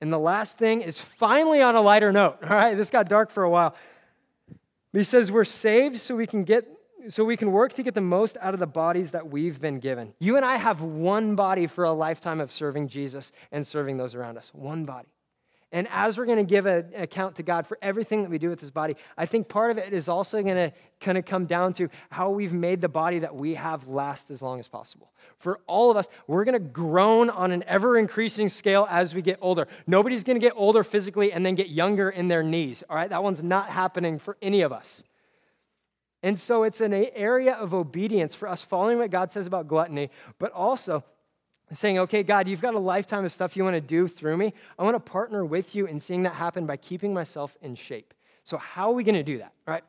And 0.00 0.12
the 0.12 0.18
last 0.18 0.58
thing 0.58 0.80
is 0.80 1.00
finally 1.00 1.60
on 1.60 1.74
a 1.74 1.80
lighter 1.80 2.12
note. 2.12 2.38
All 2.42 2.50
right, 2.50 2.76
this 2.76 2.90
got 2.90 3.08
dark 3.08 3.30
for 3.30 3.42
a 3.42 3.50
while. 3.50 3.74
He 4.92 5.02
says, 5.02 5.32
We're 5.32 5.44
saved 5.44 5.98
so 5.98 6.14
we 6.14 6.26
can 6.26 6.44
get 6.44 6.68
so 7.08 7.24
we 7.24 7.36
can 7.36 7.52
work 7.52 7.74
to 7.74 7.82
get 7.82 7.94
the 7.94 8.00
most 8.00 8.36
out 8.40 8.54
of 8.54 8.60
the 8.60 8.66
bodies 8.66 9.12
that 9.12 9.28
we've 9.28 9.60
been 9.60 9.78
given. 9.78 10.14
You 10.18 10.36
and 10.36 10.44
I 10.44 10.56
have 10.56 10.82
one 10.82 11.36
body 11.36 11.66
for 11.66 11.84
a 11.84 11.92
lifetime 11.92 12.40
of 12.40 12.50
serving 12.50 12.88
Jesus 12.88 13.32
and 13.50 13.66
serving 13.66 13.96
those 13.96 14.14
around 14.14 14.36
us. 14.36 14.52
One 14.52 14.84
body. 14.84 15.08
And 15.70 15.86
as 15.90 16.16
we're 16.16 16.24
going 16.24 16.38
to 16.38 16.44
give 16.44 16.64
an 16.64 16.86
account 16.94 17.36
to 17.36 17.42
God 17.42 17.66
for 17.66 17.78
everything 17.82 18.22
that 18.22 18.30
we 18.30 18.38
do 18.38 18.48
with 18.48 18.58
this 18.58 18.70
body, 18.70 18.96
I 19.18 19.26
think 19.26 19.48
part 19.48 19.70
of 19.70 19.76
it 19.76 19.92
is 19.92 20.08
also 20.08 20.42
going 20.42 20.56
to 20.56 20.72
kind 20.98 21.18
of 21.18 21.26
come 21.26 21.44
down 21.44 21.74
to 21.74 21.90
how 22.10 22.30
we've 22.30 22.54
made 22.54 22.80
the 22.80 22.88
body 22.88 23.18
that 23.18 23.34
we 23.34 23.54
have 23.54 23.86
last 23.86 24.30
as 24.30 24.40
long 24.40 24.60
as 24.60 24.66
possible. 24.66 25.12
For 25.36 25.60
all 25.66 25.90
of 25.90 25.98
us, 25.98 26.08
we're 26.26 26.44
going 26.44 26.54
to 26.54 26.58
groan 26.58 27.28
on 27.28 27.50
an 27.50 27.64
ever 27.66 27.98
increasing 27.98 28.48
scale 28.48 28.86
as 28.90 29.14
we 29.14 29.20
get 29.20 29.38
older. 29.42 29.68
Nobody's 29.86 30.24
going 30.24 30.40
to 30.40 30.44
get 30.44 30.54
older 30.56 30.82
physically 30.82 31.32
and 31.32 31.44
then 31.44 31.54
get 31.54 31.68
younger 31.68 32.08
in 32.08 32.28
their 32.28 32.42
knees, 32.42 32.82
all 32.88 32.96
right? 32.96 33.10
That 33.10 33.22
one's 33.22 33.42
not 33.42 33.68
happening 33.68 34.18
for 34.18 34.38
any 34.40 34.62
of 34.62 34.72
us. 34.72 35.04
And 36.22 36.40
so 36.40 36.62
it's 36.62 36.80
an 36.80 36.92
area 36.92 37.52
of 37.52 37.74
obedience 37.74 38.34
for 38.34 38.48
us 38.48 38.62
following 38.62 38.98
what 38.98 39.10
God 39.10 39.32
says 39.32 39.46
about 39.46 39.68
gluttony, 39.68 40.10
but 40.38 40.50
also 40.52 41.04
saying, 41.72 41.98
okay, 41.98 42.22
God, 42.22 42.48
you've 42.48 42.60
got 42.60 42.74
a 42.74 42.78
lifetime 42.78 43.24
of 43.24 43.32
stuff 43.32 43.56
you 43.56 43.64
want 43.64 43.74
to 43.74 43.80
do 43.80 44.08
through 44.08 44.36
me. 44.36 44.54
I 44.78 44.82
want 44.82 44.94
to 44.94 45.00
partner 45.00 45.44
with 45.44 45.74
you 45.74 45.86
in 45.86 46.00
seeing 46.00 46.22
that 46.22 46.34
happen 46.34 46.66
by 46.66 46.76
keeping 46.76 47.12
myself 47.12 47.56
in 47.62 47.74
shape. 47.74 48.14
So, 48.44 48.56
how 48.56 48.90
are 48.90 48.94
we 48.94 49.04
going 49.04 49.14
to 49.14 49.22
do 49.22 49.38
that? 49.38 49.52
Right. 49.66 49.84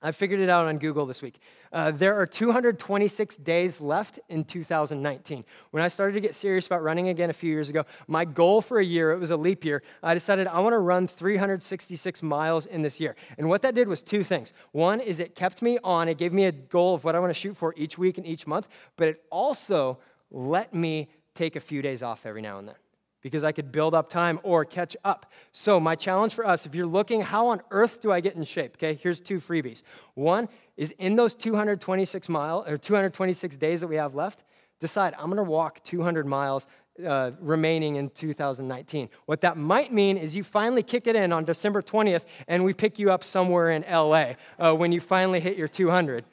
I 0.00 0.12
figured 0.12 0.38
it 0.38 0.48
out 0.48 0.66
on 0.66 0.78
Google 0.78 1.06
this 1.06 1.22
week. 1.22 1.40
Uh, 1.72 1.90
there 1.90 2.14
are 2.14 2.24
226 2.24 3.36
days 3.38 3.80
left 3.80 4.20
in 4.28 4.44
2019. 4.44 5.44
When 5.72 5.82
I 5.82 5.88
started 5.88 6.12
to 6.12 6.20
get 6.20 6.36
serious 6.36 6.68
about 6.68 6.84
running 6.84 7.08
again 7.08 7.30
a 7.30 7.32
few 7.32 7.50
years 7.50 7.68
ago, 7.68 7.84
my 8.06 8.24
goal 8.24 8.62
for 8.62 8.78
a 8.78 8.84
year, 8.84 9.10
it 9.10 9.18
was 9.18 9.32
a 9.32 9.36
leap 9.36 9.64
year, 9.64 9.82
I 10.00 10.14
decided 10.14 10.46
I 10.46 10.60
want 10.60 10.74
to 10.74 10.78
run 10.78 11.08
366 11.08 12.22
miles 12.22 12.66
in 12.66 12.82
this 12.82 13.00
year. 13.00 13.16
And 13.38 13.48
what 13.48 13.62
that 13.62 13.74
did 13.74 13.88
was 13.88 14.04
two 14.04 14.22
things. 14.22 14.52
One 14.70 15.00
is 15.00 15.18
it 15.18 15.34
kept 15.34 15.62
me 15.62 15.78
on, 15.82 16.08
it 16.08 16.16
gave 16.16 16.32
me 16.32 16.44
a 16.44 16.52
goal 16.52 16.94
of 16.94 17.02
what 17.02 17.16
I 17.16 17.18
want 17.18 17.30
to 17.30 17.38
shoot 17.38 17.56
for 17.56 17.74
each 17.76 17.98
week 17.98 18.18
and 18.18 18.26
each 18.26 18.46
month, 18.46 18.68
but 18.96 19.08
it 19.08 19.24
also 19.30 19.98
let 20.30 20.74
me 20.74 21.08
take 21.34 21.56
a 21.56 21.60
few 21.60 21.82
days 21.82 22.02
off 22.02 22.26
every 22.26 22.42
now 22.42 22.58
and 22.58 22.68
then 22.68 22.74
because 23.20 23.44
I 23.44 23.52
could 23.52 23.72
build 23.72 23.94
up 23.94 24.08
time 24.08 24.38
or 24.42 24.64
catch 24.64 24.96
up. 25.04 25.32
So, 25.52 25.80
my 25.80 25.94
challenge 25.94 26.34
for 26.34 26.46
us, 26.46 26.66
if 26.66 26.74
you're 26.74 26.86
looking, 26.86 27.20
how 27.20 27.48
on 27.48 27.60
earth 27.70 28.00
do 28.00 28.12
I 28.12 28.20
get 28.20 28.36
in 28.36 28.44
shape? 28.44 28.76
Okay, 28.76 28.98
here's 29.02 29.20
two 29.20 29.38
freebies. 29.38 29.82
One 30.14 30.48
is 30.76 30.92
in 30.98 31.16
those 31.16 31.34
226 31.34 32.28
mile 32.28 32.64
or 32.66 32.78
226 32.78 33.56
days 33.56 33.80
that 33.80 33.88
we 33.88 33.96
have 33.96 34.14
left, 34.14 34.44
decide 34.80 35.14
I'm 35.18 35.26
going 35.26 35.36
to 35.36 35.42
walk 35.42 35.82
200 35.82 36.26
miles 36.26 36.68
uh, 37.04 37.32
remaining 37.40 37.96
in 37.96 38.10
2019. 38.10 39.08
What 39.26 39.40
that 39.42 39.56
might 39.56 39.92
mean 39.92 40.16
is 40.16 40.36
you 40.36 40.44
finally 40.44 40.82
kick 40.82 41.06
it 41.06 41.16
in 41.16 41.32
on 41.32 41.44
December 41.44 41.82
20th, 41.82 42.24
and 42.46 42.64
we 42.64 42.72
pick 42.72 42.98
you 42.98 43.10
up 43.10 43.24
somewhere 43.24 43.70
in 43.70 43.84
LA 43.90 44.34
uh, 44.58 44.74
when 44.74 44.92
you 44.92 45.00
finally 45.00 45.40
hit 45.40 45.56
your 45.56 45.68
200. 45.68 46.24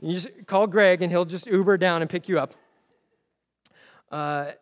You 0.00 0.14
just 0.14 0.28
call 0.46 0.66
Greg, 0.66 1.02
and 1.02 1.10
he'll 1.12 1.24
just 1.24 1.46
Uber 1.46 1.76
down 1.76 2.02
and 2.02 2.10
pick 2.10 2.28
you 2.28 2.38
up. 2.38 2.52
Uh, 4.12 4.52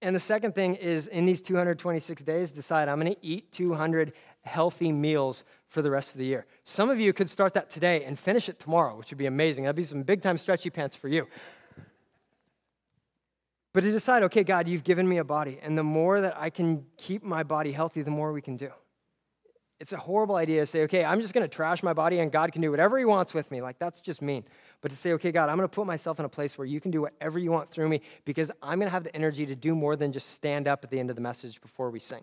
and 0.00 0.14
the 0.16 0.20
second 0.20 0.54
thing 0.54 0.76
is 0.76 1.08
in 1.08 1.26
these 1.26 1.40
226 1.40 2.22
days, 2.22 2.50
decide 2.50 2.88
I'm 2.88 3.00
going 3.00 3.14
to 3.14 3.26
eat 3.26 3.52
200 3.52 4.12
healthy 4.42 4.92
meals 4.92 5.44
for 5.66 5.82
the 5.82 5.90
rest 5.90 6.12
of 6.12 6.18
the 6.18 6.24
year. 6.24 6.46
Some 6.64 6.88
of 6.88 6.98
you 6.98 7.12
could 7.12 7.28
start 7.28 7.54
that 7.54 7.68
today 7.68 8.04
and 8.04 8.18
finish 8.18 8.48
it 8.48 8.58
tomorrow, 8.58 8.96
which 8.96 9.10
would 9.10 9.18
be 9.18 9.26
amazing. 9.26 9.64
That'd 9.64 9.76
be 9.76 9.82
some 9.82 10.02
big 10.02 10.22
time 10.22 10.38
stretchy 10.38 10.70
pants 10.70 10.96
for 10.96 11.08
you. 11.08 11.26
But 13.74 13.82
to 13.82 13.90
decide, 13.90 14.22
okay, 14.24 14.44
God, 14.44 14.66
you've 14.66 14.84
given 14.84 15.06
me 15.08 15.18
a 15.18 15.24
body, 15.24 15.58
and 15.62 15.76
the 15.76 15.82
more 15.82 16.20
that 16.20 16.36
I 16.38 16.48
can 16.48 16.86
keep 16.96 17.22
my 17.22 17.42
body 17.42 17.70
healthy, 17.70 18.02
the 18.02 18.10
more 18.10 18.32
we 18.32 18.40
can 18.40 18.56
do. 18.56 18.70
It's 19.78 19.92
a 19.92 19.98
horrible 19.98 20.36
idea 20.36 20.60
to 20.60 20.66
say, 20.66 20.82
okay, 20.82 21.04
I'm 21.04 21.20
just 21.20 21.34
going 21.34 21.44
to 21.44 21.54
trash 21.54 21.82
my 21.82 21.92
body 21.92 22.18
and 22.18 22.32
God 22.32 22.52
can 22.52 22.62
do 22.62 22.70
whatever 22.70 22.98
He 22.98 23.04
wants 23.04 23.34
with 23.34 23.48
me. 23.50 23.62
Like, 23.62 23.78
that's 23.78 24.00
just 24.00 24.20
mean. 24.20 24.44
But 24.80 24.90
to 24.90 24.96
say, 24.96 25.12
okay, 25.12 25.32
God, 25.32 25.48
I'm 25.48 25.56
going 25.56 25.68
to 25.68 25.74
put 25.74 25.86
myself 25.86 26.18
in 26.20 26.24
a 26.24 26.28
place 26.28 26.56
where 26.56 26.66
you 26.66 26.80
can 26.80 26.90
do 26.90 27.02
whatever 27.02 27.38
you 27.38 27.50
want 27.50 27.70
through 27.70 27.88
me 27.88 28.00
because 28.24 28.52
I'm 28.62 28.78
going 28.78 28.86
to 28.86 28.92
have 28.92 29.04
the 29.04 29.14
energy 29.14 29.44
to 29.46 29.56
do 29.56 29.74
more 29.74 29.96
than 29.96 30.12
just 30.12 30.30
stand 30.30 30.68
up 30.68 30.84
at 30.84 30.90
the 30.90 31.00
end 31.00 31.10
of 31.10 31.16
the 31.16 31.22
message 31.22 31.60
before 31.60 31.90
we 31.90 31.98
sing. 31.98 32.22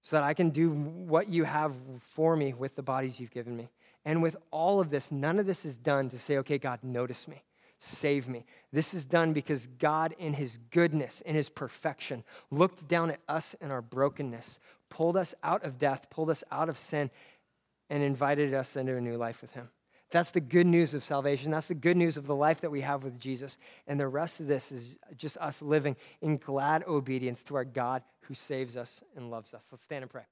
So 0.00 0.16
that 0.16 0.24
I 0.24 0.34
can 0.34 0.50
do 0.50 0.70
what 0.70 1.28
you 1.28 1.44
have 1.44 1.74
for 2.00 2.34
me 2.34 2.54
with 2.54 2.74
the 2.74 2.82
bodies 2.82 3.20
you've 3.20 3.30
given 3.30 3.56
me. 3.56 3.68
And 4.04 4.22
with 4.22 4.36
all 4.50 4.80
of 4.80 4.90
this, 4.90 5.12
none 5.12 5.38
of 5.38 5.46
this 5.46 5.64
is 5.64 5.76
done 5.76 6.08
to 6.08 6.18
say, 6.18 6.38
okay, 6.38 6.58
God, 6.58 6.80
notice 6.82 7.28
me 7.28 7.42
save 7.82 8.28
me. 8.28 8.44
This 8.72 8.94
is 8.94 9.04
done 9.04 9.32
because 9.32 9.66
God, 9.66 10.14
in 10.18 10.32
His 10.32 10.58
goodness, 10.70 11.20
in 11.22 11.34
His 11.34 11.48
perfection, 11.48 12.22
looked 12.50 12.86
down 12.86 13.10
at 13.10 13.20
us 13.28 13.54
in 13.60 13.72
our 13.72 13.82
brokenness, 13.82 14.60
pulled 14.88 15.16
us 15.16 15.34
out 15.42 15.64
of 15.64 15.78
death, 15.78 16.08
pulled 16.08 16.30
us 16.30 16.44
out 16.52 16.68
of 16.68 16.78
sin, 16.78 17.10
and 17.90 18.02
invited 18.02 18.54
us 18.54 18.76
into 18.76 18.96
a 18.96 19.00
new 19.00 19.16
life 19.16 19.42
with 19.42 19.52
Him. 19.52 19.68
That's 20.12 20.30
the 20.30 20.42
good 20.42 20.66
news 20.66 20.92
of 20.92 21.02
salvation. 21.02 21.50
That's 21.50 21.68
the 21.68 21.74
good 21.74 21.96
news 21.96 22.18
of 22.18 22.26
the 22.26 22.34
life 22.34 22.60
that 22.60 22.70
we 22.70 22.82
have 22.82 23.02
with 23.02 23.18
Jesus. 23.18 23.56
And 23.86 23.98
the 23.98 24.06
rest 24.06 24.40
of 24.40 24.46
this 24.46 24.70
is 24.70 24.98
just 25.16 25.38
us 25.38 25.62
living 25.62 25.96
in 26.20 26.36
glad 26.36 26.84
obedience 26.86 27.42
to 27.44 27.56
our 27.56 27.64
God 27.64 28.02
who 28.20 28.34
saves 28.34 28.76
us 28.76 29.02
and 29.16 29.30
loves 29.30 29.54
us. 29.54 29.70
Let's 29.72 29.82
stand 29.82 30.02
and 30.02 30.10
pray. 30.10 30.24